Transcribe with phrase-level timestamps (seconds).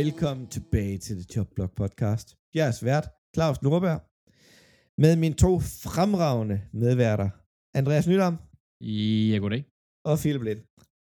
[0.00, 2.26] Velkommen tilbage til The Top Block Podcast.
[2.54, 3.04] Jeg er svært,
[3.34, 4.00] Claus Nordberg,
[5.02, 5.50] med mine to
[5.94, 7.28] fremragende medværter,
[7.78, 8.34] Andreas Nydam
[8.80, 9.62] Ja, goddag.
[10.08, 10.60] og Philip Lind.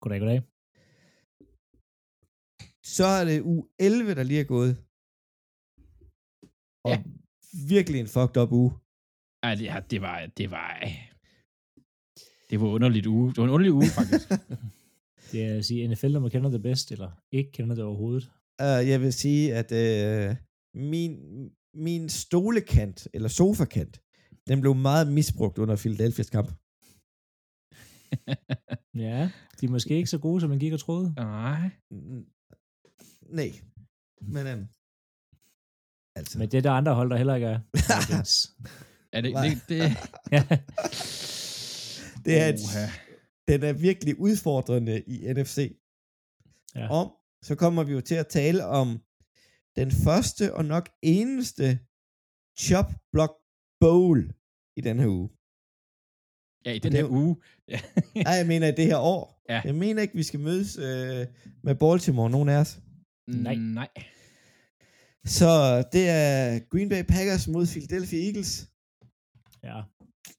[0.01, 0.39] Goddag, goddag.
[2.97, 4.73] Så er det uge 11, der lige er gået.
[6.87, 7.03] Og Ja.
[7.73, 8.71] virkelig en fucked up uge.
[9.45, 10.69] Ej, det, ja, det var, det var,
[12.49, 13.25] det var underligt uge.
[13.29, 14.27] Det var en underlig uge, faktisk.
[15.31, 18.31] Det er at sige, NFL, når man kender det bedst, eller ikke kender det overhovedet.
[18.61, 20.35] Uh, jeg vil sige, at uh,
[20.73, 21.13] min,
[21.73, 24.01] min stolekant, eller sofakant,
[24.47, 26.51] den blev meget misbrugt under Philadelphia's kamp.
[28.95, 31.13] Ja, de er måske ikke så gode, som man gik og troede.
[31.15, 31.69] Nej.
[33.29, 33.51] Nej,
[34.21, 34.67] men um,
[36.15, 37.59] altså, Men det er der andre hold, der heller ikke er.
[39.11, 39.79] Er det, det, det,
[42.25, 42.59] det er et,
[43.47, 45.77] den er virkelig udfordrende i NFC.
[46.75, 46.89] Ja.
[46.89, 47.11] Om,
[47.43, 48.87] så kommer vi jo til at tale om
[49.75, 51.79] den første og nok eneste
[52.59, 53.33] Chop Block
[53.79, 54.33] Bowl
[54.77, 55.29] i den her uge.
[56.65, 57.35] Ja, i den er her uge.
[57.67, 57.79] Ja.
[58.25, 59.41] Nej, jeg mener i det her år.
[59.49, 59.61] Ja.
[59.65, 61.27] Jeg mener ikke, vi skal mødes øh,
[61.63, 62.79] med Baltimore, nogen af os.
[63.27, 63.55] Nej.
[63.55, 63.89] Nej.
[65.25, 65.49] Så
[65.91, 68.69] det er Green Bay Packers mod Philadelphia Eagles.
[69.63, 69.81] ja.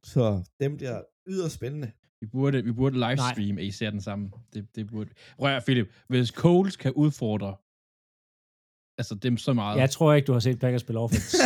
[0.05, 1.93] Så dem bliver yderst spændende.
[2.21, 4.33] Vi burde, vi burde livestream, at I ser den sammen.
[4.55, 5.11] Det, det burde.
[5.39, 7.57] Rør, Philip, hvis Coles kan udfordre
[8.99, 9.79] altså dem så meget.
[9.79, 11.37] Jeg tror ikke, du har set Packers spille offense.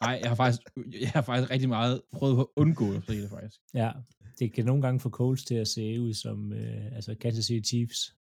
[0.00, 0.62] Nej, jeg har faktisk,
[1.00, 3.60] jeg har faktisk rigtig meget prøvet på at undgå at se det, faktisk.
[3.74, 3.90] ja,
[4.38, 7.68] det kan nogle gange få Coles til at se ud som øh, altså Kansas City
[7.68, 8.14] Chiefs.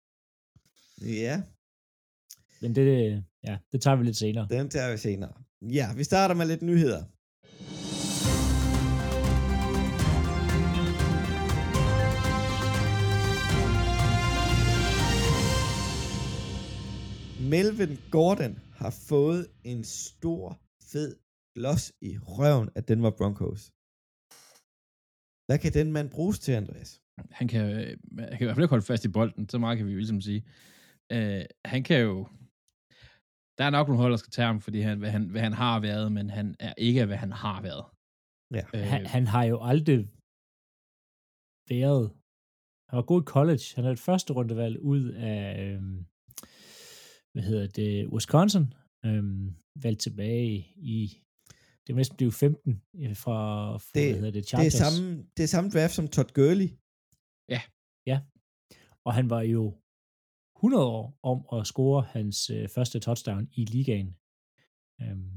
[1.03, 1.43] ja,
[2.61, 4.47] Men det, ja, det tager vi lidt senere.
[4.51, 5.33] dem tager vi senere.
[5.63, 7.05] Ja, vi starter med lidt nyheder.
[17.55, 19.43] Melvin Gordon har fået
[19.73, 20.47] en stor,
[20.93, 21.11] fed
[21.65, 23.63] los i røven af Denver Broncos.
[25.47, 26.91] Hvad kan den mand bruges til, Andreas?
[27.39, 27.63] Han kan,
[28.31, 30.01] han kan i hvert fald ikke holde fast i bolden, så meget kan vi jo
[30.03, 30.43] ligesom sige.
[31.15, 32.17] Uh, han kan jo...
[33.59, 35.57] Der er nok nogle hold, der skal tage ham, fordi han, hvad, han, hvad han
[35.65, 37.85] har været, men han er ikke, hvad han har været.
[38.57, 38.65] Ja.
[38.75, 39.99] Øh, Han, han har jo aldrig
[41.75, 42.05] været...
[42.89, 43.65] Han var god i college.
[43.77, 45.99] Han er et første rundevalg ud af, øhm,
[47.35, 48.67] hvad hedder det, Wisconsin.
[49.07, 51.21] Øhm, valgt tilbage i,
[51.87, 53.39] det er næsten blevet 15 øh, fra,
[53.77, 54.75] fra Det- hvad hedder det, Det Chargers.
[54.75, 56.69] er, samme, det er samme draft som Todd Gurley.
[59.07, 59.63] Og han var jo
[60.57, 64.11] 100 år om at score hans øh, første touchdown i ligaen.
[65.03, 65.35] Øhm,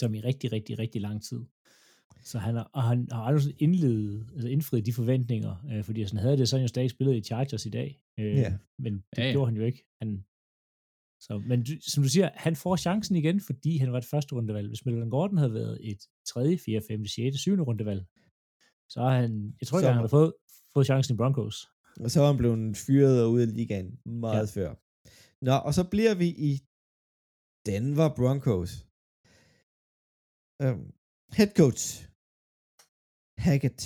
[0.00, 1.40] som i rigtig, rigtig, rigtig lang tid.
[2.30, 6.02] Så han har, og han har aldrig sådan indledet, altså indfriet de forventninger, øh, fordi
[6.02, 8.00] han havde det, så havde han jo stadig spillet i Chargers i dag.
[8.18, 8.58] Øh, Ja.
[8.78, 9.32] Men det Ja, ja.
[9.32, 9.84] gjorde han jo ikke.
[10.02, 10.24] Han,
[11.20, 14.34] så, men du, som du siger, han får chancen igen, fordi han var et første
[14.34, 14.68] rundevalg.
[14.68, 17.62] Hvis Melvin Gordon havde været et 3., 4., 5., 6., 7.
[17.62, 18.06] rundevalg,
[18.88, 20.32] så har han, jeg tror ikke, han havde fået,
[20.74, 21.56] fået chancen i Broncos.
[22.00, 24.60] Og så var han blevet fyret og ude af ligaen meget ja.
[24.60, 24.70] før.
[25.44, 26.52] Nå, og så bliver vi i
[27.68, 28.70] Denver Broncos.
[30.64, 30.82] Um,
[31.36, 31.84] head coach
[33.38, 33.80] Hackett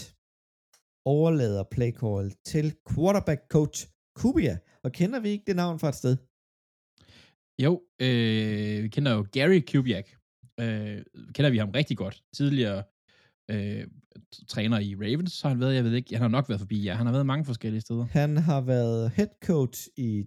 [1.04, 3.78] overlader play call til quarterback coach
[4.14, 4.58] Kubia.
[4.84, 6.16] Og kender vi ikke det navn fra et sted?
[7.64, 10.08] Jo, øh, vi kender jo Gary Kubiak.
[10.60, 11.02] Øh,
[11.34, 12.22] kender vi ham rigtig godt.
[12.34, 12.82] Tidligere
[13.50, 13.86] øh,
[14.48, 16.94] træner i Ravens har han været, jeg ved ikke, han har nok været forbi, ja.
[16.94, 18.04] Han har været mange forskellige steder.
[18.04, 20.24] Han har været head coach i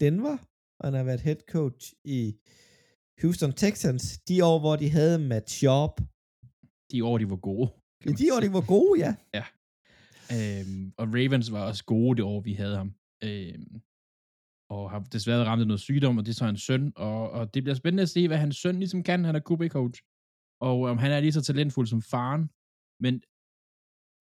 [0.00, 0.36] Denver,
[0.78, 2.34] og han har været head coach i
[3.22, 6.00] Houston Texans, de år, hvor de havde Matt Sharp.
[6.92, 7.68] De år, de var gode.
[8.06, 9.14] man De år, de var gode, ja.
[10.36, 12.94] Øhm, og Ravens var også gode det år, vi havde ham.
[13.24, 13.82] Øhm,
[14.72, 16.92] og har desværre ramt af noget sygdom, og det er så hans søn.
[16.96, 19.24] Og, og det bliver spændende at se, hvad hans søn ligesom kan.
[19.24, 19.98] Han er QB-coach.
[20.60, 22.50] Og øh, om han er lige så talentfuld som faren.
[23.00, 23.22] Men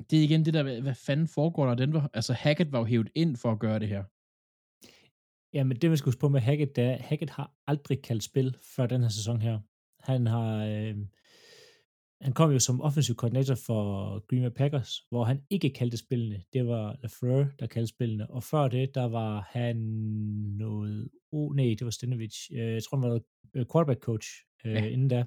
[0.09, 2.07] det er igen det der, hvad, fanden foregår der den Denver?
[2.13, 4.03] Altså Hackett var jo hævet ind for at gøre det her.
[5.53, 8.24] Ja, men det man skal huske på med Hackett, det er, Hackett har aldrig kaldt
[8.24, 9.59] spil før den her sæson her.
[10.00, 10.95] Han har, øh,
[12.22, 16.44] han kom jo som offensiv koordinator for Green Bay Packers, hvor han ikke kaldte spillene.
[16.54, 18.30] Det var LaFleur, der kaldte spillene.
[18.30, 19.78] Og før det, der var han
[20.58, 21.10] noget...
[21.32, 22.38] Oh, nej, det var Stenovich.
[22.52, 23.20] Øh, Jeg tror, han var
[23.54, 24.28] øh, quarterback coach
[24.66, 24.86] øh, Ja.
[24.86, 25.24] inden da.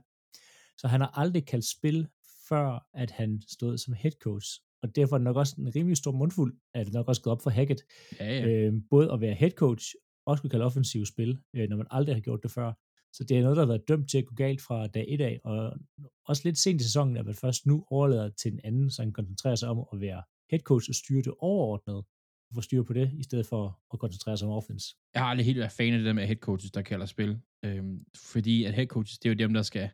[0.78, 2.06] Så han har aldrig kaldt spil,
[2.48, 4.46] før at han stod som head coach.
[4.82, 7.32] Og derfor er det nok også en rimelig stor mundfuld, at det nok også gået
[7.32, 7.82] op for Hackett,
[8.20, 8.46] Ja, ja.
[8.48, 9.84] øh, både at være head coach,
[10.26, 12.72] og skulle kalde offensive spil, øh, når man aldrig har gjort det før.
[13.16, 15.20] Så det er noget, der har været dømt til at gå galt fra dag 1
[15.20, 15.78] af, og
[16.26, 19.12] også lidt sent i sæsonen, at man først nu overlader til den anden, så han
[19.12, 22.92] koncentrerer sig om at være head coach og styre det overordnet, og få styr på
[22.92, 24.96] det, i stedet for at koncentrere sig om offense.
[25.14, 27.40] Jeg har aldrig helt været fan af det der med head coaches, der kalder spil.
[27.64, 29.90] Øhm, fordi at head coaches, det er jo dem, der skal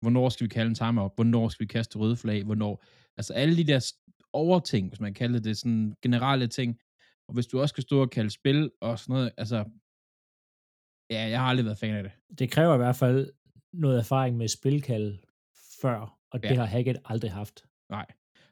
[0.00, 2.84] hvornår skal vi kalde en timeout, hvornår skal vi kaste røde flag, hvornår,
[3.16, 3.92] altså alle de der
[4.32, 6.78] overting, hvis man kalder det, sådan generelle ting,
[7.28, 9.64] og hvis du også skal stå og kalde spil og sådan noget, altså,
[11.10, 12.12] ja, jeg har aldrig været fan af det.
[12.38, 13.32] Det kræver i hvert fald
[13.72, 15.18] noget erfaring med spilkald
[15.82, 16.54] før, og det Ja.
[16.54, 17.64] har Hackett aldrig haft.
[17.90, 18.06] Nej.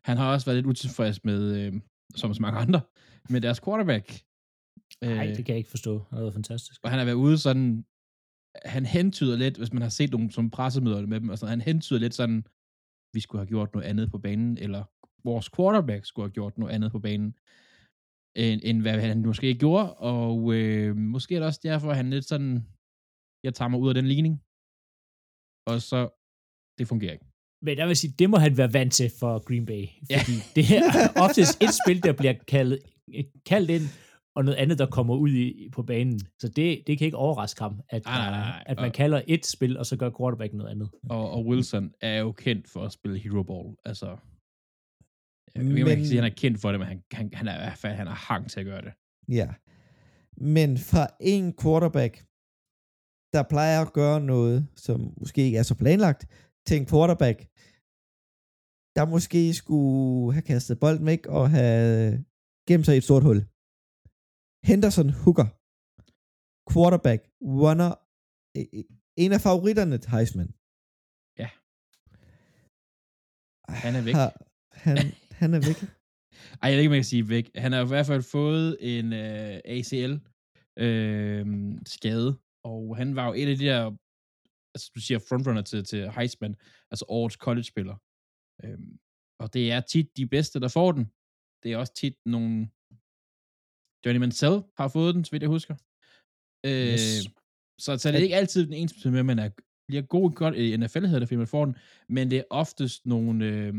[0.05, 1.73] Han har også været lidt utilfreds med, øh,
[2.17, 2.81] som så mange andre,
[3.31, 4.21] med deres quarterback.
[5.01, 5.95] Nej, Øh, det kan jeg ikke forstå.
[5.95, 6.81] Det har været fantastisk.
[6.85, 7.85] Og han har været ude sådan,
[8.65, 11.61] han hentyder lidt, hvis man har set nogle som pressemøder med dem, og sådan, han
[11.61, 12.45] hentyder lidt sådan,
[13.13, 14.85] vi skulle have gjort noget andet på banen, eller
[15.25, 17.35] vores quarterback skulle have gjort noget andet på banen,
[18.37, 22.11] end, end hvad han måske gjorde, og øh, måske er det også derfor, at han
[22.11, 22.67] lidt sådan,
[23.45, 24.35] jeg tager mig ud af den ligning,
[25.71, 26.01] og så,
[26.79, 27.27] det fungerer ikke.
[27.63, 29.85] Men jeg vil sige, det må han være vant til for Green Bay.
[30.11, 30.19] Ja.
[30.19, 30.83] Fordi det er
[31.25, 32.83] oftest et spil, der bliver kaldt,
[33.47, 33.83] kaldt ind,
[34.37, 36.21] og noget andet, der kommer ud i, på banen.
[36.41, 38.63] Så det, det kan ikke overraske ham, at, Nej, nej, nej.
[38.67, 40.89] at man Og- kalder et spil, og så gør quarterback noget andet.
[41.11, 44.17] Og, og Wilson er jo kendt for at spille hero ball, altså,
[45.55, 47.63] jeg kan sige, at han er kendt for det, men han, han, han er i
[47.65, 48.93] hvert fald, han har hang til at gøre det.
[49.39, 49.49] Ja.
[50.55, 52.15] Men fra en quarterback,
[53.35, 56.23] der plejer at gøre noget, som måske ikke er så planlagt,
[56.67, 57.39] til en quarterback,
[58.97, 62.25] der måske skulle have kastet bolden væk og have
[62.69, 63.41] gemt sig i et stort hul.
[64.71, 65.49] Henderson Hooker,
[66.73, 67.23] quarterback,
[67.63, 67.91] runner,
[68.59, 68.91] e- e-
[69.23, 70.51] en af favoritterne til Heisman.
[71.43, 71.49] Ja.
[73.83, 74.15] Han er væk.
[74.21, 74.31] Har,
[74.87, 74.97] han,
[75.41, 75.79] han er væk.
[76.63, 77.51] Ej, jeg ved ikke, jeg kan sige væk.
[77.65, 80.13] Han har i hvert fald fået en øh, ACL
[80.85, 81.45] øh,
[81.87, 82.31] skade,
[82.65, 83.81] og han var jo et af de der,
[84.75, 86.57] altså du siger frontrunner til, til Heisman,
[86.91, 87.97] altså årets college-spiller.
[88.65, 88.79] Øh,
[89.43, 91.05] og det er tit de bedste, der får den.
[91.63, 92.69] Det er også tit nogle...
[94.05, 95.75] Johnny Mansell har fået den, så vidt jeg husker.
[96.67, 97.01] Øh, Yes.
[97.85, 99.51] så, så det er ikke altid den eneste med, at man er,
[99.89, 101.77] bliver god i NFL, hedder det, fordi man får den,
[102.09, 103.47] men det er oftest nogle...
[103.47, 103.75] Øh,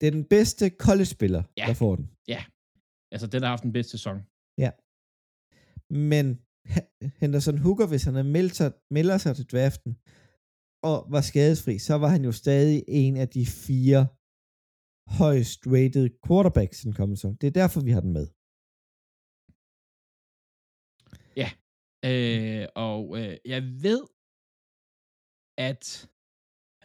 [0.00, 1.64] Det er den bedste college-spiller, Ja.
[1.68, 2.06] der får den.
[3.12, 4.16] altså den, har haft den bedste sæson.
[6.12, 6.26] Men
[6.74, 6.90] H-
[7.22, 9.92] Henderson Hooker, hvis han er meldt sig, melder sig til draften,
[10.90, 14.02] og var skadesfri, så var han jo stadig en af de fire
[15.20, 17.28] højst rated quarterbacks, den kom så.
[17.40, 18.26] Det er derfor, vi har den med.
[22.12, 24.02] Øh, og øh, jeg ved,
[25.70, 25.82] at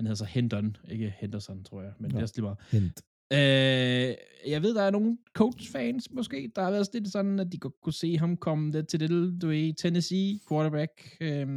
[0.01, 2.19] han hedder så Hendon, ikke Henderson, tror jeg, men Nå.
[2.19, 2.55] det er lige.
[2.81, 3.01] Hent.
[3.33, 4.15] Øh,
[4.51, 7.73] jeg ved, der er nogle Colts-fans måske, der har været lidt sådan, at de godt
[7.83, 9.09] kunne se ham komme lidt til det,
[9.41, 10.91] du ved, Tennessee quarterback.
[11.21, 11.47] Øh,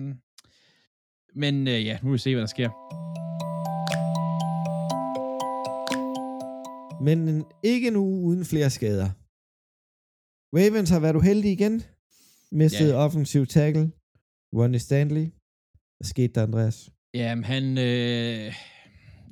[1.35, 2.70] men øh, ja, nu vil vi se, hvad der sker.
[7.05, 9.11] Men en- ikke nu uden flere skader.
[10.56, 11.82] Ravens har været uheldige igen.
[12.52, 12.94] Mistet Ja.
[12.94, 13.93] offensiv tackle.
[14.56, 15.26] Ronnie Stanley.
[15.99, 16.91] Hvad skete der, Andreas?
[17.15, 17.65] Jamen, han...
[17.79, 18.53] Øh,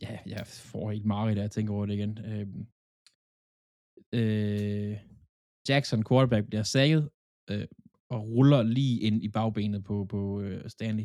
[0.02, 2.19] ja, jeg får helt meget, da jeg tænker over det igen.
[2.19, 2.46] Øh,
[4.12, 4.99] øh,
[5.69, 7.10] Jackson, quarterback, bliver sækket
[7.51, 7.67] øh,
[8.10, 11.05] og ruller lige ind i bagbenet på, på øh, Stanley.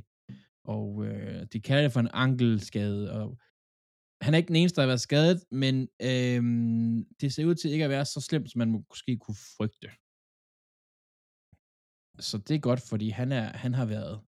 [0.63, 3.11] Og øh, de kalder det for en ankelskade.
[3.11, 3.39] Og
[4.21, 6.41] han er ikke den eneste, der har været skadet, men øh,
[7.21, 9.89] det ser ud til ikke at være så slemt, som man måske kunne frygte.
[12.19, 14.21] Så det er godt, fordi han, er, han har været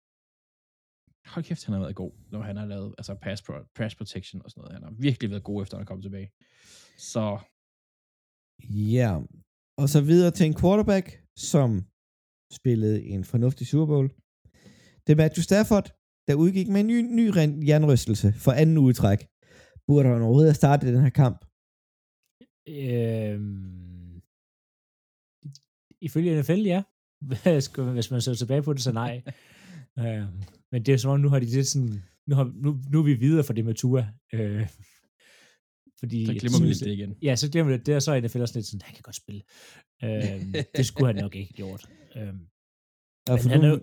[1.26, 4.42] hold kæft, han har været god, når han har lavet altså pass, pro, pass protection
[4.44, 4.74] og sådan noget.
[4.74, 6.28] Han har virkelig været god, efter han er kommet tilbage.
[7.12, 7.24] Så
[8.98, 9.10] Ja.
[9.82, 11.06] Og så videre til en quarterback,
[11.50, 11.68] som
[12.58, 14.08] spillede en fornuftig Super Bowl.
[15.04, 15.86] Det er Matthew Stafford,
[16.28, 17.26] der udgik med en ny, ny
[17.68, 19.20] jernrystelse for anden uge træk.
[19.86, 21.38] Burde han overhovedet have startet den her kamp?
[22.68, 24.22] Øhm,
[26.06, 26.82] ifølge NFL, ja.
[27.42, 29.14] Hvad skal- Hvis man ser tilbage på det, så nej.
[30.04, 30.42] øhm,
[30.72, 33.04] men det er som om, nu har de det sådan, nu, har, nu, nu er
[33.04, 34.08] vi videre fra det med Tua.
[34.32, 34.68] Øh,
[35.98, 37.16] fordi så jeg glemmer vi lidt det igen.
[37.22, 37.86] Ja, så glemmer vi det.
[37.86, 39.42] Det er så er NFL også lidt sådan, han kan godt spille.
[40.04, 41.88] Øhm, det skulle han nok ikke gjort.
[43.28, 43.78] Og men for han nu, er,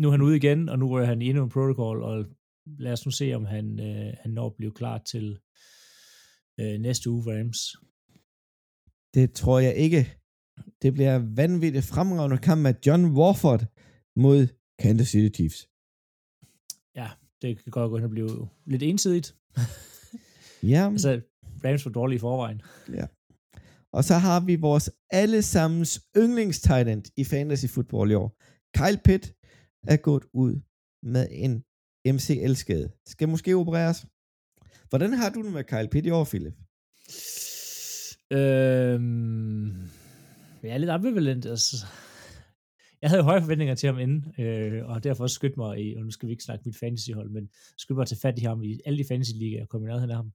[0.00, 2.26] nu er han ude igen, og nu er han endnu en protocol, og
[2.78, 5.38] lad os nu se, om han, øh, han når at blive klar til
[6.60, 7.58] øh, næste uge Rams.
[9.14, 10.18] det tror jeg ikke.
[10.82, 13.62] Det bliver vanvittigt fremragende kamp med John Warford
[14.16, 15.68] mod Kansas City Chiefs.
[16.96, 17.10] Ja,
[17.42, 19.34] det kan godt gå hen og blive lidt ensidigt.
[20.62, 21.20] Ja, Altså,
[21.64, 22.62] Rams var dårlige i forvejen.
[23.92, 28.36] og så har vi vores allesammens yndlingstight i fantasy football i år.
[28.78, 29.32] Kyle Pitt
[29.88, 30.60] er gået ud
[31.02, 31.64] med en
[32.14, 32.90] MCL-skade.
[33.06, 34.06] Skal måske opereres.
[34.88, 36.54] Hvordan har du det med Kyle Pitt i år, Philip?
[38.32, 39.88] Øhm,
[40.62, 41.46] er lidt ambivalent.
[41.46, 41.86] Altså,
[43.02, 46.10] jeg havde høje forventninger til ham inden, øh, og derfor også mig i, og nu
[46.10, 48.80] skal vi ikke snakke mit fantasyhold, men skødt mig at tage fat i ham i
[48.86, 50.32] alle de fantasy-ligaer, jeg kom i nærheden af ham.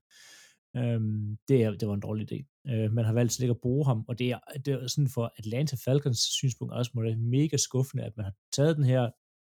[0.78, 2.64] Øhm, det, er, det var en dårlig idé.
[2.72, 5.10] Øh, man har valgt slet ikke at bruge ham, og det er, det er sådan
[5.10, 8.86] for Atlanta Falcons synspunkt også, må det er mega skuffende, at man har taget den
[8.86, 9.10] her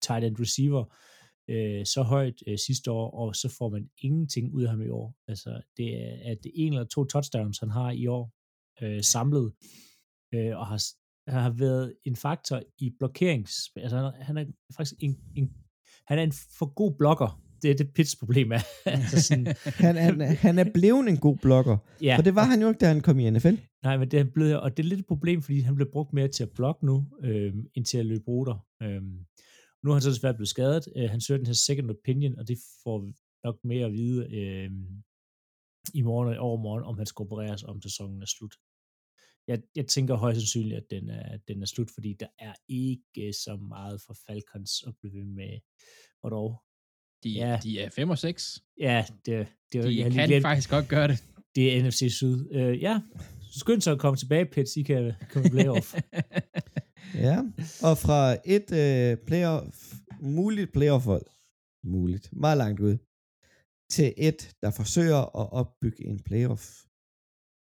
[0.02, 0.96] tight end receiver
[1.50, 4.90] øh, så højt øh, sidste år, og så får man ingenting ud af ham i
[4.90, 5.16] år.
[5.28, 8.32] Altså, det er, at det en eller to touchdowns, han har i år
[8.82, 9.54] øh, samlet,
[10.34, 10.84] øh, og har,
[11.28, 13.70] har været en faktor i blokerings...
[13.76, 14.46] Altså, han er, han er
[14.78, 15.54] faktisk en, en,
[16.08, 18.60] han er en for god blokker, det er det Pitts problem er.
[18.86, 22.62] altså sådan, Han, han, han er blevet en god blokker, ja, for det var han
[22.62, 23.56] jo ikke, da han kom i NFL.
[23.84, 26.14] nej, men det er blevet, og det er lidt et problem, fordi han blev brugt
[26.14, 28.66] mere til at blokke nu, øh, end til at løbe ruter.
[28.84, 29.02] Øh,
[29.84, 30.88] nu er han så desværre blevet skadet.
[30.96, 33.14] Øh, han søger den her second opinion, og det får vi
[33.44, 34.72] nok mere at vide øh,
[35.94, 38.56] i morgen og overmorgen, om han skal opereres, om sæsonen er slut.
[39.48, 43.34] Jeg, jeg tænker højst sandsynligt, at den er, den er slut, fordi der er ikke
[43.34, 45.60] så meget for Falcons at blive ved med.
[46.24, 46.64] Og dog,
[47.24, 47.60] De, Ja.
[47.64, 48.60] de er 5 og 6.
[48.80, 51.24] ja, det, det, er De jo- jeg kan glemt, faktisk godt gøre det.
[51.56, 52.48] det er NFC Syd.
[52.52, 53.02] Øh, ja,
[53.52, 55.94] skynd sig at komme tilbage, Pets, I kan komme i playoff.
[57.16, 57.38] Ja,
[57.84, 61.26] og fra et øh, playoff, muligt playoff-hold,
[61.84, 62.98] muligt, meget langt ud,
[63.90, 66.64] til et, der forsøger at opbygge en playoff.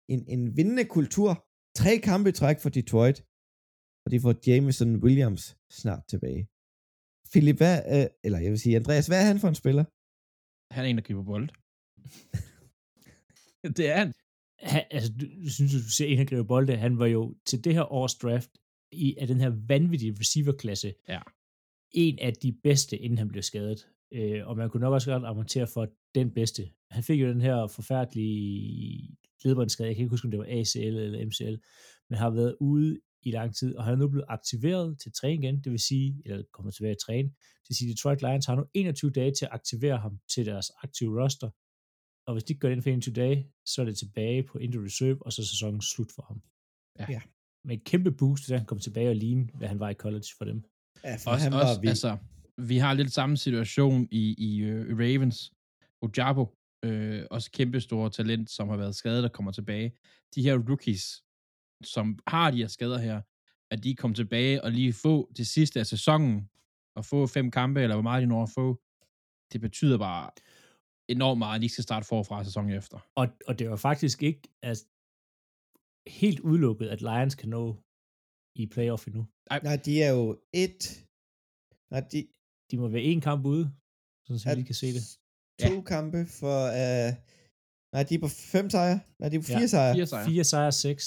[0.10, 1.46] En, en vindende kultur.
[1.82, 3.18] Tre kampe i træk for Detroit,
[4.06, 5.44] og de får Jameson Williams
[5.82, 6.44] snart tilbage.
[7.32, 9.86] Philip, hvad, øh, eller jeg vil sige, Andreas, hvad er han for en spiller?
[10.74, 11.50] Han er en, der griber bold.
[13.78, 14.14] det er han.
[14.72, 16.78] han, altså, du, du synes, du ser en, han griber bolde.
[16.78, 18.52] Han var jo til det her års draft
[18.92, 20.94] i af den her vanvittige receiverklasse.
[21.08, 21.22] Ja.
[21.92, 23.90] En af de bedste, inden han blev skadet.
[24.14, 26.70] Øh, og man kunne nok også godt argumentere for den bedste.
[26.92, 29.88] Han fik jo den her forfærdelige ledbåndsskade.
[29.88, 31.56] Jeg kan ikke huske, om det var ACL eller MCL,
[32.10, 35.14] men har været ude i lang tid, og han er nu blevet aktiveret til at
[35.14, 38.46] træne igen, det vil sige, eller kommer tilbage at træne, det vil sige, Detroit Lions
[38.46, 41.50] har nu 21 dage til at aktivere ham til deres aktive roster,
[42.28, 44.58] og hvis de ikke gør det inden for 21 dage, så er det tilbage på
[44.58, 46.42] injury reserve, og så er sæsonen slut for ham.
[47.00, 47.06] Ja.
[47.14, 47.22] Ja.
[47.64, 50.26] Med et kæmpe boost, hvis han kommer tilbage og ligne, hvad han var i college
[50.38, 50.64] for dem.
[51.04, 51.90] Ja, for Også, han også, var vild.
[51.90, 52.18] altså,
[52.58, 55.52] vi har lidt samme situation i, i uh, Ravens.
[56.02, 59.88] Ojabo, øh, også kæmpe store talent, som har været skadet og kommer tilbage.
[60.36, 61.24] De her rookies,
[61.84, 63.22] som har de her skader her,
[63.72, 66.50] at de kommer tilbage og lige få det sidste af sæsonen,
[66.98, 68.82] og få fem kampe, eller hvor meget de når at få,
[69.54, 70.30] det betyder bare
[71.10, 72.98] enormt meget, at de ikke skal starte forfra sæsonen efter.
[73.16, 74.86] Og, og det var faktisk ikke altså,
[76.08, 77.84] helt udelukket, at Lions kan nå
[78.56, 79.28] i playoff endnu.
[79.64, 81.08] Nej, de er jo et...
[81.92, 82.28] Nej, de,
[82.72, 83.72] De må være en kamp ude,
[84.26, 85.20] sådan så vi At- lige kan se det.
[85.62, 85.82] To ja.
[85.82, 86.58] kampe for...
[86.82, 87.12] Uh,
[87.94, 89.00] nej, de er på fem sejre.
[89.20, 89.94] Nej, de er på fire Ja, sejre.
[89.96, 90.26] Fire sejre.
[90.30, 91.06] Fire sejre, seks.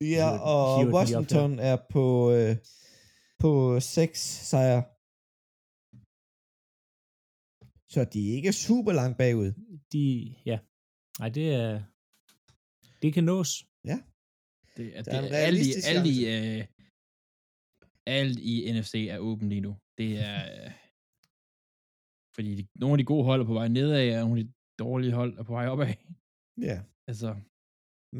[0.00, 2.06] Ja, og hiver op Washington er på,
[2.38, 2.56] øh,
[3.42, 4.82] på seks sejre.
[7.94, 9.50] Så de er ikke super langt bagud.
[9.92, 10.58] De, ja.
[11.18, 11.82] Nej, det er...
[13.02, 13.50] Det kan nås.
[14.76, 16.58] Det, er, det, er en er alt, i, realistisk alt, i, chance.
[16.58, 16.66] øh,
[18.06, 19.76] alt i NFC er åben lige nu.
[19.98, 20.72] Det er...
[22.34, 24.52] Fordi de, nogle af de gode hold er på vej nedad, og nogle af de
[24.84, 25.94] dårlige hold er på vej opad.
[26.68, 26.76] Ja.
[27.10, 27.30] Altså,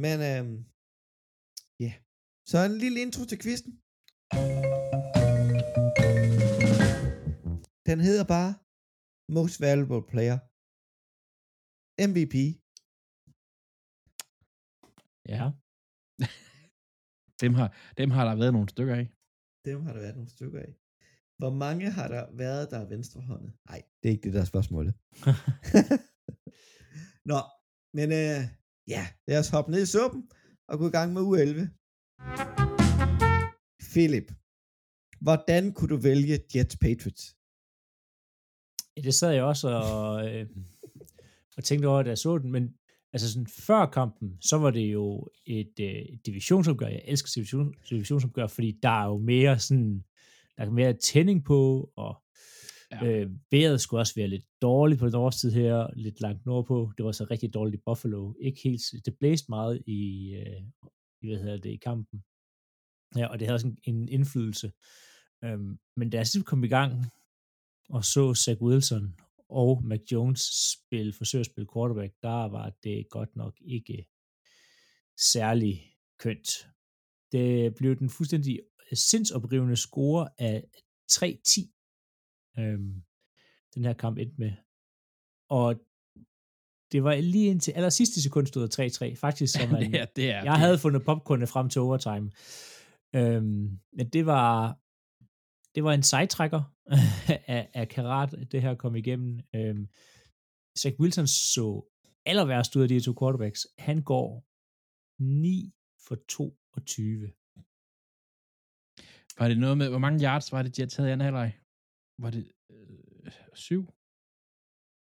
[0.04, 0.56] Men øhm,
[1.84, 1.92] ja.
[2.50, 3.72] Så en lille intro til quizzen.
[7.88, 8.52] Den hedder bare
[9.36, 10.38] Most Valuable Player.
[12.08, 12.36] MVP.
[15.34, 15.44] Ja.
[17.42, 17.68] dem har,
[18.00, 19.06] dem har der været nogle stykker af.
[19.68, 20.70] Dem har der været nogle stykker af.
[21.40, 23.52] Hvor mange har der været, der er venstrehåndet?
[23.68, 24.94] Nej, det er ikke det, der er spørgsmålet.
[27.30, 27.40] Nå,
[27.94, 28.40] men øh,
[28.88, 30.30] ja, lad os hoppe ned i suppen
[30.68, 31.70] og gå i gang med u 11.
[33.92, 34.32] Philip,
[35.20, 37.36] hvordan kunne du vælge Jets Patriots?
[38.96, 40.46] Ja, det sad jeg også og, øh,
[41.56, 42.74] og tænkte over, da jeg så den, men
[43.12, 46.86] altså sådan før kampen, så var det jo et, øh, et divisionsopgør.
[46.86, 50.04] Jeg elsker division, divisionsopgør, fordi der er jo mere sådan,
[50.64, 52.22] der er mere tænding på, og
[52.92, 53.06] Ja.
[53.06, 56.92] øh, vejret skulle også være lidt dårligt på den årstid her, lidt langt nordpå.
[56.98, 58.34] Det var så rigtig dårligt i Buffalo.
[58.40, 60.62] Ikke helt, det blæste meget i, øh,
[61.22, 62.24] i hvad hedder det, i kampen.
[63.16, 64.72] Ja, og det havde også en, en indflydelse.
[65.44, 67.04] Øhm, men da jeg så kom i gang,
[67.88, 69.16] og så Zach Wilson
[69.48, 74.06] og Mac Jones spille, forsøge at spille quarterback, der var det godt nok ikke
[75.18, 76.66] særlig kønt.
[77.32, 78.60] Det blev den fuldstændig
[78.96, 80.64] sindsoprivende score af
[81.12, 83.02] 3-10, øhm,
[83.74, 84.52] den her kamp endte med.
[85.48, 85.80] Og
[86.92, 90.04] det var lige indtil aller sidste sekund stod der 3-3, faktisk, så man, det er,
[90.04, 92.30] det er, jeg havde fundet popcornene frem til overtime.
[93.14, 94.78] Øhm, men det var,
[95.74, 96.62] det var en sejtrækker
[97.56, 99.40] af, af karat, det her kom igennem.
[99.54, 99.88] Øhm,
[100.78, 101.84] Zach Wilson så
[102.26, 103.66] aller værst ud af de to quarterbacks.
[103.78, 104.44] Han går
[105.18, 105.72] 9
[106.06, 107.32] for 22.
[109.40, 111.58] Var det noget med, hvor mange yards var det, de havde taget i anden halvleg?
[112.18, 113.80] Var det øh, syv?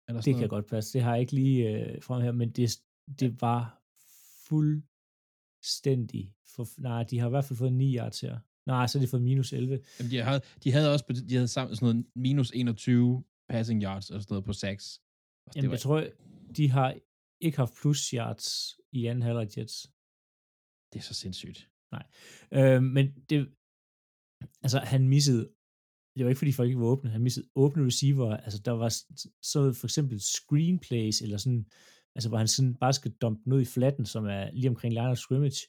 [0.08, 0.94] Eller Det kan godt passe.
[0.94, 2.70] Det har jeg ikke lige øh, frem her, men det,
[3.20, 3.82] det var
[4.48, 6.34] fuldstændig...
[6.56, 8.40] For, nej, de har i hvert fald fået 9 yards her.
[8.66, 9.80] Nej, så har de fået minus 11.
[10.00, 14.10] Jamen, de, havde, de havde også de havde sammen sådan noget minus 21 passing yards
[14.10, 15.02] og sådan noget på 6.
[15.56, 16.08] Jamen, jeg tror,
[16.58, 16.96] de har
[17.42, 19.92] ikke haft plus yards i anden halvleg Jets.
[20.94, 21.70] Det er så sindssygt.
[21.92, 22.06] Nej.
[22.52, 23.57] Øh, men det,
[24.64, 25.50] altså han missede,
[26.16, 28.90] det var ikke fordi folk ikke var åbne, han missede åbne receiver, altså der var
[29.42, 31.66] så for eksempel screenplays, eller sådan,
[32.16, 35.10] altså hvor han sådan bare skal dumpe ned i flatten, som er lige omkring line
[35.10, 35.68] of scrimmage,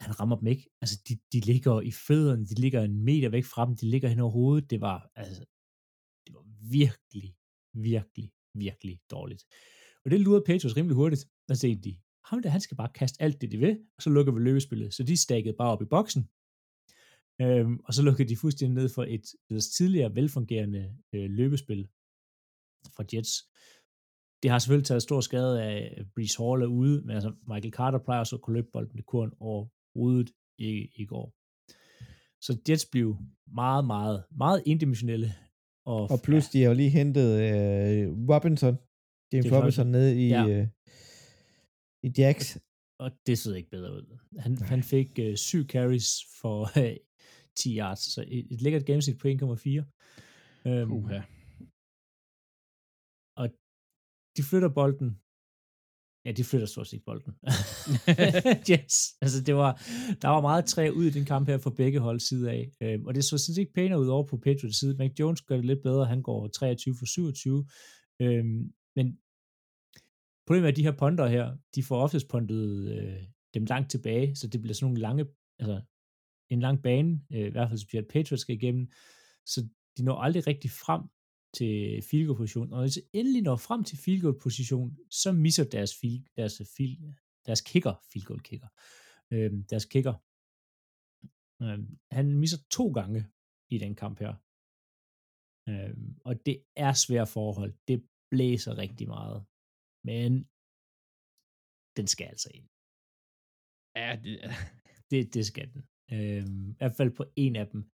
[0.00, 0.70] han rammer dem ikke.
[0.80, 4.08] Altså, de, de ligger i fødderne, de ligger en meter væk fra dem, de ligger
[4.08, 4.70] hen over hovedet.
[4.70, 5.44] Det var, altså,
[6.26, 7.36] det var virkelig,
[7.74, 9.44] virkelig, virkelig dårligt.
[10.04, 11.24] Og det lurede Patriots rimelig hurtigt.
[11.48, 14.10] Der tænkte de, ham der, han skal bare kaste alt det, de vil, og så
[14.10, 14.94] lukker vi løbespillet.
[14.94, 16.28] Så de stakkede bare op i boksen,
[17.40, 21.88] øhm, og så lukkede de fuldstændig ned for et deres tidligere velfungerende øh, løbespil
[22.96, 23.32] fra Jets.
[24.42, 27.98] Det har selvfølgelig taget stor skade af Brees Hall er ude, men altså Michael Carter
[27.98, 31.26] plejer så at kunne løbe bolden i kurven overhovedet i, i går.
[32.46, 33.16] Så Jets blev
[33.46, 35.34] meget, meget, meget indimensionelle.
[35.86, 36.48] Og, og plus, ja.
[36.52, 38.74] de har jo lige hentet øh, Robinson,
[39.32, 40.48] James Robinson, Robinson ned i, ja.
[40.48, 40.66] øh,
[42.06, 42.58] i Jacks.
[43.00, 44.18] Og det så ikke bedre ud.
[44.38, 46.96] Han, han fik øh, syv carries for øh,
[47.62, 49.32] 10 yards, så et, et lækkert gennemsnit på 1,4.
[50.68, 51.22] Øhm, uh-huh.
[53.40, 53.46] Og
[54.36, 55.10] de flytter bolden.
[56.24, 57.32] Ja, de flytter stort set bolden.
[58.72, 58.94] yes.
[59.22, 59.72] Altså, det var,
[60.22, 62.62] der var meget træ ud i den kamp her for begge hold side af.
[62.82, 64.96] Øhm, og det så sådan ikke pænere ud over på Patriots side.
[64.96, 66.06] Mac Jones gør det lidt bedre.
[66.06, 67.66] Han går 23 for 27.
[68.22, 69.06] Øhm, men
[70.46, 73.22] problemet er, at de her ponder her, de får oftest pondet øh,
[73.54, 75.26] dem langt tilbage, så det bliver sådan nogle lange,
[75.58, 75.80] altså
[76.50, 78.92] en lang bane, øh, i hvert fald specielt Patriots skal igennem,
[79.46, 81.02] så de når aldrig rigtig frem
[81.54, 85.32] til field goal position, og når de endelig når frem til field goal position, så
[85.32, 87.14] misser deres, field, deres, field,
[87.46, 88.68] deres kicker, field goal kicker,
[89.32, 90.14] øh, deres kicker,
[91.62, 91.78] øh,
[92.10, 93.20] han misser to gange
[93.70, 94.34] i den kamp her.
[95.68, 97.72] Øh, og det er svært forhold.
[97.88, 99.46] Det blæser rigtig meget.
[100.04, 100.30] Men
[101.96, 102.68] den skal altså ind.
[103.96, 104.34] Ja, det,
[105.10, 105.82] det, det skal den.
[106.12, 107.90] Øh, I hvert fald på en af dem.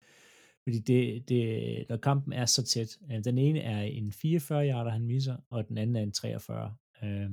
[0.63, 2.97] Fordi det, det, når kampen er så tæt.
[3.12, 6.76] Øh, den ene er en 44 yarder, han misser, og den anden er en 43.
[7.04, 7.30] Øh,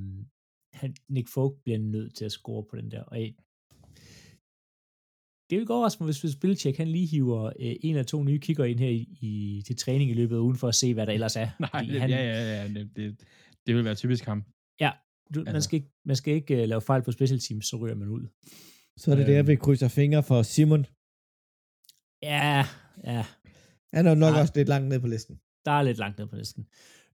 [0.73, 3.03] han, Nick Folk bliver nødt til at score på den der.
[3.03, 3.33] Og jeg,
[5.49, 8.65] det vil gå mig, hvis, Belichick han lige hiver øh, en eller to nye kigger
[8.65, 11.13] ind her i, i, til træning i løbet af ugen, for at se, hvad der
[11.13, 11.49] ellers er.
[11.73, 12.67] Nej, det, han, ja, ja, ja.
[12.67, 13.19] Det, det,
[13.67, 14.43] det vil være typisk ham.
[14.79, 14.91] Ja,
[15.35, 15.53] du, altså.
[15.53, 18.07] man skal ikke, man skal ikke uh, lave fejl på special teams, så ryger man
[18.07, 18.27] ud.
[18.99, 20.85] Så er det øhm, der, vi krydser fingre for Simon.
[22.21, 22.65] Ja,
[23.03, 23.25] ja.
[23.93, 24.41] Han er nok ja.
[24.41, 25.35] også lidt langt ned på listen.
[25.65, 26.67] Der er lidt langt ned på listen.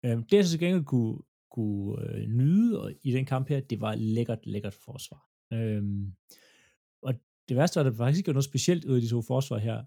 [0.04, 1.18] Øhm, det, jeg så gengæld kunne,
[1.52, 5.22] kunne øh, nyde i den kamp her, det var lækkert, lækkert forsvar.
[5.54, 6.14] Øhm,
[7.02, 7.14] og
[7.50, 9.58] det værste var, at der faktisk ikke var noget specielt ud af de to forsvar
[9.58, 9.84] her.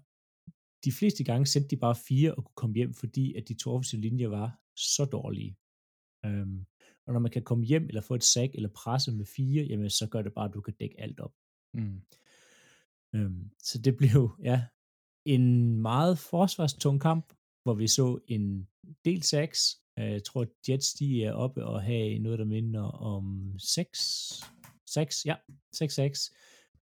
[0.85, 3.71] De fleste gange sendte de bare fire og kunne komme hjem, fordi at de to
[3.71, 5.57] offensive linjer var så dårlige.
[6.25, 6.65] Øhm,
[7.05, 9.89] og når man kan komme hjem eller få et sack eller presse med fire, jamen
[9.89, 11.33] så gør det bare, at du kan dække alt op.
[11.73, 12.01] Mm.
[13.15, 14.63] Øhm, så det blev, ja,
[15.25, 18.67] en meget forsvarstung kamp, hvor vi så en
[19.05, 19.75] del 6.
[19.99, 23.89] Øh, jeg tror, Jets de er oppe og have noget, der minder om 6,
[24.93, 25.35] 6, ja,
[25.75, 26.35] 6-6.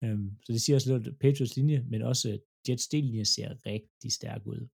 [0.04, 4.46] Øhm, så det siger også lidt Patriots linje, men også Jets dellinje ser rigtig stærk
[4.46, 4.68] ud.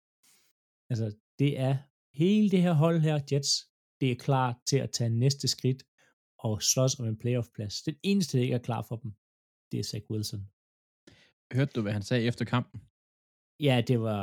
[0.90, 1.76] Altså, det er
[2.14, 3.66] hele det her hold her, Jets,
[4.00, 5.82] det er klar til at tage næste skridt
[6.38, 7.82] og slås om en playoff-plads.
[7.82, 9.12] Den eneste, der ikke er klar for dem,
[9.70, 10.40] det er Zach Wilson.
[11.56, 12.80] Hørte du, hvad han sagde efter kampen?
[13.60, 14.22] Ja, det var,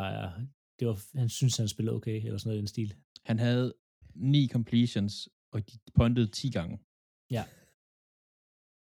[0.79, 2.95] det var han synes, han spillede okay, eller sådan noget i den stil.
[3.25, 3.73] Han havde
[4.15, 6.75] ni completions, og de puntede 10 gange.
[7.31, 7.43] Ja.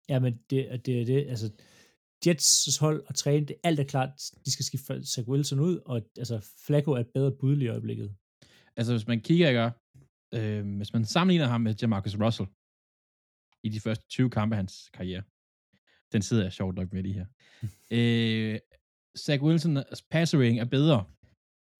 [0.08, 1.48] Ja, men det, det er det, altså,
[2.26, 4.10] Jets hold og træne, det, alt er klart,
[4.44, 8.16] de skal skifte Zach Wilson ud, og altså, Flacco er et bedre bud i øjeblikket.
[8.76, 9.72] Altså, hvis man kigger, ikke,
[10.34, 12.48] øh, hvis man sammenligner ham med Jamarcus Russell,
[13.66, 15.22] i de første 20 kampe af hans karriere,
[16.12, 17.26] den sidder jeg sjovt nok med lige her.
[18.54, 18.58] øh,
[19.18, 21.04] Zach Wilsons passer rating er bedre.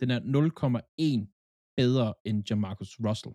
[0.01, 3.35] Den er 0,1 bedre end Jamarcus Russell.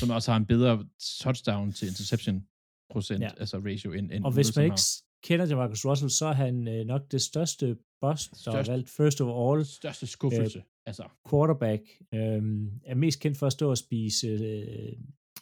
[0.00, 0.88] som også har en bedre
[1.20, 2.46] touchdown til interception
[2.90, 3.30] procent, Ja.
[3.40, 4.80] altså ratio, end, end Og hvis man ikke
[5.24, 8.70] kender til Marcus Russell, så er han øh, nok det største boss, der er Største-
[8.70, 9.64] valgt first overall har.
[9.64, 10.58] Største skuffelse.
[10.58, 11.82] Øh, altså, quarterback.
[12.14, 14.92] Øhm, er mest kendt for at stå og spise øh,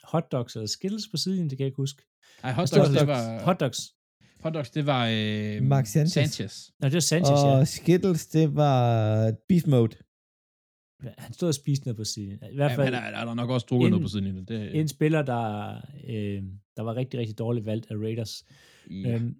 [0.05, 2.03] hotdogs eller skittles på siden, det kan jeg ikke huske.
[2.43, 3.95] ej, hot Der dogs, står- det var, Hotdogs.
[4.43, 6.13] Hot dogs, det var øh, Mark Sanchez.
[6.13, 6.71] Sanchez.
[6.81, 7.65] Nå, det var Sanchez, Og ja.
[7.65, 9.97] Skittles, det var Beast Mode.
[11.19, 12.39] Han stod og spiste noget på siden.
[12.53, 14.45] I hvert Ja, fald han er, han er nok også drukket en- noget på siden.
[14.49, 15.75] Det, en spiller, der,
[16.09, 16.43] øh,
[16.77, 18.45] der var rigtig, rigtig dårligt valgt af Raiders.
[18.91, 19.15] ja.
[19.15, 19.35] Øhm,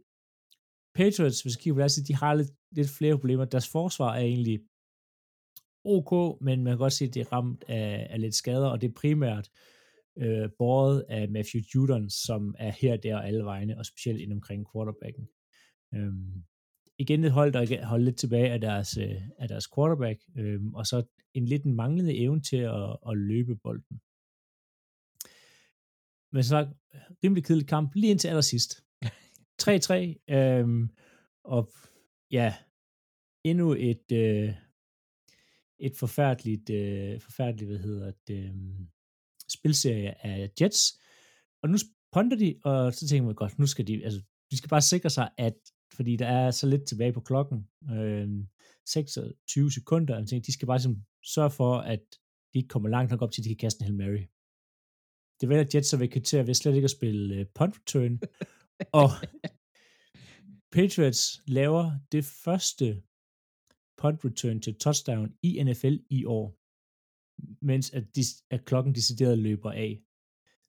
[0.95, 3.45] Patriots, hvis vi kigger på deres de har lidt, lidt flere problemer.
[3.45, 4.61] Deres forsvar er egentlig
[5.85, 8.81] ok, men man kan godt se, at det er ramt af, af lidt skader, og
[8.81, 9.80] det er primært øh,
[10.59, 14.67] båret af Matthew Judon, som er her, der og alle vegne, og specielt ind omkring
[14.73, 15.29] quarterbacken.
[15.95, 16.45] Øhm,
[16.99, 20.87] igen et hold, der holdt lidt tilbage af deres, øh, af deres quarterback, øhm, og
[20.87, 21.03] så
[21.35, 24.01] en lidt en manglende evne til at, at løbe bolden.
[26.33, 26.69] Men så
[27.25, 28.85] rimelig kedelig kamp, lige indtil allersidst.
[29.63, 30.89] 3-3, øhm,
[31.45, 31.73] og
[32.31, 32.55] ja,
[33.45, 34.55] endnu et, øh,
[35.79, 38.55] et forfærdeligt, øh, forfærdeligt, hvad hedder det, øh,
[39.51, 41.01] spilserie af Jets,
[41.63, 41.77] og nu
[42.13, 45.11] ponder de, og så tænker man godt, nu skal de, altså, de skal bare sikre
[45.11, 45.57] sig, at,
[45.93, 48.29] fordi der er så lidt tilbage på klokken, øh,
[48.87, 52.03] 26 sekunder, og tænker, de skal bare ligesom sørge for, at
[52.53, 54.25] de ikke kommer langt nok op til, at de kan kaste en Hail Mary.
[55.41, 58.21] Det vælger Jets så vil kvittere ved slet ikke at spille øh, punt return,
[59.03, 59.11] og
[60.73, 63.03] Patriots laver det første
[63.99, 66.60] punt return til touchdown i NFL i år,
[67.63, 68.21] mens at, de,
[68.51, 70.03] at klokken decideret løber af.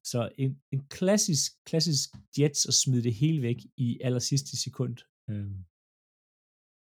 [0.04, 4.98] Så en, en klassisk, klassisk Jets at smide det hele væk i aller sidste sekund.
[5.30, 5.66] Øhm,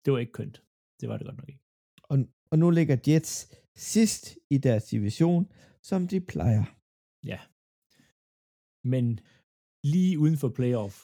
[0.05, 0.63] det var ikke kønt.
[0.99, 1.63] Det var det godt nok ikke.
[2.03, 2.17] Og,
[2.51, 5.51] og nu ligger Jets sidst i deres division,
[5.83, 6.63] som de plejer.
[7.23, 7.39] Ja.
[8.83, 9.19] Men
[9.83, 10.95] lige uden for playoff,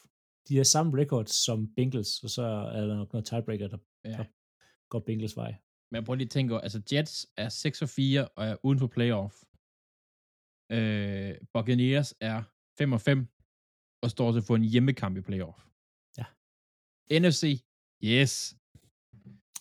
[0.47, 2.41] de har samme record som Bengals, og så
[2.77, 4.25] er der nok noget tiebreaker, der Ja.
[4.89, 5.55] går Bengals vej.
[5.91, 8.79] Men prøv lige at tænke over, altså Jets er 6 og 4 og er uden
[8.79, 9.35] for playoff.
[10.75, 12.43] Øh, Buccaneers er
[12.79, 13.27] 5 og 5
[14.03, 15.59] og står til at få en hjemmekamp i playoff.
[16.17, 16.25] Ja.
[17.19, 17.43] NFC,
[18.13, 18.33] yes.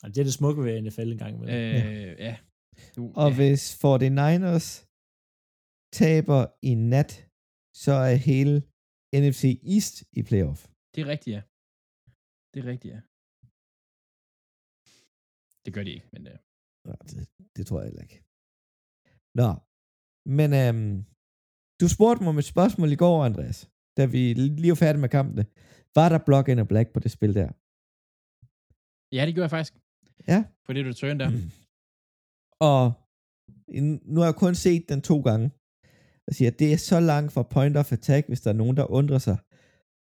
[0.02, 1.56] Og det er det smukke ved NFL en gang imellem.
[1.56, 2.36] Øh, ja.
[2.96, 3.36] Du, Og ja.
[3.36, 4.68] hvis 49ers
[6.00, 7.12] taber i nat,
[7.84, 8.54] så er hele
[9.14, 10.60] NFC East i playoff.
[10.94, 11.42] Det er rigtigt, ja.
[12.52, 13.00] Det er rigtigt, ja.
[15.66, 16.38] Det gør de ikke, men øh,
[16.86, 18.18] Nå, det, det tror jeg heller ikke.
[19.40, 19.50] Nå,
[20.36, 20.94] men øhm,
[21.80, 23.58] du spurgte mig om et spørgsmål i går, Andreas,
[23.96, 25.44] da vi lige var færdige med kampene.
[25.98, 27.48] Var der block and black på det spil der?
[29.16, 29.74] ja, det gjorde jeg faktisk.
[30.32, 30.38] Ja.
[30.66, 31.30] På det return der.
[32.72, 32.82] Og
[33.78, 35.46] en- nu har jeg kun set den to gange.
[36.26, 38.76] Og siger, at det er så langt fra point of attack, hvis der er nogen,
[38.76, 39.38] der undrer sig.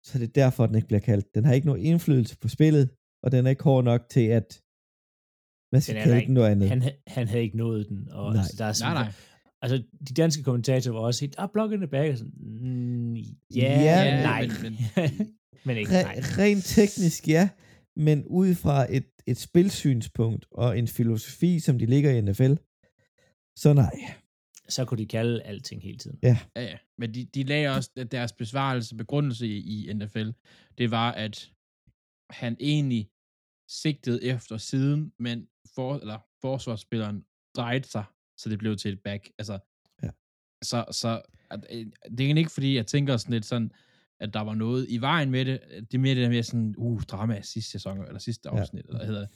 [0.08, 1.36] Så det er derfor, den ikke bliver kaldt.
[1.36, 2.86] Den har ikke nogen indflydelse på spillet,
[3.24, 4.48] og den er ikke hård nok til, at
[5.72, 6.70] man skal kalde den noget andet.
[6.70, 8.10] Han, ha- han havde ikke nået den.
[8.12, 8.42] Og Nej.
[8.42, 9.12] altså, der er Nej, sådan, nej.
[9.62, 12.12] Altså, de danske kommentatorer var også helt, ah, blokken er back.
[12.12, 13.24] Og Sådan, mm, ja,
[13.56, 14.48] Ja, ja, nej.
[14.48, 14.78] men- Men,
[15.66, 16.20] men- ikke, Re- nej.
[16.38, 17.50] rent teknisk, ja,
[17.96, 22.54] men ud fra et, et spilsynspunkt og en filosofi, som de ligger i NFL,
[23.58, 23.92] så nej.
[24.70, 26.20] Så kunne de kalde alting hele tiden.
[26.24, 26.78] Ja, ja.
[26.98, 30.30] Men de, de lagde også at deres besvarelse, begrundelse i, i NFL,
[30.78, 31.52] det var, at
[32.30, 33.10] han egentlig
[33.70, 35.48] sigtede efter siden, men
[35.78, 37.18] for, eller forsvarsspilleren
[37.58, 38.06] drejede sig,
[38.40, 39.30] så det blev til et back.
[39.40, 39.60] Altså,
[40.04, 40.10] Ja.
[40.64, 41.86] så, så at, øh,
[42.18, 43.72] det er ikke, fordi jeg tænker sådan lidt sådan,
[44.20, 45.60] at der var noget i vejen med det.
[45.70, 48.60] Det er mere det der med sådan, uh, drama sidste sæson, eller sidste Ja.
[48.60, 49.28] afsnit, eller hvad hedder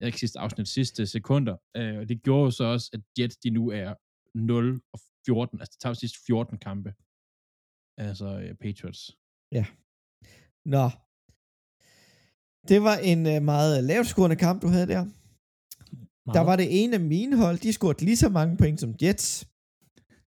[0.00, 1.56] det, ikke sidste afsnit, sidste sekunder.
[1.76, 3.94] Øh, og det gjorde jo så også, at Jets, de nu er
[4.34, 6.94] 0 og 14, altså de tager sidste 14 kampe.
[8.06, 9.02] Altså øh, Patriots.
[10.74, 10.86] Nå.
[12.68, 15.06] Det var en uh, meget lavt scorende kamp, du havde der.
[16.28, 16.34] Meget.
[16.36, 19.48] Der var det ene af mine hold, de scorede lige så mange point som Jets.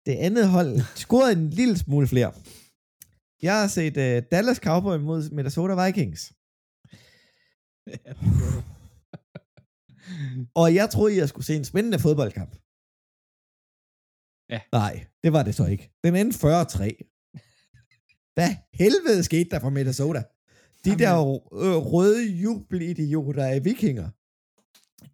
[0.05, 2.33] Det andet hold scorede en lille smule flere.
[3.41, 6.21] Jeg har set uh, Dallas Cowboys mod Minnesota Vikings.
[10.61, 12.51] Og jeg troede, jeg skulle se en spændende fodboldkamp.
[14.49, 14.59] Ja.
[14.71, 15.91] Nej, det var det så ikke.
[16.03, 16.41] Den endte 40-3.
[18.33, 20.23] Hvad helvede skete der for Minnesota?
[20.85, 21.13] De Jamen- der
[21.53, 24.09] øh, røde jubelidioter af vikinger.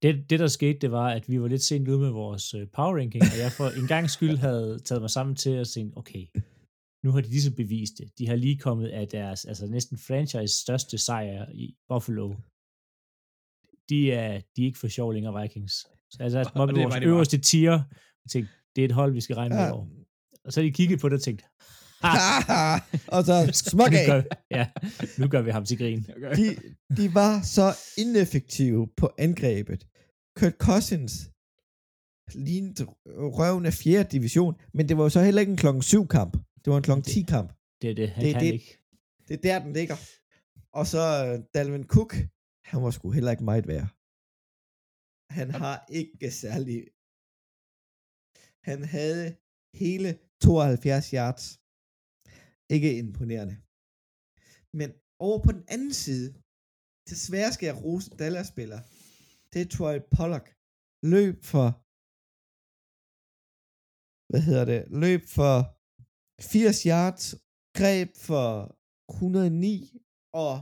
[0.02, 2.68] Det, det, der skete, det var, at vi var lidt sent ude med vores øh,
[2.74, 5.98] power ranking, og jeg for en gang skyld havde taget mig sammen til at tænke,
[5.98, 6.26] okay,
[7.04, 8.12] nu har de ligesom bevist det.
[8.18, 12.36] De har lige kommet af deres, altså næsten franchise største sejr i Buffalo.
[13.90, 15.74] De er, de er ikke for sjov længere, Vikings.
[16.12, 17.72] Så altså, Og- og, og vores det øverste tier,
[18.26, 19.88] jeg tænkte, det er et hold, vi skal regne med Ja, over.
[20.46, 21.46] og så de kiggede på det og tænkte,
[23.16, 24.06] og så smuk nu af.
[24.08, 24.68] gør, ja,
[25.18, 26.04] nu gør vi ham til grin.
[26.36, 26.56] De,
[26.98, 29.88] de var så ineffektive på angrebet.
[30.42, 31.14] Kurt Cousins
[32.48, 32.84] lignede
[33.40, 34.04] røven af 4.
[34.16, 36.34] division, men det var jo så heller ikke en klokken 7 kamp.
[36.62, 37.50] Det var en klokken 10 kamp.
[37.82, 38.54] Det er det, han Det kan det.
[38.58, 38.72] ikke.
[39.28, 39.98] Det er der, den ligger.
[40.80, 42.12] Og så øh, Dalvin Cook,
[42.70, 43.88] han var sgu heller ikke meget værd.
[45.38, 46.78] Han har ikke særlig...
[48.70, 49.26] Han havde
[49.84, 50.10] hele
[50.42, 51.46] 72 yards.
[52.76, 53.56] Ikke imponerende.
[54.80, 54.90] Men
[55.28, 56.28] over på den anden side,
[57.12, 58.80] desværre skal jeg rose Dallas-spiller.
[59.52, 60.48] Det er Troy Pollock.
[61.14, 61.68] Løb for...
[64.30, 64.82] Hvad hedder det?
[65.04, 65.56] Løb for
[66.42, 67.24] 80 yards.
[67.80, 68.48] Greb for
[69.14, 70.00] 109
[70.44, 70.54] og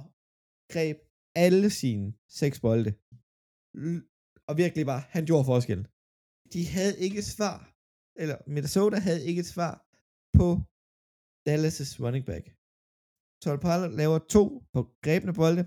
[0.73, 0.97] greb
[1.45, 2.07] alle sine
[2.39, 2.91] seks bolde.
[4.49, 5.85] Og virkelig bare, han gjorde forskellen.
[6.53, 7.57] De havde ikke et svar,
[8.21, 9.75] eller Minnesota havde ikke et svar
[10.37, 10.47] på
[11.47, 12.45] Dallas' running back.
[13.43, 15.63] Tolpal Pollard laver to på grebne bolde.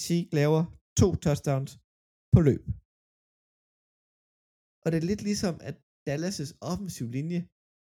[0.00, 0.62] Sieg laver
[1.00, 1.72] to touchdowns
[2.34, 2.64] på løb.
[4.82, 5.76] Og det er lidt ligesom, at
[6.08, 7.40] Dallas' offensiv linje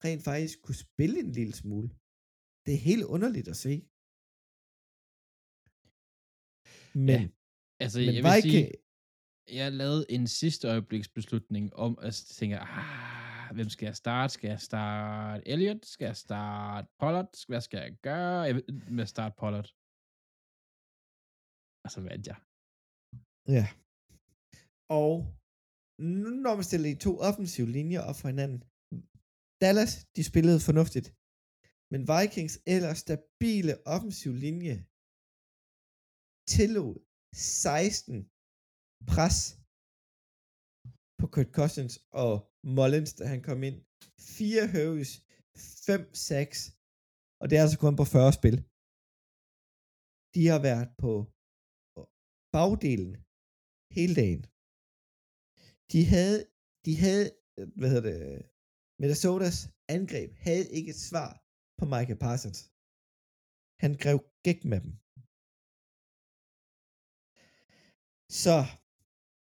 [0.05, 1.89] rent faktisk kunne spille en lille smule.
[2.65, 3.75] Det er helt underligt at se.
[7.09, 7.29] Men, ja,
[7.83, 8.73] Altså, men jeg vil Viking, sige,
[9.59, 14.31] jeg lavede en sidste øjebliksbeslutning om, at jeg tænker, ah, hvem skal jeg starte?
[14.35, 15.83] Skal jeg starte Elliot?
[15.95, 17.31] Skal jeg starte Pollard?
[17.49, 18.41] Hvad skal jeg gøre?
[18.49, 18.65] Jeg vil
[18.97, 19.69] med at starte Pollard.
[21.85, 22.39] Og så vandt jeg.
[23.57, 23.65] Ja.
[25.01, 25.13] Og
[26.23, 28.61] nu når man stiller de to offensive linjer op for hinanden.
[29.63, 31.09] Dallas, de spillede fornuftigt.
[31.93, 34.75] Men Vikings ellers stabile offensiv linje
[36.55, 36.95] tillod
[37.35, 38.15] 16
[39.13, 39.39] pres
[41.19, 42.33] på Kurt Cousins og
[42.77, 43.79] Mullins, da han kom ind.
[44.39, 45.11] 4 høves,
[45.87, 46.61] 5 sacks,
[47.41, 48.57] og det er altså kun på 40 spil.
[50.35, 51.13] De har været på
[52.57, 53.13] bagdelen
[53.97, 54.43] hele dagen.
[55.93, 56.39] De havde,
[56.87, 57.27] de havde,
[57.79, 58.19] hvad hedder det,
[59.01, 59.57] Minnesotas
[59.97, 61.31] angreb havde ikke et svar
[61.79, 62.61] på Michael Parsons.
[63.83, 64.93] Han grev gæk med dem.
[68.43, 68.57] Så,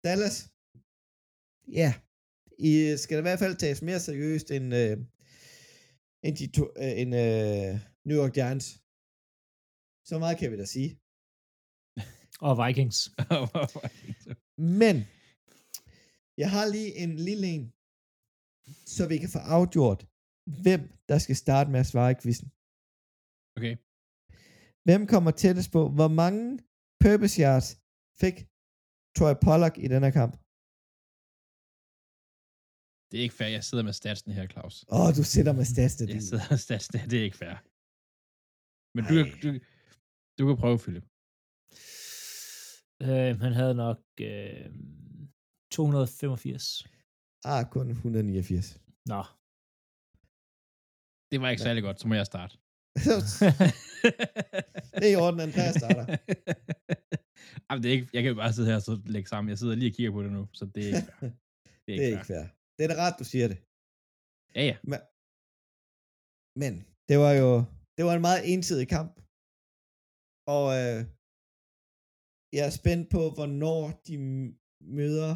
[0.06, 0.38] Dallas,
[1.80, 1.90] ja,
[2.70, 2.72] I
[3.04, 4.98] skal i hvert fald tages mere seriøst end, øh,
[6.26, 7.72] end, de to, øh, end øh,
[8.08, 8.68] New York Giants.
[10.10, 10.92] Så meget kan vi da sige.
[12.48, 13.00] Og Vikings.
[14.82, 14.96] Men,
[16.42, 17.66] jeg har lige en lille en,
[18.96, 20.02] så vi kan få afgjort,
[20.66, 22.50] hvem der skal starte med at svare i quizzen.
[23.58, 23.76] okay.
[24.88, 26.44] Hvem kommer tættest på, hvor mange
[27.04, 27.70] purpose yards
[28.22, 28.38] fik
[29.18, 30.34] Troy Pollock i denne kamp?
[33.10, 33.52] Det er ikke fair.
[33.58, 34.76] Jeg sidder med statsen her, Claus.
[34.94, 36.12] Åh, oh, du sidder med statsene.
[36.18, 37.08] Jeg sidder med statsen her.
[37.12, 37.56] Det er ikke fair.
[38.96, 39.50] Men du, du,
[40.38, 41.06] du kan prøve, Philip.
[43.08, 44.66] Øh, han havde nok øh,
[45.76, 46.64] 285.
[47.52, 48.68] Ah, kun 189.
[49.12, 49.22] Nå.
[51.32, 52.54] Det var ikke særlig godt, så må jeg starte.
[55.00, 56.06] det er i orden, Andreas starter.
[57.66, 59.50] Jamen, det er ikke, jeg kan jo bare sidde her og så lægge sammen.
[59.50, 61.32] Jeg sidder lige og kigger på det nu, så det er ikke fair.
[61.86, 62.46] Det er Det ikke, er ikke fair.
[62.76, 63.60] Det er da ret, du siger det.
[64.58, 64.76] Ja, ja.
[64.92, 65.00] Men,
[66.62, 66.74] men
[67.10, 67.52] det var jo
[67.98, 69.12] det var en meget ensidig kamp.
[70.56, 71.00] Og øh,
[72.58, 74.16] jeg er spændt på, hvornår de
[75.00, 75.32] møder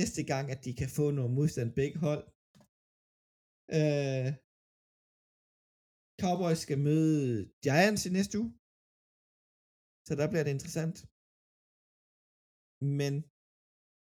[0.00, 2.24] næste gang, at de kan få noget modstand begge hold.
[3.78, 4.28] Øh,
[6.22, 8.50] Cowboys skal møde Giants i næste uge.
[10.06, 10.96] Så der bliver det interessant.
[12.98, 13.12] Men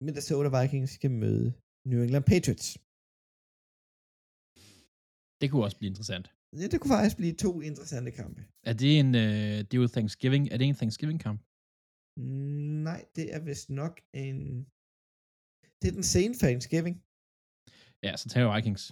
[0.06, 1.48] Minnesota Vikings skal møde
[1.90, 2.68] New England Patriots.
[5.40, 6.26] Det kunne også blive interessant.
[6.60, 8.40] Ja, det kunne faktisk blive to interessante kampe.
[8.70, 11.38] Er det en, øh, det er jo Thanksgiving, er det en Thanksgiving-kamp?
[12.20, 14.38] Mm, Nej, det er vist nok en...
[15.82, 16.96] Det er den sene Thanksgiving.
[18.06, 18.84] Ja, så tager jeg Vikings.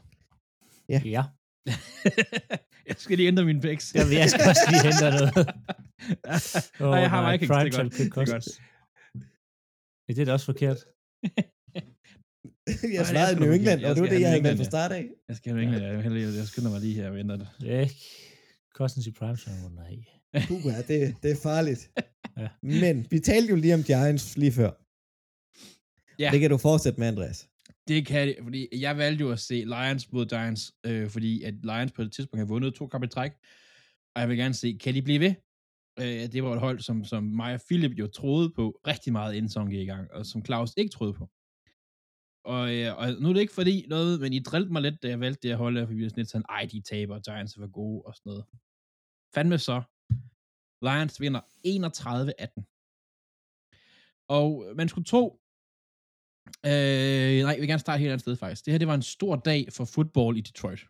[0.88, 1.22] Ja.
[2.88, 3.94] jeg skal lige ændre min picks.
[3.94, 5.30] Ja, jeg skal også lige hente noget.
[6.92, 7.92] Nej, jeg har nej, Vikings, det er godt.
[7.98, 8.46] Det er godt.
[10.06, 10.80] Ja, det er da også forkert.
[12.98, 15.04] jeg svarede New England, og Jeg det var det, jeg havde valgt fra start af.
[15.28, 17.48] Jeg skal have England, jeg, heldig, jeg skynder mig lige her og venter det.
[17.70, 17.94] Ja, ikke?
[18.76, 19.94] Cousins i primetime, oh, nej.
[20.48, 21.82] Puh, ja, det, det er farligt.
[22.40, 22.48] Ja.
[22.62, 24.70] Men vi talte jo lige om Giants lige før.
[26.20, 26.30] Ja.
[26.32, 27.48] Det kan du fortsætte med, Andreas.
[27.88, 31.54] Det kan det, fordi jeg valgte jo at se Lions mod Giants, øh, fordi at
[31.62, 33.32] Lions på et tidspunkt har vundet to kampe i træk,
[34.14, 35.34] og jeg vil gerne se, kan de blive ved?
[36.00, 39.34] Øh, det var et hold, som, som mig og Philip jo troede på rigtig meget,
[39.34, 41.30] inden sæsonen gik i gang, og som Claus ikke troede på.
[42.44, 45.08] Og, øh, og nu er det ikke fordi noget, men I drillede mig lidt, da
[45.08, 47.54] jeg valgte det at holde, for vi var sådan lidt sådan, ej, de taber, Giants
[47.54, 48.44] for gode, og sådan noget.
[49.34, 49.82] Fandme så.
[50.82, 51.40] Lions vinder
[52.60, 52.64] 31-18.
[54.28, 55.39] Og man skulle tro,
[56.70, 58.64] øh, nej, jeg vil gerne starte et helt andet sted faktisk.
[58.64, 60.82] Det her, det var en stor dag for fodbold i Detroit.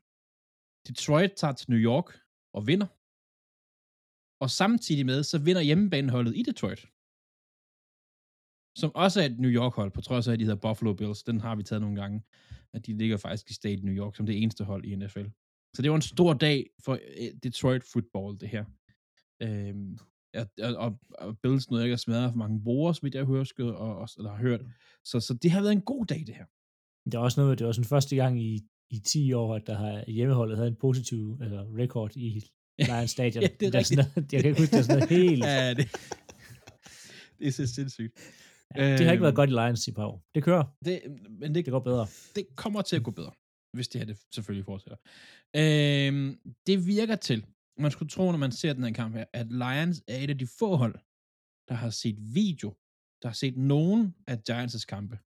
[0.89, 2.09] Detroit tager til New York
[2.57, 2.89] og vinder.
[4.43, 6.81] Og samtidig med, så vinder hjemmebaneholdet i Detroit.
[8.81, 11.23] Som også er et New York-hold, på trods af, at de hedder Buffalo Bills.
[11.23, 12.23] Den har vi taget nogle gange.
[12.75, 15.27] At de ligger faktisk i state New York, som det eneste hold i NFL.
[15.75, 18.65] Så det var en stor dag for øh, Detroit football, det her.
[19.43, 19.99] Øhm,
[20.35, 23.97] og, og, og Bills noget ikke at smadre for mange brugere, vidt jeg hørt, og,
[23.97, 24.61] og, eller har hørt.
[25.05, 26.45] Så, så det har været en god dag, det her.
[27.05, 29.75] Det er også noget, det var sådan første gang i, i 10 år, at der
[29.77, 32.45] har hjemmeholdet havde en positiv eller record i
[32.79, 33.43] Lions Stadion.
[33.43, 35.11] ja, det er der er sådan noget, jeg kan ikke huske, det er sådan noget
[35.29, 35.45] helt...
[35.45, 35.89] ja, det,
[37.39, 38.13] det er så sindssygt.
[38.77, 40.23] Ja, det har ikke været Øhm, godt i Lions i par år.
[40.35, 40.65] Det kører.
[40.85, 41.01] Det,
[41.41, 42.07] men det, Det går bedre.
[42.37, 43.33] det kommer til at gå bedre,
[43.77, 44.97] hvis det her det selvfølgelig fortsætter.
[45.57, 47.45] Øhm, det virker til,
[47.83, 50.39] man skulle tro, når man ser den her kamp her, at Lions er et af
[50.39, 50.95] de få hold,
[51.69, 52.69] der har set video,
[53.23, 55.17] der har set nogen af Giants' kampe.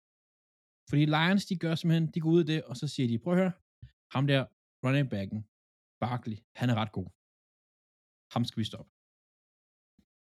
[0.88, 3.32] Fordi Lions, de gør simpelthen, de går ud af det, og så siger de, prøv
[3.32, 3.52] at høre,
[4.14, 4.40] ham der
[4.84, 5.40] running backen,
[6.00, 7.08] Barkley, han er ret god.
[8.34, 8.90] Ham skal vi stoppe.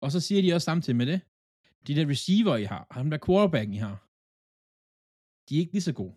[0.04, 1.20] Og så siger de også samtidig med det,
[1.87, 3.96] de der receiver, I har, ham der quarterbacken, I har,
[5.46, 6.14] de er ikke lige så gode.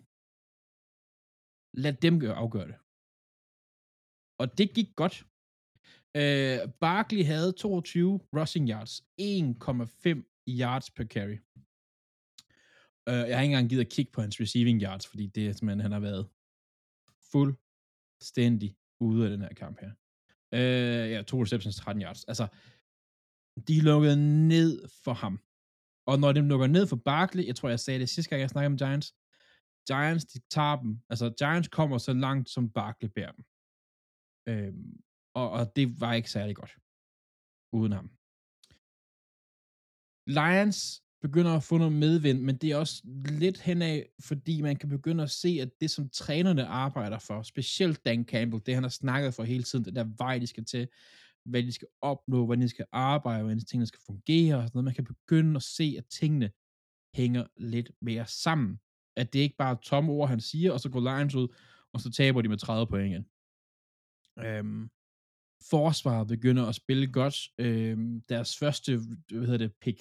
[1.83, 2.77] Lad dem gøre, afgøre det.
[4.41, 5.15] Og det gik godt.
[6.15, 11.37] Øh, Barkley havde 22 rushing yards, 1,5 yards per carry.
[13.09, 15.53] Øh, jeg har ikke engang givet at kigge på hans receiving yards, fordi det er
[15.53, 16.27] simpelthen, han har været
[17.31, 19.91] fuldstændig ude af den her kamp her.
[20.53, 22.23] Øh, ja, to receptions, 13 yards.
[22.23, 22.47] Altså,
[23.67, 25.39] de lukkede ned for ham.
[26.07, 28.49] Og når de lukker ned for Barkley, jeg tror, jeg sagde det sidste gang, jeg
[28.49, 29.15] snakkede om Giants,
[29.87, 31.01] Giants, de tager dem.
[31.09, 33.45] Altså, Giants kommer så langt, som Barkley bærer dem.
[34.47, 35.04] Øhm,
[35.35, 36.75] og, og det var ikke særlig godt.
[37.73, 38.09] Uden ham.
[40.27, 43.01] Lions begynder at få noget medvind, men det er også
[43.39, 48.05] lidt henad, fordi man kan begynde at se, at det, som trænerne arbejder for, specielt
[48.05, 50.87] Dan Campbell, det han har snakket for hele tiden, den der vej, de skal til,
[51.45, 54.85] hvad de skal opnå, hvordan de skal arbejde, hvordan tingene skal fungere, og sådan noget.
[54.85, 56.51] Man kan begynde at se, at tingene
[57.15, 58.79] hænger lidt mere sammen.
[59.15, 61.47] At det ikke bare er tomme ord, han siger, og så går Lions ud,
[61.93, 63.25] og så taber de med 30 point igen.
[64.39, 64.89] Øhm,
[65.69, 67.37] forsvaret begynder at spille godt.
[67.57, 67.97] Øh,
[68.29, 68.97] deres første,
[69.29, 69.99] hvad hedder det, pick,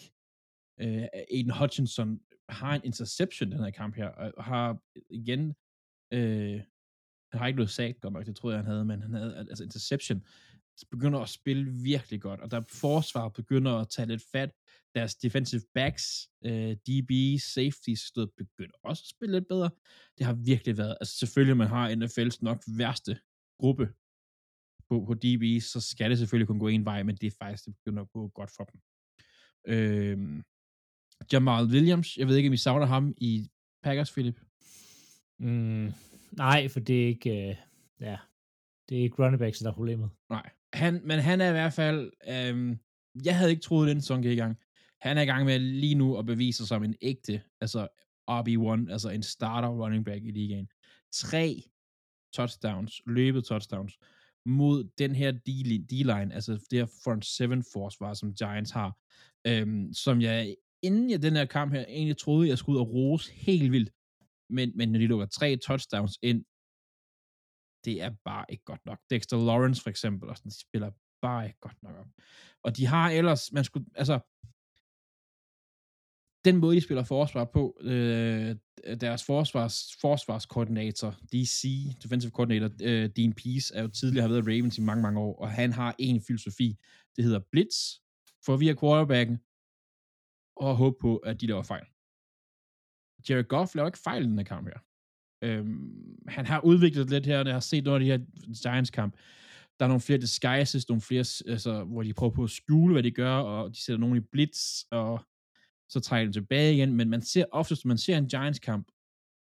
[0.81, 4.79] øh, Aiden Hutchinson, har en interception den her kamp her, og har
[5.11, 5.55] igen,
[6.13, 6.61] øh,
[7.33, 9.37] han har ikke noget sagt godt nok, det troede jeg, han havde, men han havde
[9.37, 10.25] altså interception,
[10.91, 14.51] begynder at spille virkelig godt, og der forsvar begynder at tage lidt fat.
[14.95, 19.71] Deres defensive backs, øh, DB, safeties, stod begynder også at spille lidt bedre.
[20.19, 23.19] Det har virkelig været, altså selvfølgelig, man har NFL's nok værste
[23.61, 23.89] gruppe
[24.95, 27.65] på, på DB, så skal det selvfølgelig kun gå en vej, men det er faktisk,
[27.65, 28.81] det begynder at gå godt for dem.
[29.67, 30.43] Øh,
[31.33, 33.49] Jamal Williams, jeg ved ikke, om I savner ham i
[33.83, 34.41] Packers, Philip?
[35.39, 35.93] Mm,
[36.33, 37.31] nej, for det er ikke...
[37.31, 37.57] Øh,
[38.01, 38.17] ja,
[38.89, 40.11] det er ikke running backs, der er problemet.
[40.31, 40.51] Nej.
[40.75, 42.79] Han, men han er i hvert fald, øhm,
[43.25, 44.57] jeg havde ikke troet, den sæson gik i gang.
[45.01, 47.89] Han er i gang med lige nu at bevise sig som en ægte, altså
[48.31, 50.69] RB1, altså en starter running back i ligaen.
[51.13, 51.63] Tre
[52.35, 53.99] touchdowns, løbet touchdowns,
[54.47, 58.99] mod den her D-line, altså det her front seven forsvar, som Giants har,
[59.47, 62.93] øhm, som jeg, inden jeg den her kamp her, egentlig troede, jeg skulle ud og
[62.95, 63.91] rose helt vildt.
[64.51, 66.45] Men, men når de lukker tre touchdowns ind,
[67.85, 68.99] det er bare ikke godt nok.
[69.11, 70.91] Dexter Lawrence for eksempel, og sådan, de spiller
[71.23, 72.07] bare ikke godt nok op.
[72.63, 74.21] Og de har ellers, man skulle, altså,
[76.45, 78.57] den måde, de spiller forsvar på, øh,
[79.01, 81.69] deres forsvars, forsvarskoordinator, DC,
[82.03, 85.37] defensive coordinator, øh, Dean Pease, er jo tidligere har været Ravens i mange, mange år,
[85.43, 86.77] og han har en filosofi,
[87.17, 87.77] det hedder Blitz,
[88.47, 89.39] for via quarterbacken,
[90.57, 91.87] og håbe på, at de laver fejl.
[93.29, 94.79] Jared Goff laver ikke fejl i den her kamp her.
[95.43, 99.17] Øhm, han har udviklet lidt her, jeg har set nogle af de her Giants-kamp.
[99.79, 103.03] Der er nogle flere disguises, nogle flere, altså, hvor de prøver på at skjule, hvad
[103.03, 105.21] de gør, og de sætter nogen i blitz, og
[105.89, 108.93] så trækker den tilbage igen, men man ser oftest, når man ser en Giants-kamp,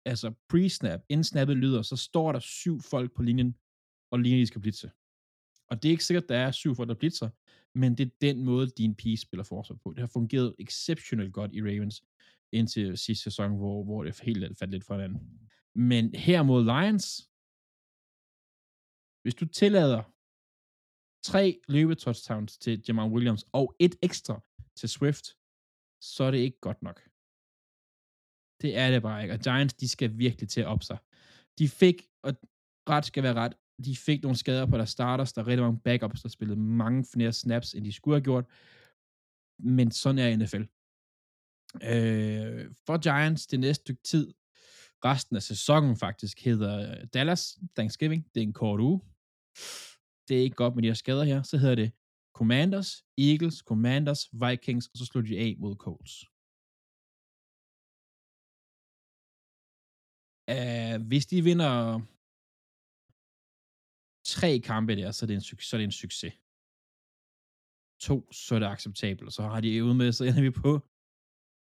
[0.05, 3.55] altså pre-snap, inden snappet lyder, så står der syv folk på linjen,
[4.11, 4.91] og linjen, de skal blitse.
[5.69, 7.29] Og det er ikke sikkert, at der er syv folk, der blitzer,
[7.75, 9.93] men det er den måde, din pige spiller forsvar på.
[9.93, 12.03] Det har fungeret exceptionelt godt i Ravens,
[12.51, 15.49] indtil sidste sæson, hvor, hvor det helt faldt lidt fra hinanden.
[15.75, 17.29] Men her mod Lions,
[19.23, 20.03] hvis du tillader
[21.23, 24.41] tre løbetouchdowns til Jamal Williams og et ekstra
[24.75, 25.25] til Swift,
[26.01, 27.01] så er det ikke godt nok.
[28.61, 29.33] Det er det bare ikke.
[29.33, 30.97] Og Giants, de skal virkelig til at op sig.
[31.59, 32.33] De fik, og
[32.89, 33.53] ret skal være ret,
[33.85, 35.33] de fik nogle skader på deres starters.
[35.33, 38.45] Der er rigtig mange backups, der spillede mange flere snaps, end de skulle have gjort.
[39.59, 40.63] Men sådan er NFL.
[41.83, 44.33] Øh, for Giants det næste stykke tid,
[45.05, 48.25] resten af sæsonen faktisk, hedder øh, Dallas Thanksgiving.
[48.33, 49.01] Det er en kort uge.
[50.27, 51.43] Det er ikke godt med de her skader her.
[51.43, 51.91] Så hedder det
[52.39, 52.89] Commanders,
[53.27, 56.15] Eagles, Commanders, Vikings, og så slutter de af mod Colts.
[60.55, 61.73] Uh, hvis de vinder
[64.33, 66.33] tre kampe der, så er det en, så er det en succes.
[68.07, 69.27] To, så er det acceptabelt.
[69.29, 70.71] Og så har de ude med, så ender vi på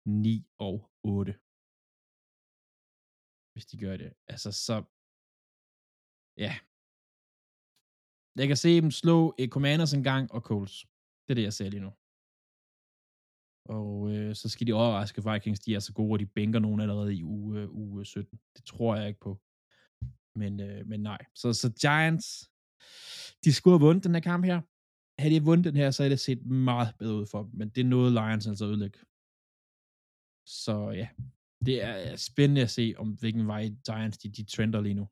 [0.06, 0.34] 9
[0.68, 1.32] og 8.
[3.52, 4.10] Hvis de gør det.
[4.32, 4.76] Altså, så...
[6.44, 6.54] Ja.
[8.36, 10.86] Jeg kan se dem slå et Commanders en gang og Coles.
[11.24, 11.92] Det er det, jeg ser lige nu.
[13.64, 16.80] Og øh, så skal de overraske Vikings, de er så gode, og de bænker nogen
[16.80, 18.38] allerede i uge, øh, uge 17.
[18.56, 19.40] Det tror jeg ikke på.
[20.34, 21.18] Men, øh, men nej.
[21.34, 22.50] Så, så Giants,
[23.44, 24.60] de skulle have vundet den her kamp her.
[25.20, 27.50] Havde de vundet den her, så havde det set meget bedre ud for dem.
[27.54, 28.98] Men det nåede Lions altså ødelægge.
[30.46, 31.08] Så ja,
[31.66, 35.08] det er øh, spændende at se, om hvilken vej Giants de, de trender lige nu.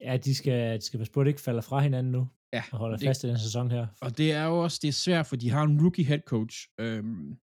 [0.00, 2.28] Ja, de skal, de skal passe på, at det ikke falder fra hinanden nu.
[2.52, 3.86] Ja, og holder det, fast i den sæson her.
[4.00, 6.68] Og det er jo også det er svært, for de har en rookie head coach.
[6.80, 7.36] Øhm,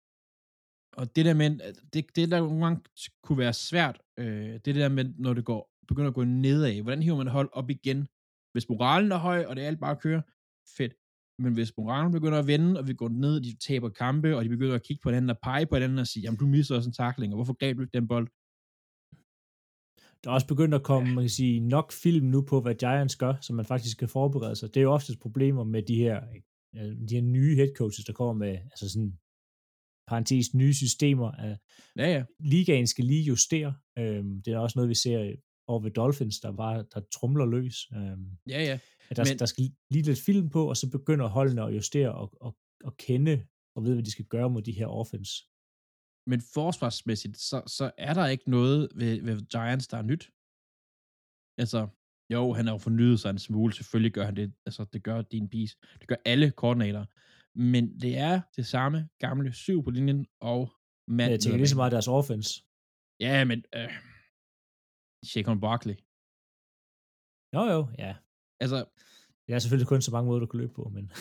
[0.96, 1.50] og det der med,
[1.92, 2.82] det, det der nogle gange
[3.22, 7.02] kunne være svært, øh, det der med, når det går, begynder at gå nedad, hvordan
[7.02, 8.08] hiver man hold op igen?
[8.52, 10.22] Hvis moralen er høj, og det er alt bare at køre,
[10.76, 10.94] fedt.
[11.38, 14.44] Men hvis moralen begynder at vende, og vi går ned, og de taber kampe, og
[14.44, 16.76] de begynder at kigge på den og pege på den og sige, jamen du misser
[16.76, 18.28] også en takling, og hvorfor greb du ikke den bold?
[20.24, 21.14] Der er også begyndt at komme, ja.
[21.14, 24.56] man kan sige, nok film nu på, hvad Giants gør, så man faktisk kan forberede
[24.56, 24.68] sig.
[24.74, 26.20] Det er jo ofte problemer med de her,
[27.08, 29.18] de her nye head coaches, der kommer med, altså sådan,
[30.08, 31.32] parentes, nye systemer.
[31.96, 32.24] Ja, ja.
[32.40, 33.74] Ligaen skal lige justere.
[33.98, 35.32] Øhm, det er også noget, vi ser
[35.66, 37.76] over ved Dolphins, der bare der trumler løs.
[37.94, 38.78] Øhm, ja, ja.
[39.10, 39.38] At der, Men...
[39.38, 42.96] der skal lige lidt film på, og så begynder holdene at justere og, og, og
[42.96, 43.44] kende
[43.76, 45.32] og vide, hvad de skal gøre mod de her offense.
[46.26, 50.24] Men forsvarsmæssigt, så, så er der ikke noget ved, ved Giants, der er nyt.
[51.58, 51.88] Altså,
[52.32, 55.22] jo, han har jo fornyet sig en smule, selvfølgelig gør han det, altså det gør
[55.22, 57.06] din piece, det gør alle koordinatorer,
[57.54, 60.72] men det er det samme gamle syv på linjen, og
[61.08, 61.30] mand.
[61.30, 62.62] Jeg tænker lige så meget deres offense.
[63.20, 63.92] Ja, men øh,
[65.24, 65.96] Shaquan Barkley.
[67.54, 68.16] Jo, jo, ja.
[68.60, 68.78] Altså,
[69.46, 71.04] det er selvfølgelig kun så mange måder, du kan løbe på, men...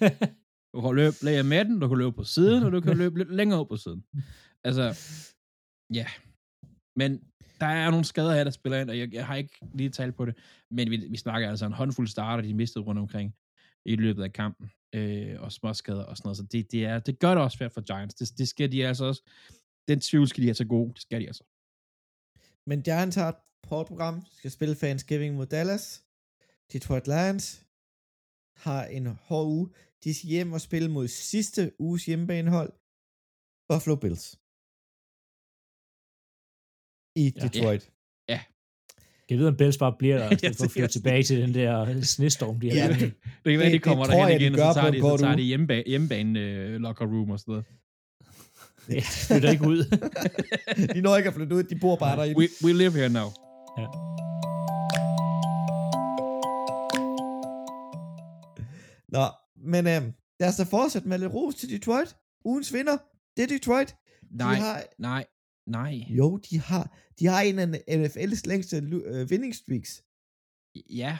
[0.74, 3.18] du kan løbe læge med den, du kan løbe på siden, og du kan løbe
[3.18, 4.04] lidt længere op på siden.
[4.64, 4.84] Altså,
[5.94, 6.06] ja.
[6.96, 7.20] Men
[7.60, 10.16] der er nogle skader her, der spiller ind, og jeg, jeg har ikke lige talt
[10.16, 10.36] på det,
[10.70, 13.34] men vi, vi snakker altså en håndfuld starter, de mistede rundt omkring
[13.86, 17.18] i løbet af kampen, øh, og småskader og sådan noget, så det, det, er, det
[17.18, 18.14] gør det også svært for Giants.
[18.14, 19.22] Det, det skal de altså også,
[19.88, 21.44] den tvivl skal de have så god, det skal de altså.
[22.66, 26.04] Men Giants har et hårdt program, skal spille Thanksgiving mod Dallas,
[26.72, 27.66] Detroit Lions
[28.62, 29.68] har en hård uge.
[30.04, 32.72] De skal hjem og spille mod sidste uges hjemmebanehold,
[33.68, 34.38] Buffalo Bills.
[37.16, 37.46] I ja.
[37.46, 37.90] Detroit.
[38.28, 38.34] Ja.
[38.34, 38.40] ja.
[39.30, 42.60] Jeg ved, om Bills bare bliver der, for at flytte tilbage til den der snestorm,
[42.60, 42.76] de har.
[42.76, 43.00] Ja, det,
[43.44, 45.82] det kan være, de kommer derhen igen, og så tager de, så tager de hjemmebane,
[45.86, 47.64] hjemmebane uh, locker room og sådan noget.
[48.88, 49.84] Ja, de flytter ikke ud.
[50.94, 52.38] de når ikke at flytte ud, de bor bare derinde.
[52.38, 53.28] We, we live here now.
[53.78, 53.86] Ja.
[59.14, 59.24] Nå,
[59.56, 62.16] men øhm, lad os da fortsætte med lidt ros til Detroit.
[62.44, 62.96] Ugens vinder,
[63.36, 63.96] det er Detroit.
[64.30, 65.26] Nej, de har, nej,
[65.66, 65.94] nej.
[66.18, 66.84] Jo, de har,
[67.18, 67.66] de har en af
[67.98, 69.92] NFL's længste øh, vinningstreaks.
[71.02, 71.18] Ja.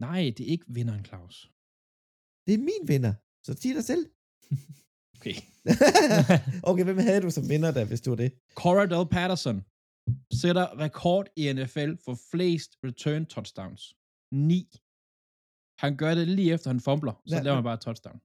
[0.00, 1.52] Nej, det er ikke vinderen, Claus.
[2.46, 3.14] Det er min vinder.
[3.46, 4.04] Så sig dig selv.
[5.16, 5.36] okay.
[6.70, 8.32] okay, hvem havde du som vinder da, hvis du var det?
[8.54, 9.64] Coradell Patterson
[10.40, 13.82] sætter rekord i NFL for flest return touchdowns.
[14.32, 14.68] 9.
[15.84, 18.18] Han gør det lige efter, han fumbler, så ja, laver han bare touchdown.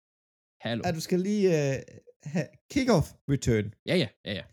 [0.65, 0.81] Hallo.
[0.85, 1.75] At du skal lige uh,
[2.33, 3.73] have kick-off return.
[3.89, 4.45] Ja, ja, ja, ja.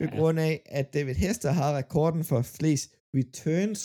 [0.00, 3.82] På ja, grund af, at David Hester har rekorden for flest returns.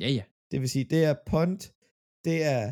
[0.00, 0.24] Ja, ja.
[0.50, 1.62] Det vil sige, det er punt,
[2.26, 2.64] det er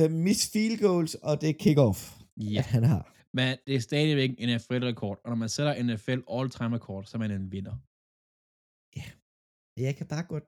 [0.00, 2.00] uh, miss field goals, og det er kick-off,
[2.36, 2.62] ja.
[2.62, 3.02] han har.
[3.36, 7.30] Men det er stadigvæk en NFL-rekord, og når man sætter NFL all-time-rekord, så er man
[7.30, 7.76] en vinder.
[8.98, 9.06] Ja.
[9.86, 10.46] Jeg kan bare godt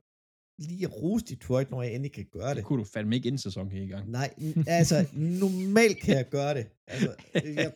[0.58, 2.56] lige at rose Detroit, når jeg endelig kan gøre det.
[2.56, 4.10] Det kunne du fandme ikke inden sæsonen her i gang.
[4.10, 4.34] Nej,
[4.66, 4.96] altså
[5.40, 6.66] normalt kan jeg gøre det.
[6.86, 7.74] Altså, jeg,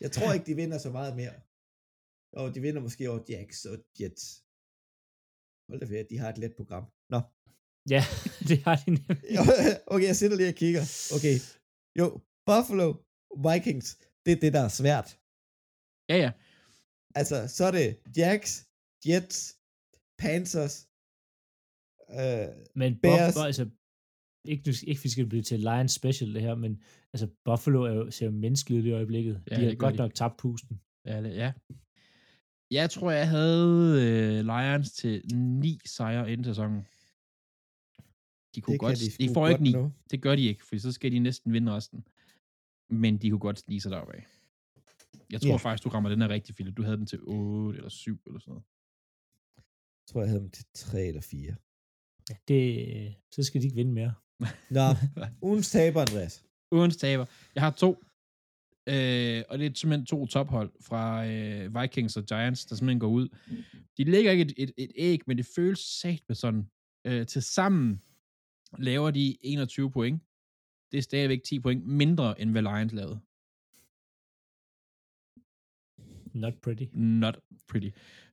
[0.00, 1.34] jeg tror ikke, de vinder så meget mere.
[2.32, 4.24] Og de vinder måske over Jacks og Jets.
[5.68, 6.84] Hold da fedt, de har et let program.
[7.14, 7.20] Nå.
[7.94, 8.02] Ja,
[8.48, 9.18] det har de nemlig.
[9.92, 10.84] okay, jeg sidder lige og kigger.
[11.16, 11.36] Okay.
[11.98, 12.06] Jo,
[12.48, 12.88] Buffalo
[13.46, 13.88] Vikings,
[14.24, 15.08] det er det, der er svært.
[16.10, 16.30] Ja, ja.
[17.20, 18.50] Altså, så er det Jacks,
[19.06, 19.38] Jets,
[20.22, 20.76] Panthers,
[22.20, 23.34] øh, Men Bears.
[23.34, 23.68] Buff, altså,
[24.44, 26.82] ikke, nu- ikke vi skal blive til Lions special det her, men
[27.12, 29.42] altså Buffalo er jo, ser jo menneskeligt ud i øjeblikket.
[29.50, 29.98] Ja, de har godt de.
[29.98, 30.80] nok tabt pusten.
[31.04, 31.52] Ja, det, ja.
[32.70, 36.86] Jeg tror, jeg havde øh, Lions til ni sejre inden sæsonen.
[38.54, 39.72] De kunne det godt, de, de, får godt ikke ni.
[39.72, 39.90] nå.
[40.10, 42.04] Det gør de ikke, for så skal de næsten vinde resten.
[42.90, 44.26] Men de kunne godt snige sig deroppe af.
[45.30, 45.56] Jeg tror Ja.
[45.56, 46.76] faktisk, du rammer den her rigtig, Philip.
[46.76, 48.64] Du havde den til 8 eller 7 eller sådan noget.
[49.56, 51.54] Jeg tror, jeg havde dem til 3 eller 4.
[52.48, 54.14] Det, så skal de ikke vinde mere.
[54.70, 54.80] Nå,
[55.48, 56.44] ugens taber, Andreas.
[56.72, 57.26] Ugens taber.
[57.54, 58.04] Jeg har to.
[58.88, 63.08] Øh, og det er simpelthen to tophold fra øh, Vikings og Giants, der simpelthen går
[63.08, 63.28] ud.
[63.96, 66.66] De lægger ikke et, et, et æg, men det føles sat med sådan.
[67.04, 68.02] Øh, til sammen
[68.78, 70.22] laver de 21 point.
[70.92, 73.20] Det er stadigvæk 10 point mindre, end hvad Lions lavede.
[76.34, 76.84] Not pretty.
[76.92, 77.90] Not pretty.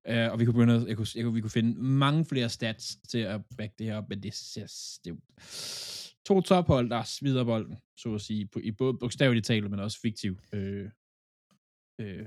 [0.10, 2.98] Uh, og vi kunne, begynde, jeg kunne, jeg kunne, vi kunne finde mange flere stats
[3.10, 5.18] til at back det her op, men det, ser- det er
[6.26, 10.02] to tophold, der smider bolden, så at sige, på, i både bogstaveligt talt, men også
[10.02, 10.90] fiktiv øh,
[12.02, 12.26] øh,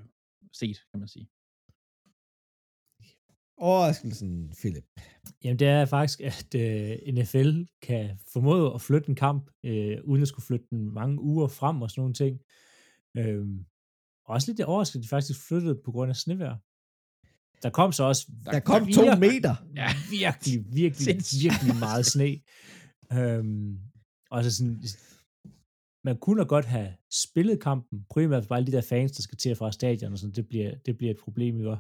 [0.53, 1.29] set, kan man sige.
[3.57, 4.85] Overraskelsen, Philip.
[5.45, 10.23] Jamen, det er faktisk, at øh, NFL kan formå at flytte en kamp, øh, uden
[10.23, 12.41] at skulle flytte den mange uger frem og sådan nogle ting.
[13.17, 13.67] Øhm,
[14.33, 16.57] også lidt overrasket, at de faktisk flyttede på grund af snevejr.
[17.63, 19.55] Der kom så også Der kom to meter.
[19.77, 19.89] Ja.
[20.11, 22.41] virkelig, virkelig, virkelig meget sne.
[23.13, 23.79] Øhm,
[24.31, 24.83] og så sådan,
[26.05, 29.39] man kunne da godt have spillet kampen, primært bare alle de der fans, der skal
[29.39, 31.77] til og fra stadion, og sådan, det bliver, det bliver et problem, ikke?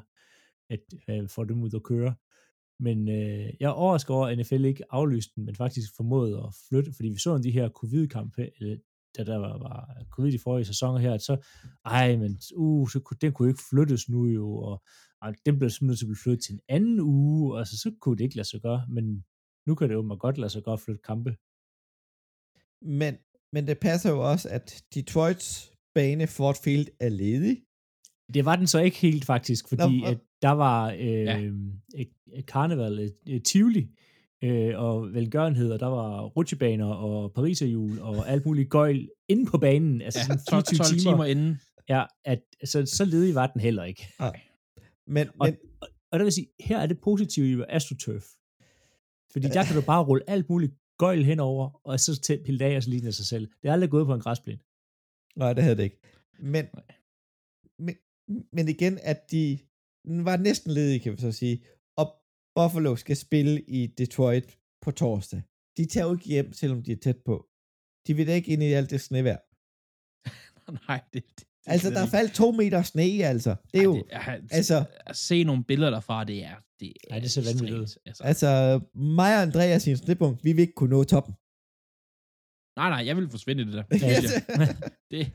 [0.70, 2.14] at øh, få dem ud at køre.
[2.80, 6.54] Men øh, jeg er overrasket over, at NFL ikke aflyste den, men faktisk formåede at
[6.68, 8.76] flytte, fordi vi så de her covid-kampe, eller
[9.16, 11.36] da der var, var covid i forrige sæsoner her, at så,
[11.84, 14.82] ej, men uh, så kunne, den kunne ikke flyttes nu jo, og
[15.22, 17.94] ej, den blev simpelthen til at blive flyttet til en anden uge, og altså, så
[18.00, 19.24] kunne det ikke lade sig gøre, men
[19.66, 21.36] nu kan det jo godt lade sig gøre at flytte kampe.
[22.82, 23.14] Men,
[23.52, 27.56] men det passer jo også, at Detroits bane Ford Field er ledig.
[28.34, 31.50] Det var den så ikke helt faktisk, fordi Nå, at der var øh, ja.
[31.94, 33.88] et, et karneval, et, et Tivoli,
[34.44, 39.58] øh, og velgørenhed, og der var rutsjebaner og pariserhjul og alt muligt gøjl inde på
[39.58, 41.12] banen, altså Ja, sådan 12, 24 12 timer.
[41.12, 41.60] timer inden.
[41.88, 44.08] Ja, at, så, så ledig var den heller ikke.
[45.06, 45.56] Men, Og, men
[46.12, 48.24] og der vil sige, her er det positive i AstroTurf.
[49.32, 52.64] Fordi der kan du bare rulle alt muligt gøjl henover, og så til pille det
[52.64, 53.48] af, og så ligner det sig selv.
[53.62, 54.60] Det er aldrig gået på en græsplæne.
[55.36, 56.00] nej, det havde det ikke.
[56.38, 56.66] Men,
[57.78, 57.94] men,
[58.52, 59.58] men igen, at de
[60.06, 61.64] den var næsten ledige, kan vi så sige.
[62.54, 65.42] Og Buffalo skal spille i Detroit på torsdag.
[65.76, 67.46] De tager jo ikke hjem, selvom de er tæt på.
[68.06, 69.38] De vil da ikke ind i alt det snevejr.
[70.88, 73.56] Nej, det, det, det Altså, der er faldt to meter sne, altså.
[73.72, 76.56] Det er jo, Ej, det, er, altså- At se nogle billeder derfra, det er...
[76.80, 77.98] Det Ej, det ser vanvittigt ud.
[78.06, 78.24] Altså.
[78.24, 81.34] altså, mig og Andreas i en snitpunkt, vi vil ikke kunne nå toppen.
[82.76, 83.84] Nej, nej, jeg vil forsvinde i det der.
[84.08, 84.66] Ja,
[85.10, 85.32] Det,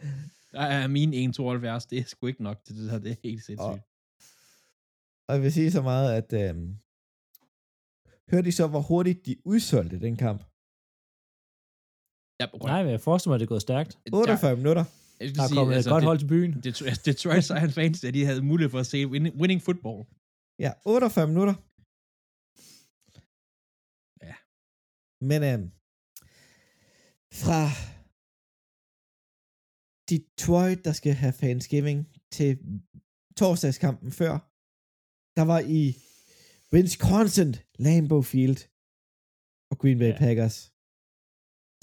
[0.52, 3.44] der er mine 1,72, det er sgu ikke nok til det der, det er helt
[3.46, 3.82] sindssygt.
[5.28, 6.78] Og jeg vil sige så meget, at øhm,
[8.32, 10.42] hørte I så, hvor hurtigt de udsolgte den kamp?
[12.42, 13.92] Ja, Nej, men jeg forestiller mig, at det er gået stærkt.
[14.14, 14.86] 48 minutter.
[15.20, 16.52] jeg skal Der er kommet altså, et godt det- hold til byen.
[16.68, 20.00] Detroit, Detroit Lions fans, at de havde mulighed for at se winning, winning football.
[20.66, 21.56] Ja, 48 minutter.
[24.30, 24.36] Ja.
[25.30, 25.68] Men øhm,
[27.44, 27.62] fra
[30.12, 31.98] Detroit, der skal have Thanksgiving,
[32.38, 32.50] til
[33.40, 34.34] torsdagskampen før,
[35.38, 35.84] der var i
[36.74, 37.52] Wisconsin,
[37.86, 38.60] Lambeau Field
[39.72, 40.18] og Green Bay Ja.
[40.26, 40.58] Packers.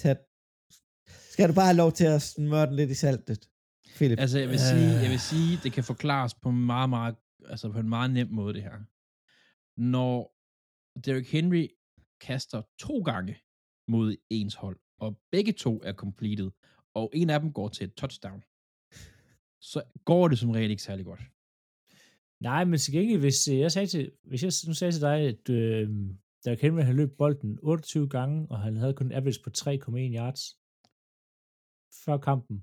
[0.03, 0.17] Tag,
[1.33, 3.41] skal du bare have lov til at smøre den lidt i saltet,
[3.97, 4.19] Philip?
[4.25, 5.29] Altså, jeg vil, sige, jeg vil Øh.
[5.33, 7.15] sige, det kan forklares på en meget, meget,
[7.53, 8.77] altså på en meget nem måde, det her.
[9.95, 10.17] Når
[11.05, 11.65] Derrick Henry
[12.27, 13.33] kaster to gange
[13.89, 16.51] mod ens hold, og begge to er completed,
[16.95, 18.41] og en af dem går til et touchdown,
[19.73, 21.21] så går det som regel ikke særlig godt.
[22.51, 25.17] Nej, men til gengæld, hvis øh, jeg sagde til, hvis jeg nu sagde til dig,
[25.33, 25.89] at øh,
[26.45, 30.17] der Henry han løb bolden 28 gange, og han havde kun en average på 3,1
[30.19, 30.43] yards
[32.05, 32.57] før kampen,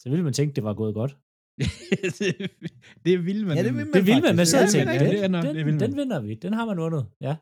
[0.00, 1.12] så ville man tænke, det var gået godt.
[3.06, 3.56] det vil man.
[3.56, 3.86] Ja, det nemlig.
[3.86, 4.54] vil man Det vil man, faktisk.
[4.54, 5.08] man man tænkte, rigtig.
[5.10, 5.80] det den, det man.
[5.80, 7.36] den vinder vi, den har man vundet, ja.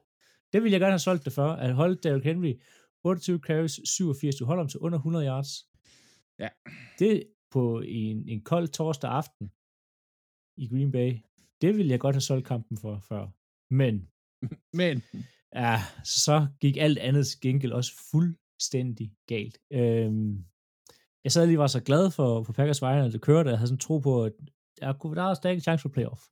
[0.53, 2.53] Det ville jeg gerne have solgt det for, at holde Derrick Henry
[3.05, 5.51] 28 carries, 87, du holder ham til under 100 yards.
[6.39, 6.49] Ja.
[6.99, 9.51] Det på en, en kold torsdag aften
[10.57, 11.11] i Green Bay,
[11.61, 13.29] det ville jeg godt have solgt kampen for før.
[13.75, 14.09] Men
[14.81, 15.03] Men
[15.55, 19.59] Ja, så gik alt andet gengæld også fuldstændig galt.
[19.73, 20.45] Øhm,
[21.25, 23.69] jeg sad lige var så glad for, for Packers vegne, at det kørte, jeg havde
[23.69, 24.25] sådan tro på,
[24.83, 26.23] at kunne, der er stadig en chance for playoff.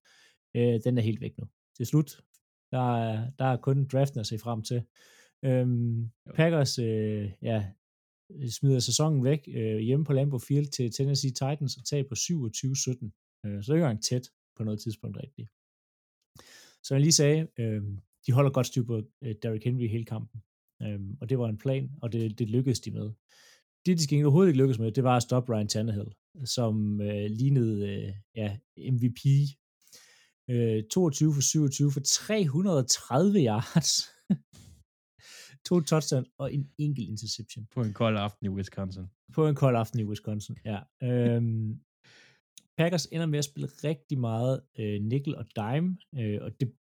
[0.56, 1.44] øh, den er helt væk nu.
[1.76, 2.10] Til slut,
[2.72, 4.82] der er, der er kun draften at se frem til.
[5.44, 7.66] Øhm, Packers, øh, ja,
[8.50, 13.46] smider sæsonen væk øh, hjemme på Lambeau Field til Tennessee Titans og tager på 27-17.
[13.46, 15.48] Øh, så det er ikke engang tæt på noget tidspunkt rigtigt.
[16.84, 17.82] Som jeg lige sagde, øh,
[18.26, 20.42] de holder godt styr på øh, Derrick Henry hele kampen.
[20.82, 23.10] Øh, og det var en plan, og det, det lykkedes de med.
[23.86, 26.12] Det, de skal overhovedet ikke lykkes med, det var at stoppe Ryan Tannehill,
[26.44, 28.58] som øh, lignede øh, ja,
[28.92, 29.20] MVP.
[30.50, 33.90] Øh, 22 for 27 for 330 yards.
[35.68, 37.66] to touchdown og en enkelt interception.
[37.74, 39.06] På en kold aften i Wisconsin.
[39.32, 40.78] På en kold aften i Wisconsin, ja.
[41.02, 41.80] Øhm,
[42.76, 46.72] Packers ender med at spille rigtig meget øh, nickel og dime, øh, og det,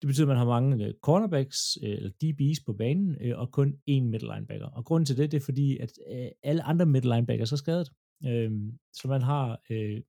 [0.00, 3.52] det betyder, at man har mange øh, cornerbacks, øh, eller DB's på banen, øh, og
[3.52, 4.66] kun én middle linebacker.
[4.66, 7.90] Og grunden til det, det er fordi, at øh, alle andre middle linebackers er skadet.
[8.26, 8.50] Øh,
[8.92, 10.00] så man har øh,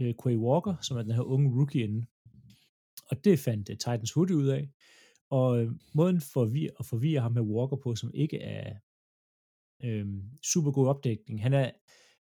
[0.00, 2.06] øh, Quay Walker, som er den her unge rookie inde.
[3.10, 4.68] Og det fandt øh, Titans hurtigt ud af.
[5.30, 6.42] Og øh, måden for
[6.78, 8.76] at forvirre ham med Walker på, som ikke er
[9.84, 10.06] øh,
[10.52, 11.70] super god opdækning, han er,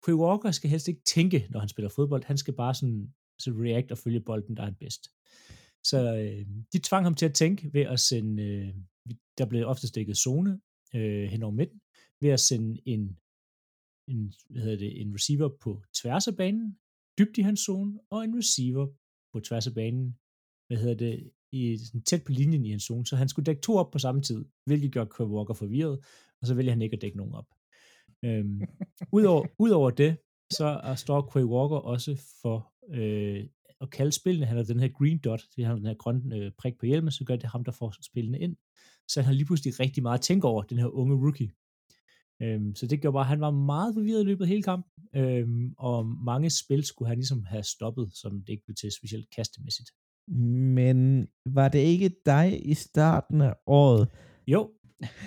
[0.05, 2.23] Quay Walker skal helst ikke tænke, når han spiller fodbold.
[2.23, 5.11] Han skal bare sådan, så react og følge bolden, der er han bedst.
[5.83, 8.75] Så øh, de tvang ham til at tænke ved at sende, øh,
[9.37, 10.59] der blev ofte stikket zone
[10.95, 11.81] øh, hen over midten,
[12.21, 13.17] ved at sende en,
[14.07, 16.77] en, hvad hedder det, en receiver på tværs af banen,
[17.19, 18.87] dybt i hans zone, og en receiver
[19.33, 20.17] på tværs af banen,
[20.67, 23.61] hvad hedder det, i, sådan tæt på linjen i hans zone, så han skulle dække
[23.61, 25.99] to op på samme tid, hvilket gør Kurt Walker forvirret,
[26.41, 27.47] og så vælger han ikke at dække nogen op.
[28.25, 28.61] Øhm,
[29.17, 30.17] udover, udover det,
[30.51, 33.47] så er, står Quay Walker også for øh,
[33.81, 34.45] at kalde spillene.
[34.45, 37.11] Han har den her green dot, det har den her grønne øh, prik på hjelmen,
[37.11, 38.55] så gør det ham, der får spillene ind.
[39.07, 41.51] Så han har lige pludselig rigtig meget at tænke over, den her unge rookie.
[42.41, 44.91] Øhm, så det gjorde bare, at han var meget forvirret i løbet af hele kampen,
[45.15, 49.29] øhm, og mange spil skulle han ligesom have stoppet, som det ikke blev til specielt
[49.35, 49.89] kastemæssigt.
[50.75, 54.07] Men var det ikke dig i starten af året?
[54.47, 54.71] Jo,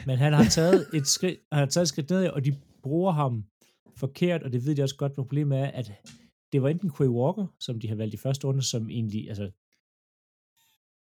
[0.06, 3.12] men han har taget et skridt, han har taget et skridt ned, og de bruger
[3.12, 3.44] ham
[3.96, 5.92] forkert, og det ved de også godt, problemet er, at
[6.52, 9.50] det var enten Quay Walker, som de har valgt i første runde, som egentlig, altså,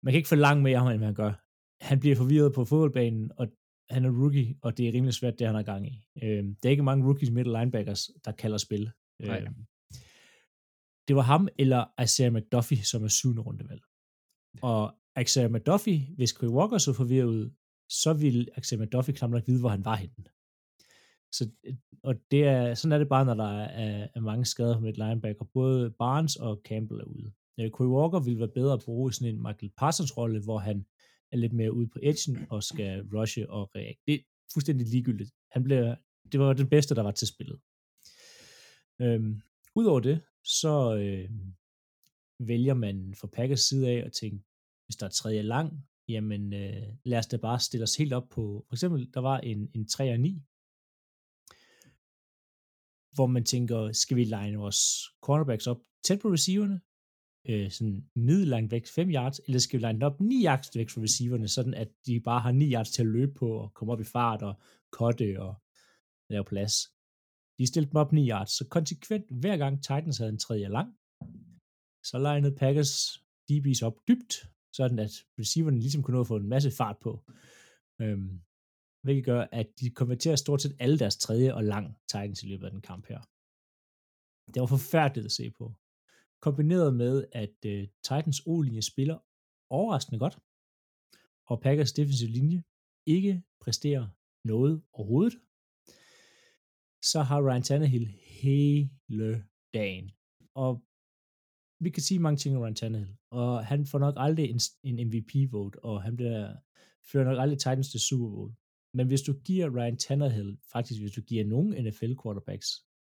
[0.04, 1.34] man kan ikke forlange mere af ham, end man gør.
[1.82, 3.48] Han bliver forvirret på fodboldbanen, og
[3.90, 6.06] han er rookie, og det er rimelig svært, det han har gang i.
[6.24, 8.92] Øh, det er ikke mange rookies middle linebackers, der kalder spil.
[9.20, 9.42] Nej.
[9.42, 9.48] Øh,
[11.08, 13.82] det var ham eller Isaiah McDuffie, som er syvende rundevalg.
[14.62, 17.52] Og Isaiah McDuffie, hvis Quay Walker så forvirret ud,
[17.90, 20.26] så ville Isaiah McDuffie knap nok vide, hvor han var henne.
[21.32, 21.74] Så, øh,
[22.04, 24.98] og det er, sådan er det bare, når der er, er mange skader på et
[24.98, 25.46] linebacker.
[25.54, 27.32] Både Barnes og Campbell er ude.
[27.60, 30.86] Øh, Walker ville være bedre at bruge i sådan en Michael Parsons rolle, hvor han
[31.32, 33.96] er lidt mere ude på edgen og skal rushe og reagere.
[34.08, 34.20] Det er
[34.54, 35.32] fuldstændig ligegyldigt.
[35.52, 35.96] Han blev,
[36.32, 37.60] det var den bedste, der var til spillet.
[39.02, 39.42] Øhm,
[39.76, 41.30] Udover det, så øh,
[42.40, 44.44] vælger man fra Packers side af at tænke,
[44.86, 48.30] hvis der er tredje lang, jamen øh, lad os da bare stille os helt op
[48.30, 50.42] på, for eksempel, der var en, en 3 og 9,
[53.20, 54.82] hvor man tænker, skal vi line vores
[55.22, 56.82] cornerbacks op tæt på receiverne,
[57.50, 61.02] øh, sådan middellangt væk 5 yards, eller skal vi line op 9 yards væk fra
[61.02, 64.02] receiverne, sådan at de bare har 9 yards til at løbe på, og komme op
[64.02, 64.56] i fart, og
[64.92, 65.56] kotte, og
[66.30, 66.74] lave plads.
[67.58, 70.90] De stillede dem op 9 yards, så konsekvent hver gang Titans havde en tredje lang,
[72.04, 72.94] så legnede Packers
[73.52, 74.34] DB's op dybt,
[74.74, 77.12] sådan at receiverne ligesom kunne nå at få en masse fart på.
[78.02, 78.42] Øhm,
[79.02, 82.66] hvilket gør, at de konverterer stort set alle deres tredje og lang Titans i løbet
[82.66, 83.22] af den kamp her.
[84.54, 85.74] Det var forfærdeligt at se på.
[86.42, 89.18] Kombineret med, at uh, Titans O-linje spiller
[89.70, 90.38] overraskende godt,
[91.46, 92.64] og Packers defensive linje
[93.06, 94.08] ikke præsterer
[94.44, 95.40] noget overhovedet,
[97.04, 98.08] så har Ryan Tannehill
[98.42, 100.12] hele dagen.
[100.56, 100.84] Og
[101.80, 105.08] vi kan sige mange ting om Ryan Tannehill, og han får nok aldrig en, en
[105.08, 106.56] MVP-vote, og han bliver,
[107.12, 108.54] fører nok aldrig Titans til Super Bowl.
[108.94, 112.68] Men hvis du giver Ryan Tannehill, faktisk hvis du giver nogen NFL quarterbacks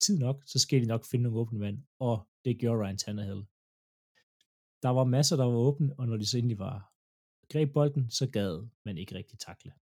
[0.06, 3.42] tid nok, så skal de nok finde nogle åbne mand, og det gjorde Ryan Tannehill.
[4.82, 6.94] Der var masser, der var åbne, og når de så egentlig var
[7.52, 9.72] greb bolden, så gad man ikke rigtig takle.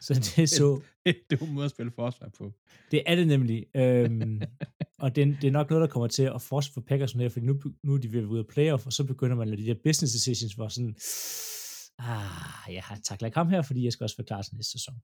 [0.00, 0.82] Så det så...
[1.06, 2.52] det er en måde at spille forsvar på.
[2.90, 3.66] Det er det nemlig.
[3.76, 4.42] Øhm,
[5.02, 7.46] og det, det er nok noget, der kommer til at force for Packers her, fordi
[7.46, 9.58] nu, nu er de ved at være ude af playoff, og så begynder man at
[9.58, 10.96] de der business decisions, hvor sådan,
[12.08, 14.94] ah, jeg har taklet kamp her, fordi jeg skal også være klar til næste sæson.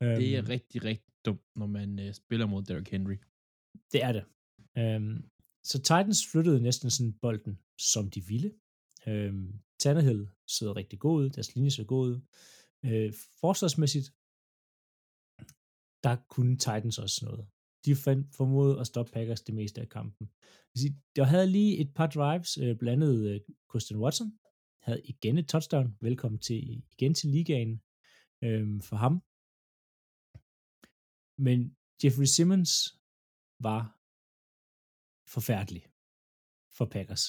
[0.00, 3.16] Det er rigtig, rigtig dumt, når man uh, spiller mod Derrick Henry.
[3.92, 4.24] Det er det.
[4.78, 5.30] Øhm,
[5.64, 8.50] så Titans flyttede næsten sådan bolden, som de ville.
[9.06, 12.20] Øhm, Tannehill sidder rigtig god ud, deres linje så god ud.
[12.84, 14.08] Øh, forsvarsmæssigt,
[16.04, 17.46] der kunne Titans også noget.
[17.86, 17.96] de
[18.36, 20.26] formåede at stoppe Packers det meste af kampen.
[21.16, 23.40] Der havde lige et par drives, øh, blandt andet øh,
[23.70, 24.38] Christian Watson,
[24.82, 25.96] havde igen et touchdown.
[26.00, 27.82] Velkommen til igen til ligaen
[28.44, 29.14] øhm, for ham.
[31.46, 32.72] Men Jeffrey Simmons
[33.58, 33.82] var
[35.34, 35.86] forfærdelig
[36.76, 37.24] for Packers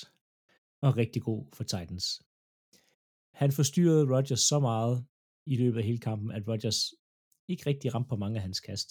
[0.81, 2.05] og rigtig god for Titans.
[3.33, 5.05] Han forstyrrede Rodgers så meget
[5.45, 6.93] i løbet af hele kampen, at Rodgers
[7.47, 8.89] ikke rigtig ramte på mange af hans kast.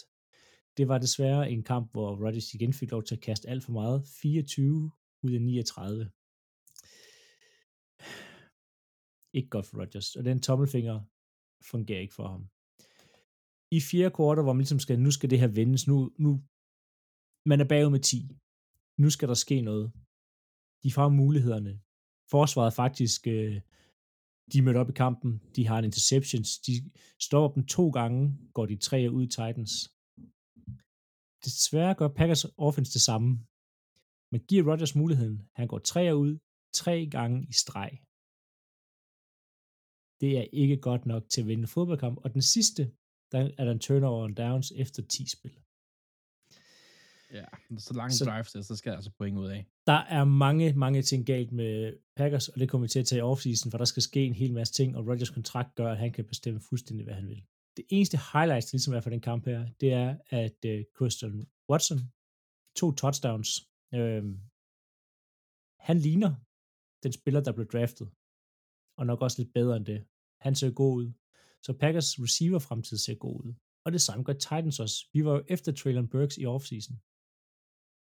[0.77, 3.73] Det var desværre en kamp, hvor Rodgers igen fik lov til at kaste alt for
[3.73, 4.07] meget.
[4.23, 4.91] 24
[5.23, 6.11] ud af 39.
[9.37, 10.17] Ikke godt for Rodgers.
[10.17, 10.97] Og den tommelfinger
[11.71, 12.43] fungerer ikke for ham.
[13.77, 16.31] I fjerde kvartal, hvor man ligesom skal, nu skal det her vendes, nu, nu
[17.51, 18.17] man er bagud med 10.
[19.03, 19.93] Nu skal der ske noget.
[20.83, 21.81] De får mulighederne.
[22.31, 23.61] Forsvaret faktisk, øh,
[24.53, 26.73] de mødte op i kampen, de har en interceptions, de
[27.27, 28.21] stopper dem to gange,
[28.57, 29.73] går de tre ud i Titans.
[31.45, 33.29] Desværre gør Packers offense det samme.
[34.33, 35.37] Man giver Rodgers muligheden.
[35.55, 36.39] Han går tre ud,
[36.75, 37.93] tre gange i streg.
[40.23, 42.19] Det er ikke godt nok til at vinde en fodboldkamp.
[42.25, 42.83] Og den sidste,
[43.33, 45.55] der er der en turnover on downs efter 10 spil.
[47.33, 47.45] Ja,
[47.79, 49.67] så lange så, drives der, så skal jeg altså point ud af.
[49.87, 53.19] Der er mange, mange ting galt med Packers, og det kommer vi til at tage
[53.19, 55.99] i offseason, for der skal ske en hel masse ting, og Rodgers kontrakt gør, at
[55.99, 57.43] han kan bestemme fuldstændig, hvad han vil.
[57.77, 61.47] Det eneste highlights, der ligesom er for den kamp her, det er, at uh, Christian
[61.71, 61.99] Watson
[62.77, 63.51] to touchdowns.
[63.93, 64.25] Uh,
[65.89, 66.35] han ligner
[67.03, 68.09] den spiller, der blev draftet,
[68.99, 70.01] og nok også lidt bedre end det.
[70.43, 71.13] Han ser god ud.
[71.63, 73.55] Så Packers receiver fremtid ser god ud.
[73.85, 74.97] Og det samme gør Titans også.
[75.13, 76.97] Vi var jo efter Traylon Burks i offseason.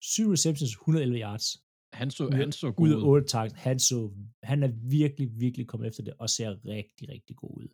[0.02, 1.56] 7 receptions, 111 yards.
[1.92, 2.94] Han så, han så god ud.
[2.94, 3.54] Ud af 8 targets.
[3.54, 4.10] Han, så,
[4.42, 7.68] han er virkelig, virkelig kommet efter det, og ser rigtig, rigtig god ud.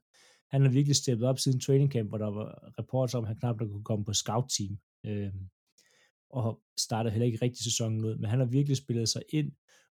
[0.51, 3.37] Han har virkelig steppet op siden training camp, hvor der var reporter om, at han
[3.39, 4.79] knap der kunne komme på scout-team.
[5.07, 5.33] Øh,
[6.31, 9.53] og startede heller ikke rigtig sæsonen ud, men han har virkelig spillet sig ind,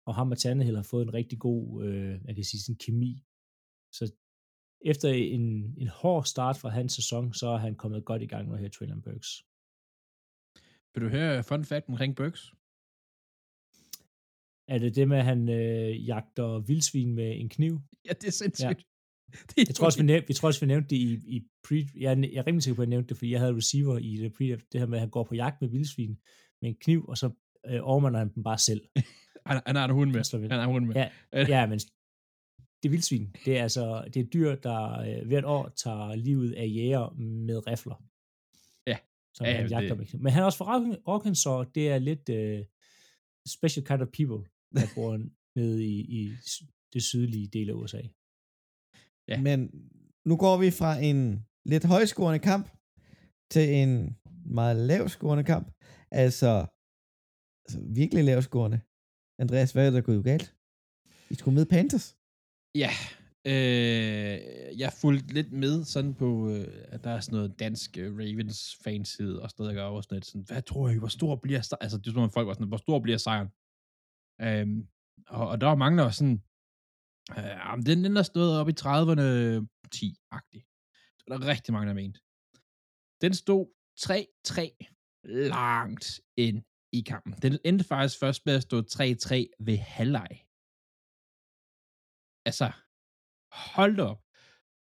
[0.06, 3.22] og ham og Tannehill har fået en rigtig god, øh, jeg kan sige, sådan kemi.
[3.92, 4.12] Så
[4.84, 8.48] efter en, en hård start fra hans sæson, så er han kommet godt i gang
[8.48, 9.28] med her Traylon Burks.
[10.94, 12.52] Vil du høre fun fact omkring Burks?
[14.68, 17.80] Er det det med, at han øh, jagter vildsvin med en kniv?
[18.04, 18.68] Ja, det er sindssygt.
[18.68, 18.74] Ja.
[19.56, 21.86] Det jeg, tror også, vi nævnte, vi tror også, vi nævnte det i, i pre...
[21.96, 23.98] Jeg er, jeg er rimelig sikker på, at jeg nævnte det, fordi jeg havde receiver
[23.98, 26.16] i det pre det her med, at han går på jagt med vildsvin
[26.62, 27.30] med en kniv, og så
[27.66, 28.80] øh, overmander han dem bare selv.
[29.46, 30.40] han, han har en hund med.
[30.40, 30.94] Han har en hund med.
[30.94, 31.08] Ja,
[31.54, 31.80] ja, men
[32.82, 36.66] det vildsvin, det er altså det er dyr, der øh, hvert år tager livet af
[36.66, 38.02] jæger med rifler.
[38.86, 38.98] Ja.
[39.34, 39.98] Som ja, han jagter det...
[40.12, 40.20] med.
[40.20, 42.66] Men han er også fra Arkansas, det er lidt uh,
[43.48, 45.20] special kind of people, der bor
[45.56, 46.32] nede i, i
[46.92, 48.02] det sydlige del af USA.
[49.28, 49.40] Ja.
[49.40, 49.70] Men
[50.24, 52.66] nu går vi fra en lidt højscorende kamp
[53.50, 55.72] til en meget lavscorende kamp.
[56.10, 56.66] Altså,
[57.64, 58.80] altså virkelig lavscorende.
[59.38, 60.54] Andreas, hvad er der gået galt?
[61.30, 62.16] I skulle med Panthers.
[62.82, 62.90] Ja,
[63.44, 68.16] øh, jeg fulgte lidt med sådan på, øh, at der er sådan noget dansk øh,
[68.18, 71.82] Ravens fanside og stadig gør også sådan, hvad tror I, hvor stor bliver sejren?
[71.82, 73.48] Altså, det er sådan, folk var sådan, hvor stor bliver sejren?
[74.40, 74.66] Øh,
[75.28, 76.42] og, og der var mange, der var sådan,
[77.38, 79.26] øh, den, den der stod op i 30'erne
[79.96, 80.60] 10-agtig.
[81.18, 82.20] Så der er rigtig mange, der mente.
[83.20, 83.66] Den stod
[84.00, 86.62] 3-3 langt ind
[86.92, 87.32] i kampen.
[87.32, 90.45] Den endte faktisk først med at stå 3-3 ved halvleg.
[92.48, 92.66] Altså,
[93.74, 94.20] hold op.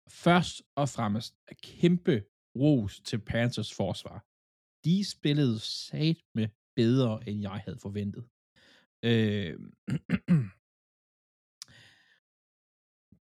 [0.10, 2.26] Først og fremmest kæmpe
[2.56, 4.18] ros til Panthers forsvar.
[4.86, 8.24] De spillede sat med bedre, end jeg havde forventet.
[9.10, 9.54] Øh,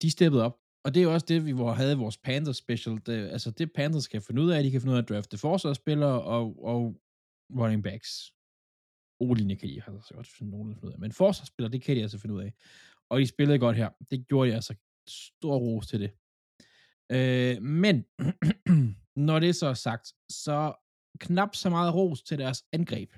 [0.02, 2.96] de steppede op, og det er jo også det, vi havde vores Panthers special.
[3.06, 5.38] Det, altså det Panthers kan finde ud af, de kan finde ud af at drafte
[5.38, 7.02] forsvarsspillere og, og
[7.60, 8.34] running backs.
[9.20, 12.02] O-linje kan de altså godt finde nogen finde ud af, men forsvarsspillere, det kan de
[12.02, 12.54] altså finde ud af.
[13.10, 13.90] Og de spillede godt her.
[14.12, 14.76] Det gjorde jeg altså
[15.08, 16.12] stor ros til det.
[17.12, 18.06] Øh, men
[19.28, 20.74] når det så er sagt, så
[21.20, 23.12] knap så meget ros til deres angreb.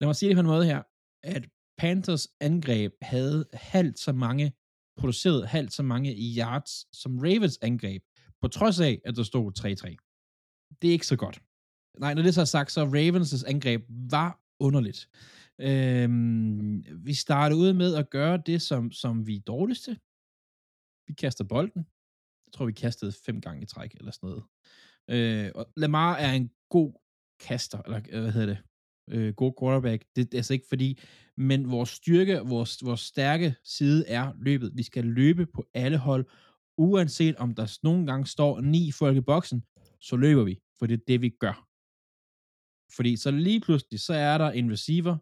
[0.00, 0.82] Lad mig sige det på en måde her,
[1.22, 4.52] at Panthers angreb havde halvt så mange,
[4.96, 8.02] produceret halvt så mange yards som Ravens angreb,
[8.40, 10.78] på trods af, at der stod 3-3.
[10.82, 11.42] Det er ikke så godt.
[11.98, 15.08] Nej, når det så er sagt, så Ravens' angreb var underligt.
[15.60, 19.98] Øhm, vi starter ud med at gøre det, som, som vi er dårligste.
[21.06, 21.86] Vi kaster bolden.
[22.46, 24.44] Jeg tror, vi kastede fem gange i træk, eller sådan noget.
[25.10, 26.92] Øh, og Lamar er en god
[27.40, 28.58] kaster, eller øh, hvad hedder det?
[29.10, 30.02] Øh, god quarterback.
[30.16, 31.00] Det, det er altså ikke fordi,
[31.36, 34.72] men vores styrke, vores, vores stærke side er løbet.
[34.74, 36.26] Vi skal løbe på alle hold,
[36.78, 39.64] uanset om der nogle gange står ni folk i boksen,
[40.00, 41.68] så løber vi, for det er det, vi gør.
[42.96, 45.16] Fordi så lige pludselig, så er der en receiver,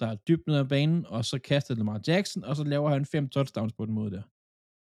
[0.00, 3.06] der er dybt ned ad banen, og så kaster Lamar Jackson, og så laver han
[3.06, 4.22] fem touchdowns på den måde der.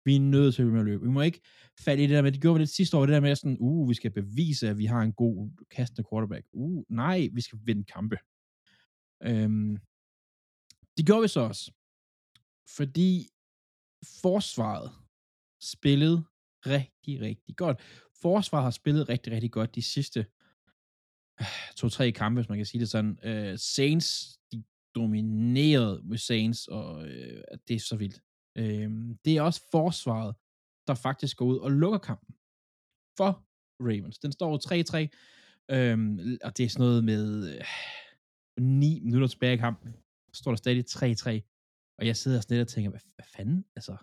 [0.05, 1.03] Vi er nødt til at med at løbe.
[1.03, 1.41] Vi må ikke
[1.79, 3.57] falde i det der med, det gjorde vi lidt sidste år, det der med sådan,
[3.59, 6.45] uh, vi skal bevise, at vi har en god kastende quarterback.
[6.53, 8.17] Uh, nej, vi skal vinde kampe.
[9.23, 9.77] Øhm,
[10.97, 11.71] det gjorde vi så også.
[12.77, 13.29] Fordi
[14.21, 14.91] forsvaret
[15.61, 16.23] spillede
[16.65, 17.81] rigtig, rigtig godt.
[18.21, 20.19] Forsvaret har spillet rigtig, rigtig godt de sidste
[21.39, 23.11] øh, to-tre kampe, hvis man kan sige det sådan.
[23.23, 24.63] Uh, Saints, de
[24.95, 28.21] domineret med Saints, og øh, det er så vildt.
[28.57, 28.91] Øh,
[29.25, 30.35] det er også forsvaret,
[30.87, 32.35] der faktisk går ud og lukker kampen
[33.17, 33.45] for
[33.79, 34.19] Ravens.
[34.19, 34.97] Den står 3-3,
[35.75, 37.65] øh, og det er sådan noget med øh,
[38.59, 39.93] 9 minutter tilbage i kampen.
[40.33, 43.65] Så står der stadig 3-3, og jeg sidder sådan lidt og tænker, hvad, hvad fanden,
[43.75, 43.97] altså,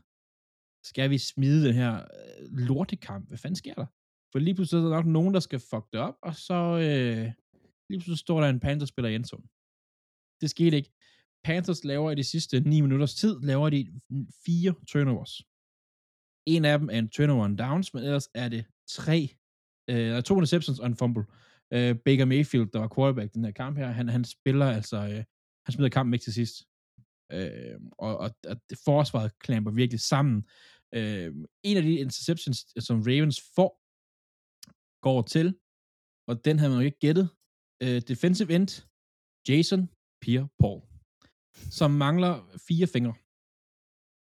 [0.85, 3.29] skal vi smide den her øh, lortekamp?
[3.29, 3.87] Hvad fanden sker der?
[4.33, 7.33] For lige pludselig er der nok nogen, der skal fuck det op, og så øh,
[7.91, 9.49] lige pludselig står der en Panthers-spiller i endzone.
[10.41, 10.93] Det skete ikke.
[11.45, 14.01] Panthers laver i de sidste 9 minutters tid, laver de
[14.47, 15.43] fire turnovers.
[16.47, 19.29] En af dem er en turnover and downs, men ellers er det tre,
[19.91, 21.25] øh, to interceptions og en fumble.
[21.73, 25.25] Øh, Baker Mayfield, der var quarterback den her kamp her, han, han spiller altså, øh,
[25.67, 26.55] han smider kampen ikke til sidst.
[27.33, 30.49] Øh, og, og, og forsvaret klamper virkelig sammen.
[30.95, 33.71] Øh, en af de interceptions, øh, som Ravens får,
[35.07, 35.59] går til,
[36.29, 37.29] og den havde man jo ikke gættet,
[37.83, 38.69] øh, defensive end,
[39.49, 39.89] Jason
[40.25, 40.81] Pierre-Paul,
[41.71, 43.15] som mangler fire fingre.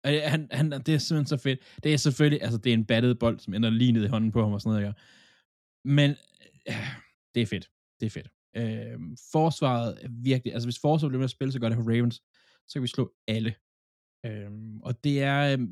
[0.04, 1.60] Han, han, det er simpelthen så fedt.
[1.82, 4.32] Det er selvfølgelig, altså det er en battet bold, som ender lige ned i hånden
[4.32, 5.00] på ham og sådan noget, ikke?
[5.84, 6.10] Men
[6.68, 6.88] øh,
[7.34, 7.70] det er fedt.
[8.00, 8.28] Det er fedt.
[8.56, 9.00] Øh,
[9.32, 12.22] forsvaret er virkelig, altså hvis forsvaret bliver med at spille så godt det Ravens,
[12.68, 13.54] så kan vi slå alle.
[14.26, 14.50] Øh,
[14.82, 15.68] og det er, øh,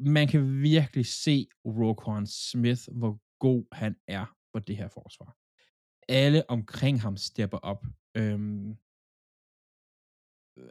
[0.00, 5.36] man kan virkelig se Roquan Smith, hvor god han er for det her forsvar.
[6.08, 7.86] Alle omkring ham stepper op.
[8.16, 8.76] Øhm,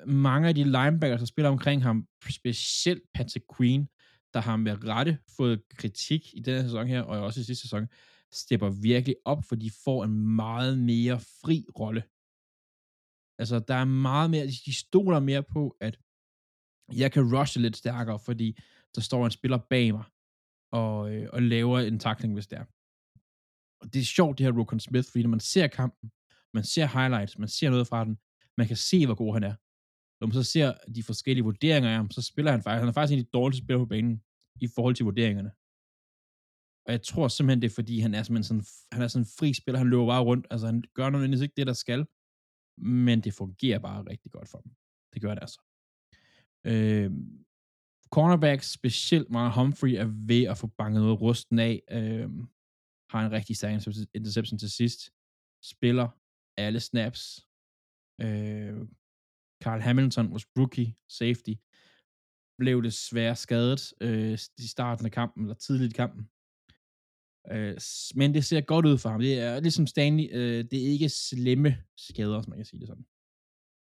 [0.06, 3.88] mange af de linebackers, der spiller omkring ham, specielt Patrick Queen,
[4.34, 7.88] der har med rette fået kritik i denne sæson her, og også i sidste sæson,
[8.32, 12.04] stepper virkelig op, for de får en meget mere fri rolle.
[13.40, 16.00] Altså, der er meget mere, de stoler mere på, at
[16.94, 18.58] jeg kan rushe lidt stærkere, fordi
[18.96, 20.04] der står en spiller bag mig
[20.72, 22.66] og, øh, og laver en takling, hvis det er.
[23.82, 26.12] Og det er sjovt, det her Rokon Smith, fordi når man ser kampen,
[26.54, 28.18] man ser highlights, man ser noget fra den,
[28.58, 29.56] man kan se, hvor god han er.
[30.20, 32.94] Når man så ser de forskellige vurderinger af ham, så spiller han faktisk, han er
[32.94, 34.24] faktisk en af de dårligste spillere på banen
[34.62, 35.52] i forhold til vurderingerne.
[36.86, 39.34] Og jeg tror simpelthen, det er fordi, han er simpelthen sådan, han er sådan en
[39.40, 42.06] fri spiller, han løber bare rundt, altså han gør nødvendigvis ikke det, der skal,
[42.78, 44.72] men det fungerer bare rigtig godt for dem.
[45.14, 45.62] Det gør det altså.
[46.72, 47.12] Øh,
[48.16, 51.82] cornerbacks, specielt meget Humphrey, er ved at få banket noget rusten af.
[51.92, 52.30] Øh,
[53.10, 53.74] har en rigtig stærk
[54.14, 55.00] interception til sidst.
[55.64, 56.08] Spiller
[56.58, 57.48] alle snaps.
[58.22, 58.88] Øh,
[59.64, 61.54] Carl Hamilton, vores rookie safety,
[62.58, 66.30] blev desværre skadet øh, i starten af kampen, eller tidligt i kampen.
[67.52, 67.78] Øh,
[68.16, 69.22] men det ser godt ud for ham.
[69.22, 72.88] Det er ligesom Stanley, øh, det er ikke slemme skader, som man kan sige det
[72.88, 73.06] sådan.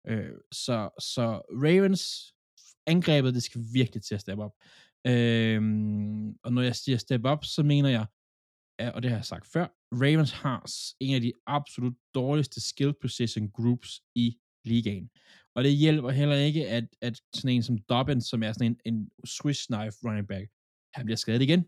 [0.08, 2.34] Øh, så, så Ravens
[2.88, 4.56] angrebet, det skal virkelig til at steppe op.
[5.08, 5.62] Øh,
[6.44, 8.06] og når jeg siger step up, så mener jeg,
[8.94, 13.52] og det har jeg sagt før, Ravens har en af de absolut dårligste skill position
[13.52, 15.10] groups i ligaen.
[15.56, 18.80] Og det hjælper heller ikke, at, at sådan en som Dobbins, som er sådan en,
[18.94, 20.46] en Swiss knife running back,
[20.96, 21.62] han bliver skadet igen.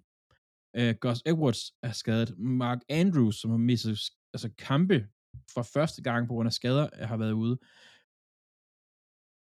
[0.80, 2.40] Uh, Gus Edwards er skadet.
[2.40, 4.00] Mark Andrews, som har mistet
[4.34, 5.08] altså, kampe
[5.54, 7.56] for første gang på grund af skader, øh, har været ude.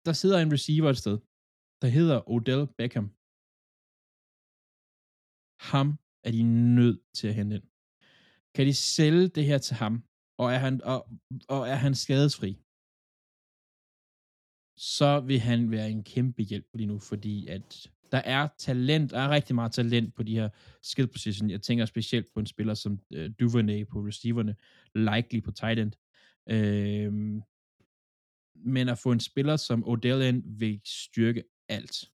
[0.07, 1.19] Der sidder en receiver et sted,
[1.83, 3.09] der hedder Odell Beckham.
[5.73, 5.89] Ham
[6.27, 6.43] er de
[6.79, 7.67] nødt til at hente ind.
[8.55, 10.05] Kan de sælge det her til ham,
[10.39, 11.09] og er han, og,
[11.49, 12.64] og er han skadesfri,
[14.77, 19.19] så vil han være en kæmpe hjælp lige nu, fordi at der er talent, der
[19.19, 20.49] er rigtig meget talent på de her
[20.83, 21.51] skill position.
[21.51, 24.57] Jeg tænker specielt på en spiller som øh, Duvernay på receiverne,
[24.95, 25.93] likely på tight end.
[26.51, 27.13] Øh,
[28.57, 32.11] men at få en spiller som Odell ind vil styrke alt.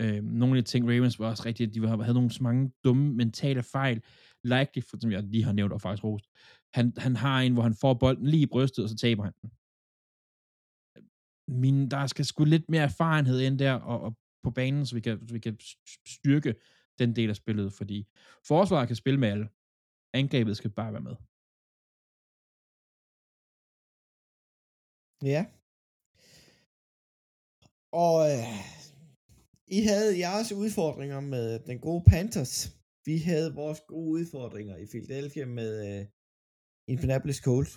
[0.00, 3.14] Øh, nogle af de ting, Ravens var også rigtigt, de havde nogle så mange dumme
[3.14, 4.02] mentale fejl.
[4.44, 6.24] Likely, for, som jeg lige har nævnt og faktisk rost.
[6.74, 9.32] Han, han har en, hvor han får bolden lige i brystet, og så taber han
[9.42, 9.50] den.
[11.48, 15.00] Min, der skal sgu lidt mere erfarenhed ind der, og, og på banen, så vi,
[15.00, 15.58] kan, så vi kan
[16.06, 16.54] styrke
[16.98, 17.98] den del af spillet, fordi
[18.46, 19.48] forsvaret kan spille med alle.
[20.14, 21.16] Angrebet skal bare være med.
[25.32, 25.42] Ja,
[28.04, 28.46] og øh,
[29.76, 32.54] I havde jeres udfordringer med den gode Panthers.
[33.08, 36.02] Vi havde vores gode udfordringer i Philadelphia med øh,
[36.92, 37.74] Indianapolis Colts.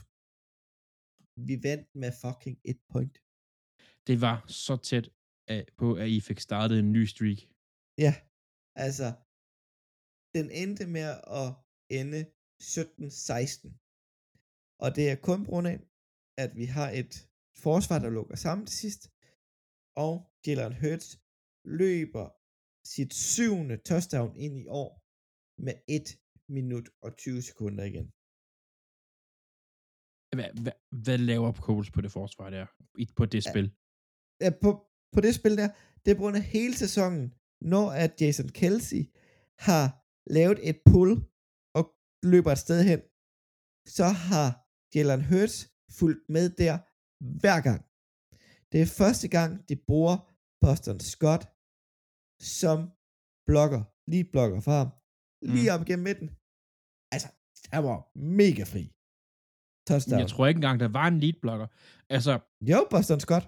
[1.48, 3.16] Vi vandt med fucking et point.
[4.08, 5.06] Det var så tæt
[5.54, 7.40] af, på, at I fik startet en ny streak.
[8.06, 8.14] Ja,
[8.86, 9.08] altså,
[10.36, 11.08] den endte med
[11.42, 11.50] at
[12.00, 12.22] ende
[12.64, 13.68] 17-16.
[14.84, 15.78] Og det er kun på grund af,
[16.44, 17.14] at vi har et
[17.66, 19.04] forsvar, der lukker sammen til sidst,
[20.06, 20.14] og
[20.46, 21.10] Jalen Hurts
[21.82, 22.26] løber
[22.96, 24.90] sit syvende touchdown ind i år
[25.66, 26.08] med 1
[26.58, 28.08] minut og 20 sekunder igen.
[30.38, 30.76] Hvad, hvad,
[31.06, 32.66] hvad laver Coles på det forsvar der?
[33.20, 33.68] På det spil?
[34.44, 34.70] Ja, på,
[35.14, 35.70] på det spil der,
[36.06, 37.24] det er på grund af hele sæsonen,
[37.74, 39.02] når at Jason Kelsey
[39.68, 39.86] har
[40.38, 41.12] lavet et pull
[41.78, 41.84] og
[42.32, 43.00] løber et sted hen,
[43.98, 44.48] så har
[44.96, 45.58] Jalen Hurts
[46.00, 46.74] fulgt med der
[47.42, 47.82] hver gang.
[48.72, 50.18] Det er første gang, de bruger
[50.64, 51.44] Boston Scott
[52.60, 52.78] som
[53.50, 53.82] blokker,
[54.12, 54.90] lige blokker for ham,
[55.56, 55.74] lige Mm.
[55.76, 56.28] op igennem midten.
[57.14, 57.30] Altså,
[57.74, 57.98] han var
[58.42, 58.84] mega fri.
[59.90, 60.20] Touchdown.
[60.22, 61.68] Jeg tror ikke engang, der var en lead blocker.
[62.16, 62.34] Altså,
[62.72, 63.46] Jo, Boston Scott.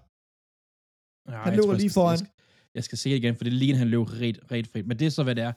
[1.30, 2.11] Ja, Han løber lige foran.
[2.11, 2.30] Jeg skal,
[2.76, 4.82] jeg skal se det igen, for det ligner, han løb ret, ret fri.
[4.82, 5.53] Men det er så, hvad det er.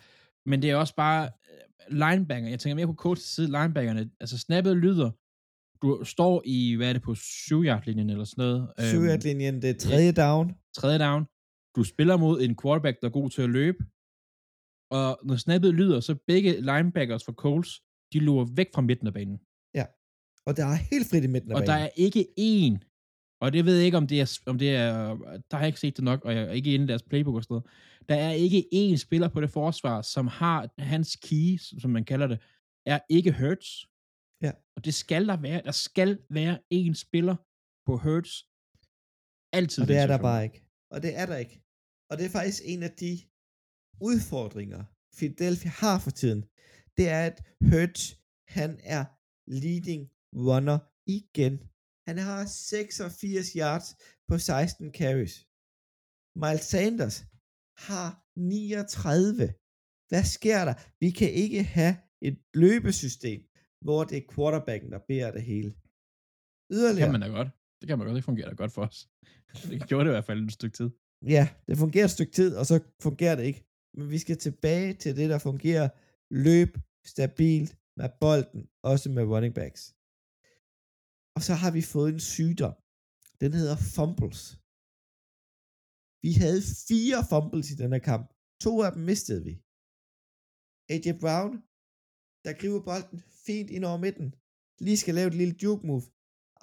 [0.48, 2.48] Men det er også bare øh, linebacker.
[2.48, 4.10] Jeg tænker mere på coach side linebackerne.
[4.20, 5.10] Altså, snappet lyder.
[5.82, 8.60] Du står i, hvad er det, på 7 linjen eller sådan noget.
[8.78, 10.54] Øhm, linjen det er tredje down.
[10.74, 11.24] tredje down.
[11.76, 13.78] Du spiller mod en quarterback, der er god til at løbe.
[14.90, 19.12] Og når snappet lyder, så begge linebackers for Colts, de lurer væk fra midten af
[19.12, 19.38] banen.
[20.46, 21.84] Og der er helt frit i midten af Og der banen.
[21.84, 22.74] er ikke én,
[23.44, 25.16] og det ved jeg ikke, om det er, om det er,
[25.50, 27.36] der har jeg ikke set det nok, og jeg er ikke inde i deres playbook
[27.36, 27.66] og sådan noget.
[28.08, 32.26] Der er ikke én spiller på det forsvar, som har hans key, som man kalder
[32.26, 32.38] det,
[32.86, 33.86] er ikke Hurts.
[34.42, 34.52] Ja.
[34.76, 35.62] Og det skal der være.
[35.64, 37.36] Der skal være én spiller
[37.86, 38.46] på Hurts.
[39.52, 39.82] Altid.
[39.82, 40.64] Og det er der bare ikke.
[40.90, 41.62] Og det er der ikke.
[42.10, 43.18] Og det er faktisk en af de
[44.00, 44.84] udfordringer,
[45.16, 46.44] Philadelphia har for tiden.
[46.96, 48.18] Det er, at Hurts,
[48.48, 49.04] han er
[49.46, 51.73] leading runner igen.
[52.08, 53.86] Han har 86 yards
[54.28, 55.34] på 16 carries.
[56.42, 57.16] Miles Sanders
[57.86, 59.54] har 39.
[60.10, 60.74] Hvad sker der?
[61.00, 61.94] Vi kan ikke have
[62.28, 63.40] et løbesystem,
[63.84, 65.70] hvor det er quarterbacken, der bærer det hele.
[65.70, 67.06] Det Yderligere.
[67.06, 67.48] kan man da godt.
[67.80, 68.16] Det kan man godt.
[68.16, 69.08] Det fungerer da godt for os.
[69.70, 70.90] Det gjorde det i hvert fald et stykke tid.
[71.36, 73.64] Ja, det fungerer et stykke tid, og så fungerer det ikke.
[73.94, 75.88] Men vi skal tilbage til det, der fungerer
[76.30, 79.94] løb stabilt med bolden, også med running backs.
[81.36, 82.74] Og så har vi fået en sygdom.
[83.42, 84.42] Den hedder fumbles.
[86.24, 88.26] Vi havde fire fumbles i denne kamp.
[88.64, 89.54] To af dem mistede vi.
[90.92, 91.52] AJ Brown,
[92.44, 94.28] der griber bolden fint ind over midten,
[94.86, 96.06] lige skal lave et lille juke move.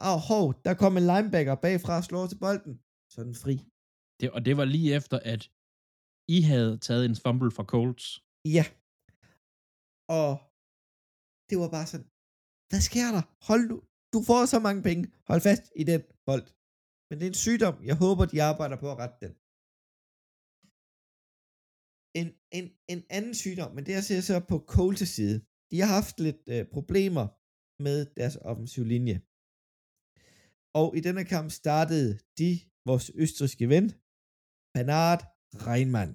[0.10, 2.74] Åh, hov, der kom en linebacker bagfra og slår til bolden.
[3.12, 3.56] Så er den fri.
[4.20, 5.42] Det, og det var lige efter, at
[6.36, 8.06] I havde taget en fumble fra Colts.
[8.58, 8.66] Ja.
[10.20, 10.32] Og
[11.50, 12.10] det var bare sådan,
[12.70, 13.24] hvad sker der?
[13.50, 13.78] Hold nu.
[14.14, 15.04] Du får så mange penge.
[15.30, 16.48] Hold fast i den bold.
[17.08, 17.76] Men det er en sygdom.
[17.90, 19.34] Jeg håber, de arbejder på at rette den.
[22.20, 25.38] En, en, en anden sygdom, men det jeg ser så på Colts side,
[25.72, 27.26] de har haft lidt øh, problemer
[27.86, 29.18] med deres offensiv linje.
[30.80, 33.86] Og i denne kamp startede de, vores østriske ven,
[34.74, 35.22] Bernard
[35.68, 36.12] Reinmann.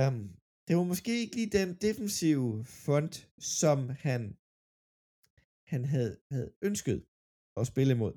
[0.00, 0.18] Um,
[0.66, 4.36] det var måske ikke lige den defensive front, som han,
[5.74, 6.98] han havde, havde ønsket
[7.60, 8.14] at spille imod.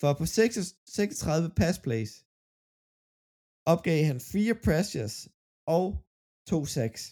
[0.00, 0.54] For på 6,
[0.86, 2.12] 36 pass plays
[3.72, 5.16] opgav han fire pressures
[5.76, 5.84] og
[6.50, 7.02] to sacks.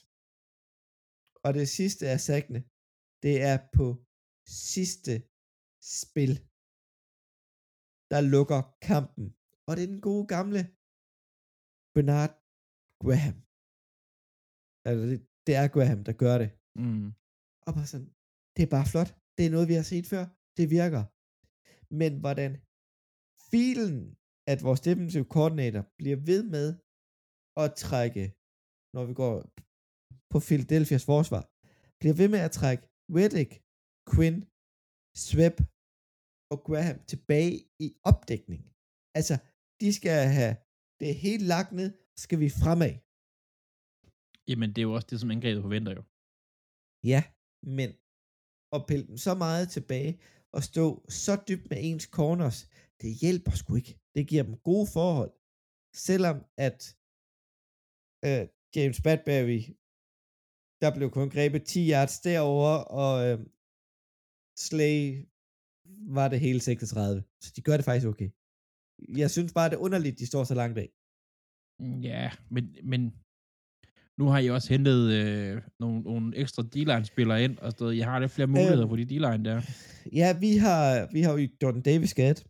[1.44, 2.60] Og det sidste af sackene,
[3.24, 3.86] det er på
[4.72, 5.14] sidste
[6.02, 6.34] spil,
[8.12, 8.60] der lukker
[8.90, 9.26] kampen.
[9.66, 10.60] Og det er den gode gamle
[11.94, 12.32] Bernard
[13.02, 13.36] Graham.
[14.88, 16.50] Altså, det, det er Graham, der gør det.
[16.82, 17.08] Mm.
[17.66, 18.10] Og bare sådan,
[18.54, 19.10] det er bare flot.
[19.40, 20.24] Det er noget, vi har set før.
[20.58, 21.02] Det virker.
[22.00, 22.52] Men hvordan
[23.50, 23.96] filen,
[24.52, 26.68] at vores defensive koordinator bliver ved med
[27.62, 28.24] at trække,
[28.94, 29.34] når vi går
[30.32, 31.42] på Philadelphia's forsvar,
[32.00, 32.82] bliver ved med at trække
[33.18, 33.52] Reddick,
[34.10, 34.38] Quinn,
[35.26, 35.56] Sweb
[36.52, 38.62] og Graham tilbage i opdækning.
[39.18, 39.34] Altså,
[39.80, 40.54] de skal have
[41.00, 41.90] det hele lagt ned,
[42.24, 42.94] skal vi fremad.
[44.50, 46.02] Jamen, det er jo også det, som angrebet forventer jo.
[47.12, 47.22] Ja,
[47.78, 47.90] men
[48.72, 50.20] at pille dem så meget tilbage
[50.52, 52.68] og stå så dybt med ens corners,
[53.00, 53.98] det hjælper sgu ikke.
[54.14, 55.32] Det giver dem gode forhold.
[55.94, 56.96] Selvom at
[58.24, 59.60] øh, James Badberry,
[60.82, 63.38] der blev kun grebet 10 yards derover og øh,
[64.66, 65.26] Slay
[66.18, 67.24] var det hele 36.
[67.40, 68.30] Så de gør det faktisk okay.
[69.20, 70.90] Jeg synes bare, det er underligt, de står så langt bag.
[72.02, 73.02] Ja, men, men
[74.20, 78.18] nu har I også hentet øh, nogle, nogle ekstra D-line-spillere ind, og så I har
[78.18, 79.58] lidt flere muligheder Øhm, på de D-line der.
[80.20, 80.82] Ja, vi har,
[81.14, 82.40] vi har jo Jordan Davis skadet,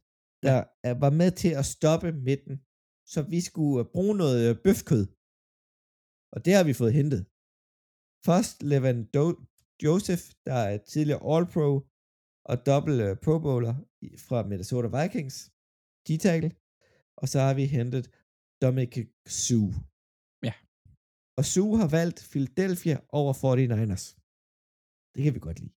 [0.47, 0.93] der ja.
[1.05, 2.55] var med til at stoppe midten,
[3.13, 5.05] så vi skulle øh, bruge noget øh, bøfkød.
[6.35, 7.21] Og det har vi fået hentet.
[8.29, 9.43] Først Levan Do-
[9.85, 11.71] Joseph, der er tidligere All-Pro
[12.51, 13.75] og dobbelt uh, Pro Bowler
[14.27, 15.37] fra Minnesota Vikings,
[16.07, 16.51] D-tackle.
[17.21, 18.05] Og så har vi hentet
[18.63, 18.95] Dominic
[19.27, 19.73] Sue.
[21.41, 24.05] Og Sue har valgt Philadelphia over 49ers.
[25.15, 25.75] Det kan vi godt lide.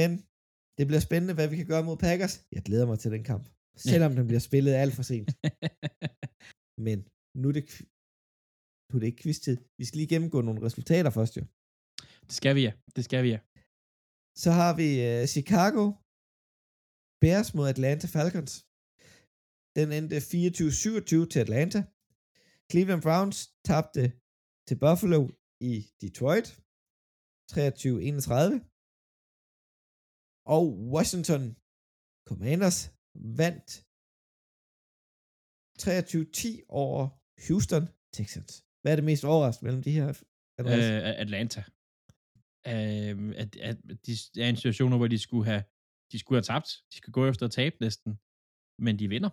[0.00, 0.10] Men
[0.78, 2.34] det bliver spændende, hvad vi kan gøre mod Packers.
[2.56, 3.44] Jeg glæder mig til den kamp.
[3.90, 5.28] Selvom den bliver spillet alt for sent.
[6.86, 6.98] Men
[7.40, 7.64] nu er det,
[8.88, 9.58] nu er det ikke quiz-tid.
[9.78, 11.44] Vi skal lige gennemgå nogle resultater først jo.
[12.28, 12.72] Det skal vi, ja.
[12.96, 13.40] Det skal vi, ja.
[14.42, 15.84] Så har vi uh, Chicago
[17.22, 18.52] Bears mod Atlanta Falcons.
[19.78, 21.80] Den endte 24-27 til Atlanta.
[22.70, 23.38] Cleveland Browns
[23.68, 24.04] tabte
[24.68, 25.20] til Buffalo
[25.70, 26.46] i Detroit.
[27.52, 27.56] 23-31.
[30.54, 30.62] Og
[30.94, 31.42] Washington
[32.28, 32.78] Commanders
[33.40, 33.68] vandt
[35.82, 37.02] 23-10 over
[37.46, 37.84] Houston
[38.16, 38.52] Texans.
[38.80, 40.06] Hvad er det mest overraskende mellem de her?
[40.58, 40.84] Andreas?
[40.84, 41.60] Øh, Atlanta.
[42.72, 44.12] Øh, at, at de
[44.42, 45.64] er i en situation, hvor de skulle have
[46.12, 46.68] de skulle have tabt.
[46.90, 48.10] De skal gå efter at tabe næsten.
[48.84, 49.30] Men de vinder.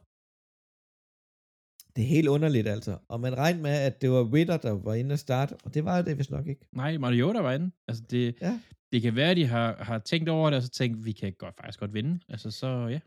[1.96, 3.00] Det er helt underligt altså.
[3.08, 5.86] Og man regnede med, at det var Ritter, der var inde og starte, og det
[5.86, 6.68] var det vist nok ikke.
[6.72, 7.72] Nej, Mariota var inde.
[7.88, 8.62] Altså, det, Ja.
[8.92, 11.34] det kan være, at de har, har tænkt over det, og så tænkt, vi kan
[11.34, 12.20] godt, faktisk godt vinde.
[12.28, 13.00] Altså, så ja.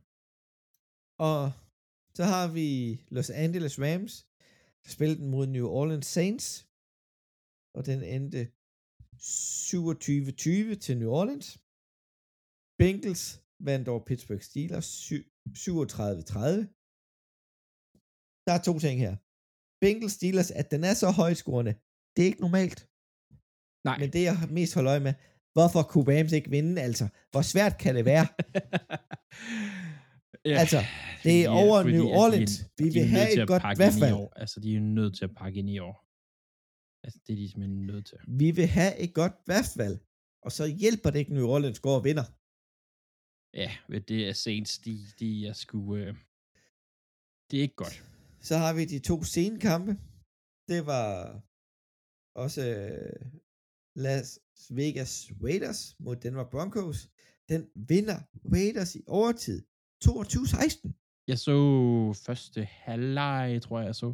[1.18, 1.52] Og
[2.14, 2.68] så har vi
[3.16, 4.12] Los Angeles Rams,
[4.84, 6.46] der spillede den mod New Orleans Saints,
[7.76, 8.40] og den endte
[9.16, 11.58] 27-20 til New Orleans.
[12.78, 13.24] Bengals
[13.60, 16.66] vandt over Pittsburgh Steelers sy- 37-30.
[18.46, 19.16] Der er to ting her.
[19.80, 21.74] Bengals Steelers, at den er så højscorende,
[22.16, 22.88] det er ikke normalt.
[23.84, 23.98] Nej.
[23.98, 25.14] Men det, jeg mest holdt øje med,
[25.52, 27.08] hvorfor kunne Rams ikke vinde, altså?
[27.30, 28.26] Hvor svært kan det være?
[30.50, 30.80] ja, Altså,
[31.24, 32.54] det er fordi, over New at de Orleans.
[32.78, 33.62] Vi de vil have et godt
[34.12, 34.32] år.
[34.36, 35.96] Altså, de er jo nødt til at pakke ind i år.
[37.04, 38.18] Altså, det er de simpelthen nødt til.
[38.28, 39.98] Vi vil have et godt valgfald.
[40.42, 42.24] Og så hjælper det ikke, New Orleans går og vinder.
[43.54, 43.70] Ja,
[44.08, 45.96] det er Saints, de, de er sgu...
[45.96, 46.14] Øh,
[47.50, 48.04] det er ikke godt.
[48.48, 49.92] Så har vi de to scenekampe.
[50.70, 51.06] Det var
[52.44, 53.16] også øh,
[54.04, 54.28] Las
[54.80, 55.12] Vegas
[55.44, 56.98] Raiders mod Denver Broncos.
[57.50, 58.18] Den vinder
[58.54, 59.58] Raiders i overtid.
[60.04, 61.26] 22-16.
[61.30, 61.56] Jeg så
[62.26, 64.10] første halvleg, tror jeg, jeg så.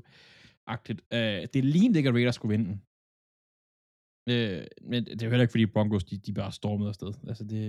[0.74, 1.01] Agtigt.
[1.16, 2.70] Øh, det lignede ikke, at Raiders skulle vinde.
[4.33, 7.12] Øh, men det er jo heller ikke, fordi Broncos, de, de bare stormede afsted.
[7.30, 7.62] Altså, det...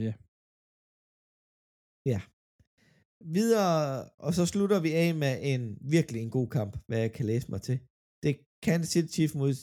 [3.37, 5.63] Videre, og så slutter vi af med en
[5.95, 7.77] virkelig en god kamp, hvad jeg kan læse mig til.
[8.21, 9.53] Det er Kansas City Chiefs mod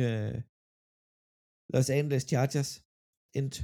[0.00, 0.34] øh,
[1.74, 2.70] Los Angeles Chargers
[3.38, 3.54] endt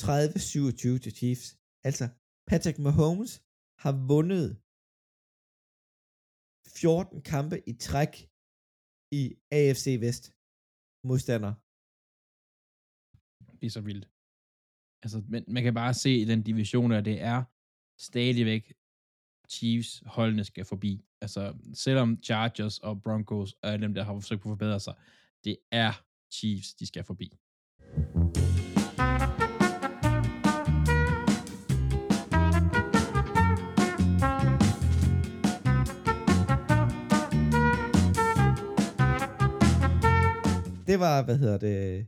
[0.00, 1.46] 30-27 til Chiefs.
[1.88, 2.04] Altså,
[2.50, 3.32] Patrick Mahomes
[3.82, 4.48] har vundet
[6.82, 8.12] 14 kampe i træk
[9.20, 9.22] i
[9.58, 10.24] AFC Vest
[11.08, 11.52] modstander.
[13.58, 14.06] Det er så vildt.
[15.04, 17.38] Altså, men man kan bare se i den division, at det er
[17.98, 18.72] stadigvæk
[19.50, 21.04] Chiefs holdene skal forbi.
[21.20, 24.94] Altså, selvom Chargers og Broncos er dem, der har forsøgt på at forbedre sig,
[25.44, 25.92] det er
[26.32, 27.32] Chiefs, de skal forbi.
[40.86, 42.06] Det var, hvad hedder det,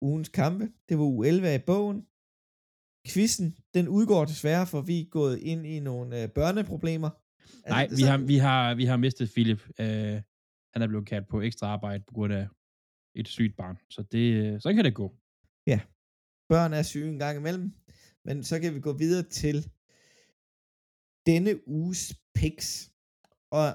[0.00, 0.72] ugens kampe.
[0.88, 2.06] Det var u 11 i bogen.
[3.08, 7.10] Quizzen, den udgår desværre, for vi er gået ind i nogle øh, børneproblemer.
[7.64, 8.20] Er Nej, vi sådan?
[8.20, 9.62] har, vi, har, vi har mistet Philip.
[9.68, 9.86] Uh,
[10.72, 12.48] han er blevet kaldt på ekstra arbejde på grund af
[13.14, 13.76] et sygt barn.
[13.90, 15.16] Så det, så kan det gå.
[16.52, 17.72] Børn er syge en gang imellem.
[18.24, 19.70] Men så kan vi gå videre til
[21.26, 22.90] denne uges picks.
[23.50, 23.66] Og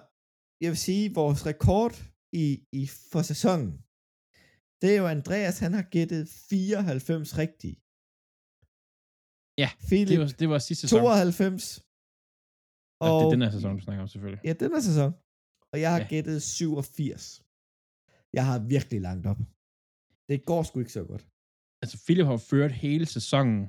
[0.62, 1.94] jeg vil sige, vores rekord
[2.34, 3.72] i, i for sæsonen,
[4.82, 7.78] det er jo Andreas, han har gættet 94 rigtige.
[9.64, 11.00] Ja, Philip, Det var, det var sidste sæson.
[11.00, 11.84] 92.
[13.02, 14.42] Og, det er den her sæson, vi snakker om selvfølgelig.
[14.48, 15.12] Ja, den her sæson.
[15.74, 16.04] Og jeg har Ja.
[16.04, 16.10] ja.
[16.10, 17.44] gættet 87.
[18.34, 19.38] Jeg har virkelig langt op.
[20.30, 21.24] Det går sgu ikke så godt.
[21.82, 23.62] Altså, Philip har ført hele sæsonen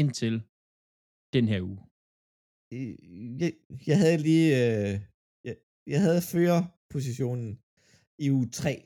[0.00, 0.34] indtil
[1.36, 1.80] den her uge.
[3.40, 3.52] Jeg,
[3.86, 4.46] jeg havde lige...
[4.62, 5.00] Øh,
[5.44, 5.56] jeg,
[5.86, 7.48] jeg havde førerpositionen
[8.24, 8.84] i uge 3.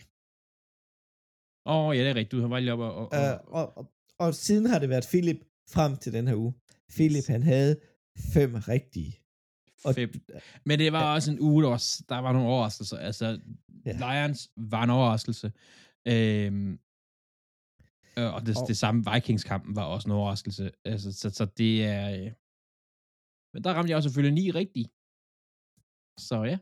[1.66, 2.32] Åh, oh, ja, det er rigtigt.
[2.32, 2.94] Du har bare lige op og...
[3.02, 3.84] og, Øh, og, og,
[4.18, 6.54] og siden har det været Philip frem til den her uge.
[6.94, 7.80] Philip, han havde
[8.34, 9.20] fem rigtige.
[9.84, 10.16] Og, Fedt.
[10.66, 12.98] Men det var også en uge, der var, der var nogle overraskelser.
[12.98, 13.26] Altså,
[13.86, 13.90] Ja.
[13.90, 13.96] ja.
[14.26, 15.52] Lions var en overraskelse.
[16.08, 16.72] Øhm,
[18.18, 20.72] øh, og det, Og- det samme Vikings-kampen var også en overraskelse.
[20.84, 22.04] Altså, så, så det er...
[22.18, 22.32] Øh,
[23.54, 24.88] men der ramte jeg også selvfølgelig ni rigtigt.
[26.28, 26.58] Så ja.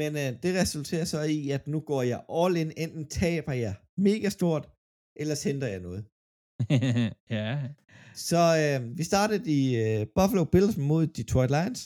[0.00, 3.74] Men øh, det resulterer så i, at nu går jeg all in, enten taber jeg
[3.96, 4.64] mega stort,
[5.16, 6.02] ellers henter jeg noget.
[7.38, 7.68] ja.
[8.14, 8.40] Så
[8.80, 11.80] øh, vi startede i øh, Buffalo Bills mod Detroit Lions.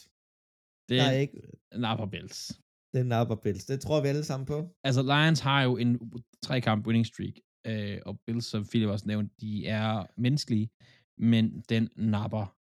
[0.88, 1.40] Det Der er er ikke
[1.72, 2.60] Napa Bills.
[2.94, 3.64] den Napa Bills.
[3.64, 4.68] Det tror vi alle sammen på.
[4.84, 7.34] Altså, Lions har jo en tre-kamp winning streak.
[7.66, 10.70] Øh, og Bills, som Philip også nævnte, de er menneskelige,
[11.18, 12.56] men den napper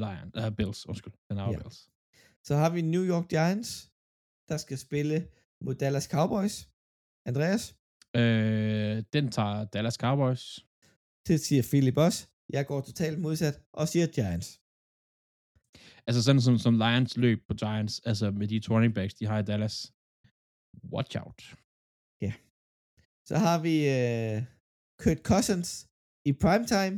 [0.00, 1.58] Lion, uh, Bills, undskyld, den napper ja.
[1.58, 1.88] Bills.
[2.44, 3.90] Så har vi New York Giants,
[4.48, 5.28] der skal spille
[5.64, 6.68] mod Dallas Cowboys.
[7.26, 7.76] Andreas,
[8.16, 10.66] Øh, den tager Dallas Cowboys.
[11.28, 12.20] Det siger Philip også.
[12.56, 14.48] Jeg går totalt modsat og siger Giants.
[16.06, 19.38] Altså sådan som, som Lions løb på Giants, altså med de running backs, de har
[19.38, 19.76] i Dallas.
[20.94, 21.40] Watch out.
[23.28, 24.36] Så har vi øh,
[25.02, 25.70] Kurt Cousins
[26.30, 26.96] i primetime.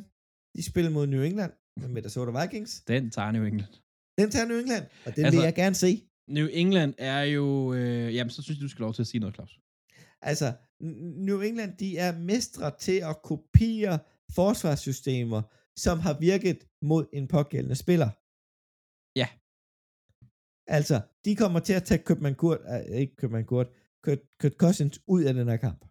[0.56, 2.72] De spiller mod New England med Minnesota Vikings.
[2.92, 3.72] Den tager New England.
[4.20, 5.90] Den tager New England, og den altså, vil jeg gerne se.
[6.38, 7.46] New England er jo...
[7.74, 9.52] Øh, jamen, så synes jeg, du skal lov til at sige noget, Claus.
[10.30, 10.48] Altså,
[11.28, 13.98] New England, de er mestre til at kopiere
[14.34, 15.42] forsvarssystemer,
[15.76, 18.10] som har virket mod en pågældende spiller.
[19.20, 19.28] Ja.
[20.76, 23.66] Altså, de kommer til at tage Købman Kurt, øh, ikke Købman Kurt,
[24.04, 25.84] Kurt, Kurt Cousins ud af den her kamp.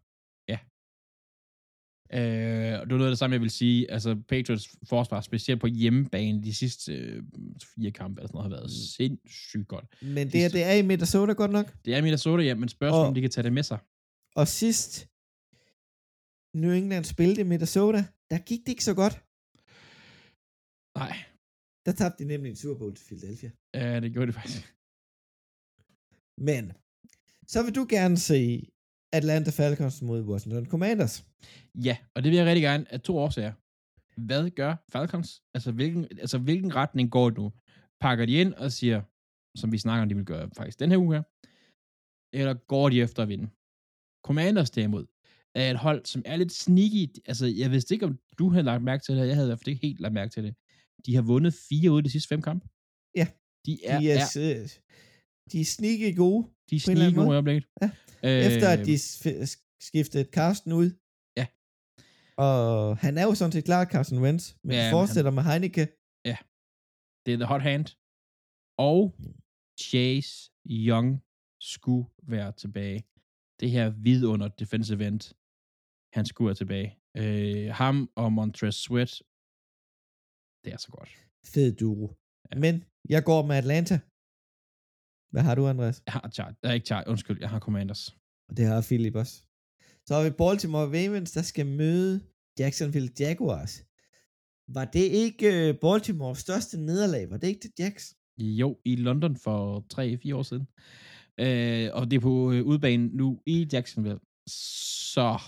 [2.13, 3.91] Øh, og det var noget af det samme, jeg vil sige.
[3.91, 7.23] Altså, Patriots forsvar, specielt på hjemmebane, de sidste øh,
[7.75, 8.87] fire kampe, eller sådan noget, har været Mm.
[8.97, 9.85] sindssygt godt.
[10.01, 11.73] Men det, er, det er i Minnesota godt nok.
[11.85, 13.79] Det er Minnesota, ja, men spørgsmålet, Og- om de kan tage det med sig.
[14.35, 15.09] Og sidst
[16.55, 19.15] New England spillede i Minnesota, der gik det ikke så godt.
[21.01, 21.15] Nej,
[21.85, 23.51] Der tabte de nemlig en Super Bowl til Philadelphia.
[23.79, 24.63] ja, det gjorde det faktisk.
[26.49, 26.63] Men,
[27.53, 28.39] så vil du gerne se
[29.19, 31.15] Atlanta Falcons mod Washington Commanders.
[31.87, 33.53] Ja, og det vil jeg rigtig gerne af to årsager.
[34.27, 35.29] Hvad gør Falcons?
[35.55, 37.47] Altså, hvilken, altså, hvilken retning går det nu?
[38.03, 38.99] Pakker de ind og siger,
[39.59, 41.23] som vi snakker om, de vil gøre faktisk den her uge her,
[42.39, 43.47] eller går de efter at vinde?
[44.27, 45.05] Commanders derimod
[45.55, 47.03] er et hold, som er lidt sneaky.
[47.25, 49.59] Altså, jeg vidste ikke, om du havde lagt mærke til det, jeg havde i hvert
[49.59, 50.53] fald ikke helt lagt mærke til det.
[51.05, 52.65] De har vundet fire ud af de sidste fem kampe.
[53.15, 53.27] Ja.
[53.65, 54.79] De er, De er, er,
[55.51, 57.27] de er sneaky gode, de er sneaky måde.
[57.27, 57.65] i øjeblikket.
[57.81, 57.89] Ja.
[58.27, 58.95] Øh, efter at de
[59.87, 60.87] skiftede Carsten ud.
[61.39, 61.45] Ja.
[62.47, 65.85] Og han er jo sådan set klar, Carsten Wentz, men Ja, ja, fortsætter med Heineke.
[67.25, 67.85] Det er the hot hand.
[68.89, 68.99] Og
[69.87, 70.33] Chase
[70.87, 71.09] Young
[71.61, 72.99] skulle være tilbage.
[73.59, 75.21] Det her vidunder defensive end,
[76.13, 76.89] han skulle være tilbage.
[77.17, 79.11] Øh, ham og Montrez Sweat,
[80.63, 81.11] det er så godt.
[81.53, 82.07] Fed duo.
[82.51, 82.59] Ja.
[82.59, 83.95] Men jeg går med Atlanta.
[85.33, 86.03] Hvad har du, Andreas?
[86.05, 88.03] Jeg har Char, jeg er ikke Char, undskyld, jeg har Commanders.
[88.49, 89.35] Og det har Philip også.
[90.05, 92.13] Så har vi Baltimore Ravens, der skal møde
[92.59, 93.73] Jacksonville Jaguars.
[94.67, 97.29] Var det ikke øh, Baltimores største nederlag?
[97.29, 98.15] Var det ikke til Jacks?
[98.37, 100.67] Jo, i London for 3-4 år siden.
[101.39, 104.19] Øh, og det er på øh, udbanen nu i Jacksonville.
[105.13, 105.39] Så...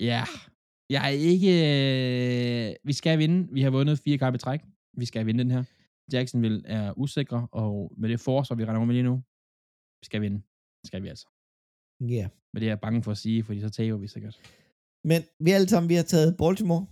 [0.00, 0.24] Ja,
[0.90, 1.50] jeg er ikke...
[2.70, 3.48] Øh, vi skal vinde.
[3.52, 4.60] Vi har vundet fire kampe i træk.
[4.96, 5.64] Vi skal vinde den her.
[6.12, 9.16] Jacksonville er usikre, og med det forsvar, vi render med lige nu,
[10.00, 10.36] vi skal vinde.
[10.82, 11.26] Det skal vi altså.
[12.00, 12.06] Ja.
[12.06, 12.28] Yeah.
[12.52, 14.40] Men det er jeg bange for at sige, fordi så taber vi sikkert.
[15.04, 16.86] Men vi alle sammen, vi har taget Baltimore.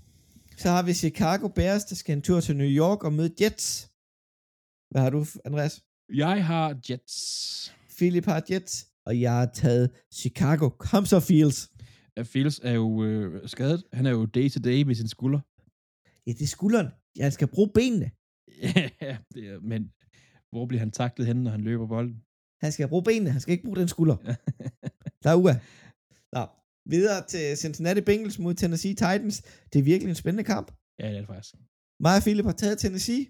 [0.56, 3.90] Så har vi Chicago Bears, der skal en tur til New York og møde Jets.
[4.90, 5.84] Hvad har du, Andreas?
[6.14, 7.74] Jeg har Jets.
[7.96, 10.70] Philip har Jets, og jeg har taget Chicago.
[11.04, 11.70] Så, Fields.
[12.16, 13.84] Ja, Fields er jo øh, skadet.
[13.92, 15.40] Han er jo day to day med sin skulder.
[16.26, 16.88] Ja, det er skulderen.
[17.16, 18.10] Jeg skal bruge benene.
[19.00, 19.92] Ja, det er, men
[20.50, 22.24] hvor bliver han taklet henne, når han løber bolden?
[22.62, 23.30] Han skal bruge benene.
[23.30, 24.16] Han skal ikke bruge den skulder.
[25.22, 25.54] Der er uge.
[26.32, 26.42] Nå,
[26.94, 29.42] videre til Cincinnati Bengals mod Tennessee Titans.
[29.72, 30.72] Det er virkelig en spændende kamp.
[30.98, 31.54] ja, det er det faktisk.
[32.00, 33.22] Mig og Philip har taget Tennessee.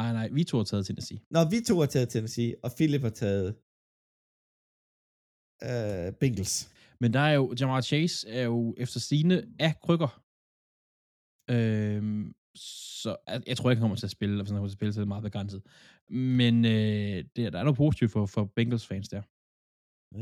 [0.00, 1.18] Nej, nej, vi to har taget Tennessee.
[1.30, 3.48] Når vi to har taget Tennessee, og Philip har taget
[5.68, 6.54] øh, Bengals.
[7.02, 10.10] Men der er jo, Jamar Chase er jo efter sine af krykker.
[11.54, 12.34] Øhm,
[13.02, 14.76] så jeg, jeg tror ikke, han kommer til at spille, eller hvis han kommer til
[14.76, 15.60] at spille, så er det meget begrænset.
[16.42, 19.22] Men øh, det, der er noget positivt for, for Bengals fans der.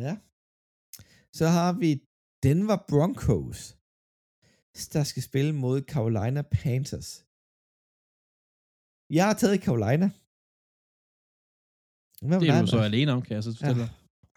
[0.06, 0.14] Ja.
[1.38, 1.90] Så har vi
[2.46, 3.60] Denver Broncos,
[4.94, 7.10] der skal spille mod Carolina Panthers.
[9.16, 10.08] Jeg har taget Carolina.
[12.28, 13.90] Hvad Det er dig, du så alene om, kan jeg så fortælle dig.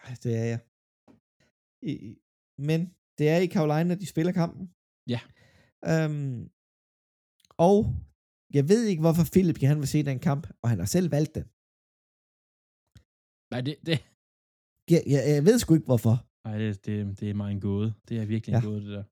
[0.06, 0.60] Ej, det er jeg.
[1.90, 1.92] I,
[2.68, 2.80] men
[3.18, 4.64] det er i Carolina, de spiller kampen.
[5.14, 5.20] Ja.
[5.90, 6.38] Øhm,
[7.68, 7.76] og
[8.56, 11.34] jeg ved ikke, hvorfor Philip gerne vil se den kamp, og han har selv valgt
[11.38, 11.44] den.
[13.52, 13.96] Nej, det, det,
[14.94, 16.14] Jeg, jeg, jeg ved sgu ikke, hvorfor.
[16.46, 17.88] nej, det, det, det er mig en gåde.
[18.08, 18.68] Det er virkelig en Ja.
[18.68, 19.04] gåde, det der.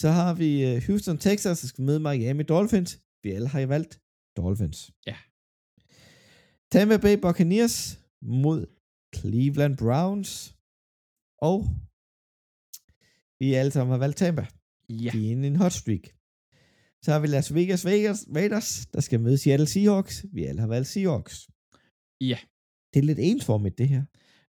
[0.00, 2.92] Så har vi øh, Houston, Texas, der skal møde Miami Dolphins.
[3.22, 3.92] Vi alle har jo valgt
[4.36, 4.78] Dolphins.
[5.10, 5.16] Ja.
[6.72, 7.78] Tampa Bay Buccaneers
[8.42, 8.60] mod
[9.16, 10.30] Cleveland Browns.
[11.50, 11.58] Og
[13.44, 14.46] vi alle sammen har valgt Tampa.
[14.88, 15.10] Ja.
[15.12, 16.04] De er inde i en hot streak.
[17.02, 20.24] Så har vi Las Vegas Vegas Raiders, der skal møde Seattle Seahawks.
[20.32, 21.48] Vi alle har valgt Seahawks.
[22.20, 22.38] Ja.
[22.94, 24.02] Det er lidt ensformigt, det her.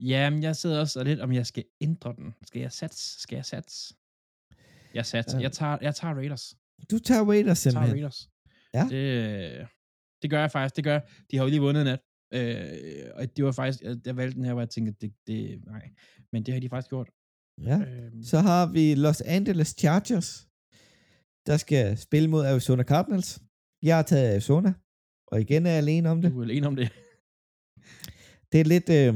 [0.01, 2.35] Jamen, jeg sidder også og lidt, om jeg skal ændre den.
[2.47, 3.23] Skal jeg sats?
[3.23, 3.93] Skal jeg sats?
[4.95, 5.35] Jeg sats.
[5.35, 6.55] Jeg tager, jeg tager Raiders.
[6.91, 7.95] Du tager Raiders Jeg tager simpelthen.
[7.95, 8.31] Raiders.
[8.75, 8.87] Ja.
[8.91, 9.69] Det,
[10.23, 10.77] det gør jeg faktisk.
[10.77, 11.03] Det gør jeg.
[11.31, 12.01] De har jo lige vundet nat.
[12.35, 15.65] Øh, og det var faktisk, jeg, jeg valgte den her, hvor jeg tænkte, det, det,
[15.67, 15.91] nej.
[16.33, 17.09] Men det har de faktisk gjort.
[17.65, 17.79] Ja.
[17.81, 20.49] Øh, Så har vi Los Angeles Chargers,
[21.47, 23.41] der skal spille mod Arizona Cardinals.
[23.83, 24.73] Jeg har taget Arizona,
[25.27, 26.33] og igen er jeg alene om det.
[26.33, 26.89] du er alene om det.
[28.53, 29.15] Det er lidt, øh,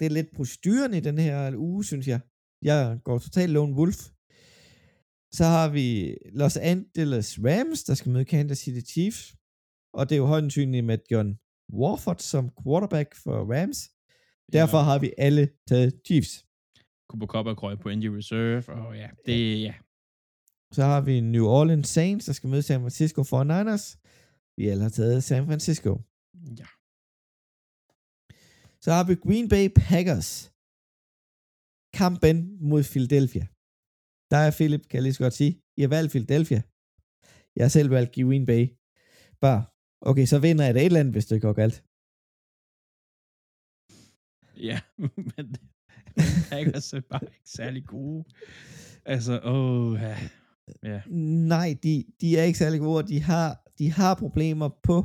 [0.00, 2.20] det er lidt proceduren i den her uge, synes jeg.
[2.62, 4.00] Jeg går totalt lone wolf.
[5.32, 9.34] Så har vi Los Angeles Rams, der skal møde Kansas City Chiefs.
[9.94, 11.38] Og det er jo højst sandsynligt med John
[11.72, 13.78] Warford som quarterback for Rams.
[14.52, 16.46] Derfor har vi alle taget Chiefs.
[17.10, 19.74] Cooper Cup er på injury reserve, og ja, det, ja.
[20.76, 23.84] Så har vi New Orleans Saints, der skal møde San Francisco 49ers.
[24.58, 25.92] Vi alle har taget San Francisco.
[26.60, 26.68] ja.
[28.84, 30.30] Så har vi Green Bay Packers.
[32.00, 32.36] Kampen
[32.70, 33.44] mod Philadelphia.
[34.32, 35.52] Der er Philip, kan jeg lige så godt sige.
[35.78, 36.60] I har valgt Philadelphia.
[37.56, 38.62] Jeg har selv valgt Green Bay.
[39.44, 39.62] Bare,
[40.10, 41.78] okay, så vinder jeg det et eller andet, hvis det går galt.
[44.68, 44.78] Ja,
[45.36, 45.46] men
[46.50, 48.24] Packers er bare ikke særlig gode.
[49.04, 50.16] Altså, åh, ja.
[50.82, 51.02] ja.
[51.52, 54.96] Nej, de, de er ikke særlig gode, de har, de har problemer på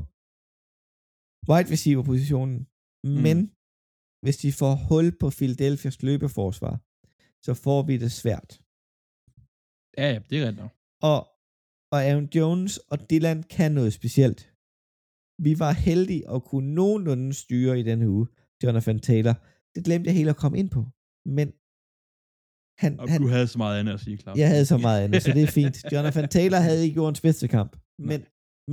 [1.49, 2.67] wide receiver positionen.
[3.03, 3.51] Men
[4.23, 6.79] hvis de får hul på Philadelphias løbeforsvar,
[7.45, 8.61] så får vi det svært.
[9.97, 10.71] Ja, ja, det er rigtigt nok.
[11.01, 11.19] Og,
[11.93, 14.53] og Aaron Jones og Dylan kan noget specielt.
[15.43, 18.27] Vi var heldige at kunne nogenlunde styre i denne uge,
[18.63, 19.35] Jonathan Taylor.
[19.75, 20.81] Det glemte jeg helt at komme ind på.
[21.37, 21.47] Men
[22.83, 24.37] han, Og han, du havde så meget andet at sige, Claus.
[24.37, 25.75] jeg havde så meget andet, så det er fint.
[25.93, 27.71] Jonathan Taylor havde ikke gjort en bedste kamp.
[28.09, 28.19] Men,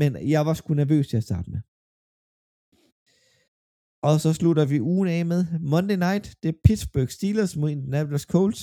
[0.00, 1.60] men jeg var sgu nervøs til at starte med.
[4.08, 5.40] Og så slutter vi ugen af med
[5.74, 6.24] Monday Night.
[6.42, 8.62] Det er Pittsburgh Steelers mod Indianapolis Colts.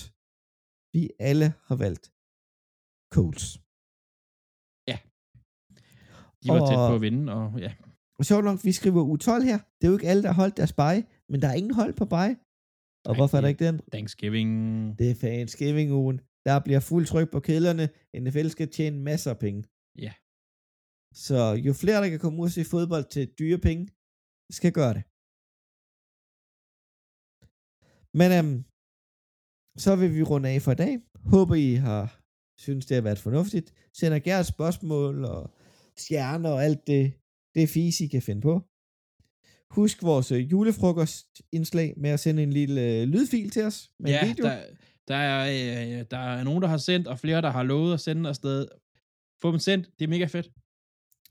[0.95, 2.05] Vi alle har valgt
[3.15, 3.47] Colts.
[6.43, 7.71] De var tæt Og- på at vinde, og ja.
[8.19, 9.59] Og sjovt nok, vi skriver U12 her.
[9.77, 11.93] Det er jo ikke alle, der har holdt deres bye, men der er ingen hold
[12.01, 12.35] på bye.
[13.09, 13.77] Og hvorfor er der ikke den?
[13.93, 14.51] Thanksgiving.
[14.99, 16.17] Det er Thanksgiving-ugen.
[16.47, 17.85] Der bliver fuld tryk på kedlerne.
[18.23, 19.61] NFL skal tjene masser af penge.
[20.05, 20.13] Ja.
[21.25, 23.83] Så jo flere, der kan komme ud og se fodbold til dyre penge,
[24.57, 25.03] skal gøre det.
[28.19, 28.57] Men øhm,
[29.83, 30.93] så vil vi runde af for i dag.
[31.33, 32.05] Håber, I har
[32.65, 33.67] synes, det har været fornuftigt.
[33.99, 35.41] Sender gerne spørgsmål og
[35.97, 37.03] stjerner og alt det,
[37.55, 38.61] det fis, I kan finde på.
[39.71, 44.21] Husk vores øh, julefrokostindslag med at sende en lille øh, lydfil til os med ja,
[44.21, 44.45] en video.
[44.45, 44.65] der,
[45.07, 45.41] der, er,
[45.99, 48.67] øh, der er nogen, der har sendt, og flere, der har lovet at sende afsted.
[49.41, 49.89] Få dem sendt.
[49.99, 50.49] Det er mega fedt.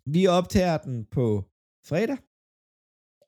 [0.07, 1.45] Vi optager den på
[1.87, 2.19] fredag.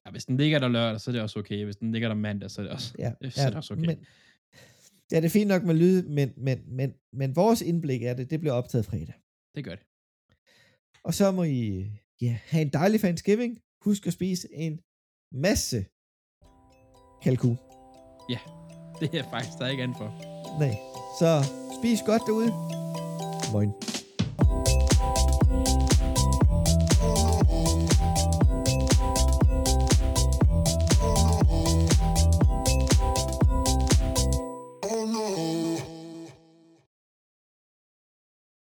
[0.07, 1.65] Ja, hvis den ligger der lørdag, så er det også okay.
[1.65, 3.87] Hvis den ligger der mandag, så er det også, Ja, så er det også okay.
[3.87, 4.07] Men,
[5.13, 8.31] ja, det er fint nok med lyd, men, men, men, men vores indblik af det,
[8.31, 9.15] det bliver optaget fredag.
[9.57, 9.87] det gør det.
[11.05, 11.91] Og så må I
[12.21, 13.59] ja, have en dejlig Thanksgiving.
[13.85, 14.81] Husk at spise en
[15.33, 15.87] masse
[17.23, 17.59] kalkun.
[19.01, 20.09] Det er faktisk der er ikke andet for.
[20.59, 20.75] Nej.
[21.19, 21.45] Så
[21.81, 22.53] spis godt derude.
[23.53, 23.73] Moin.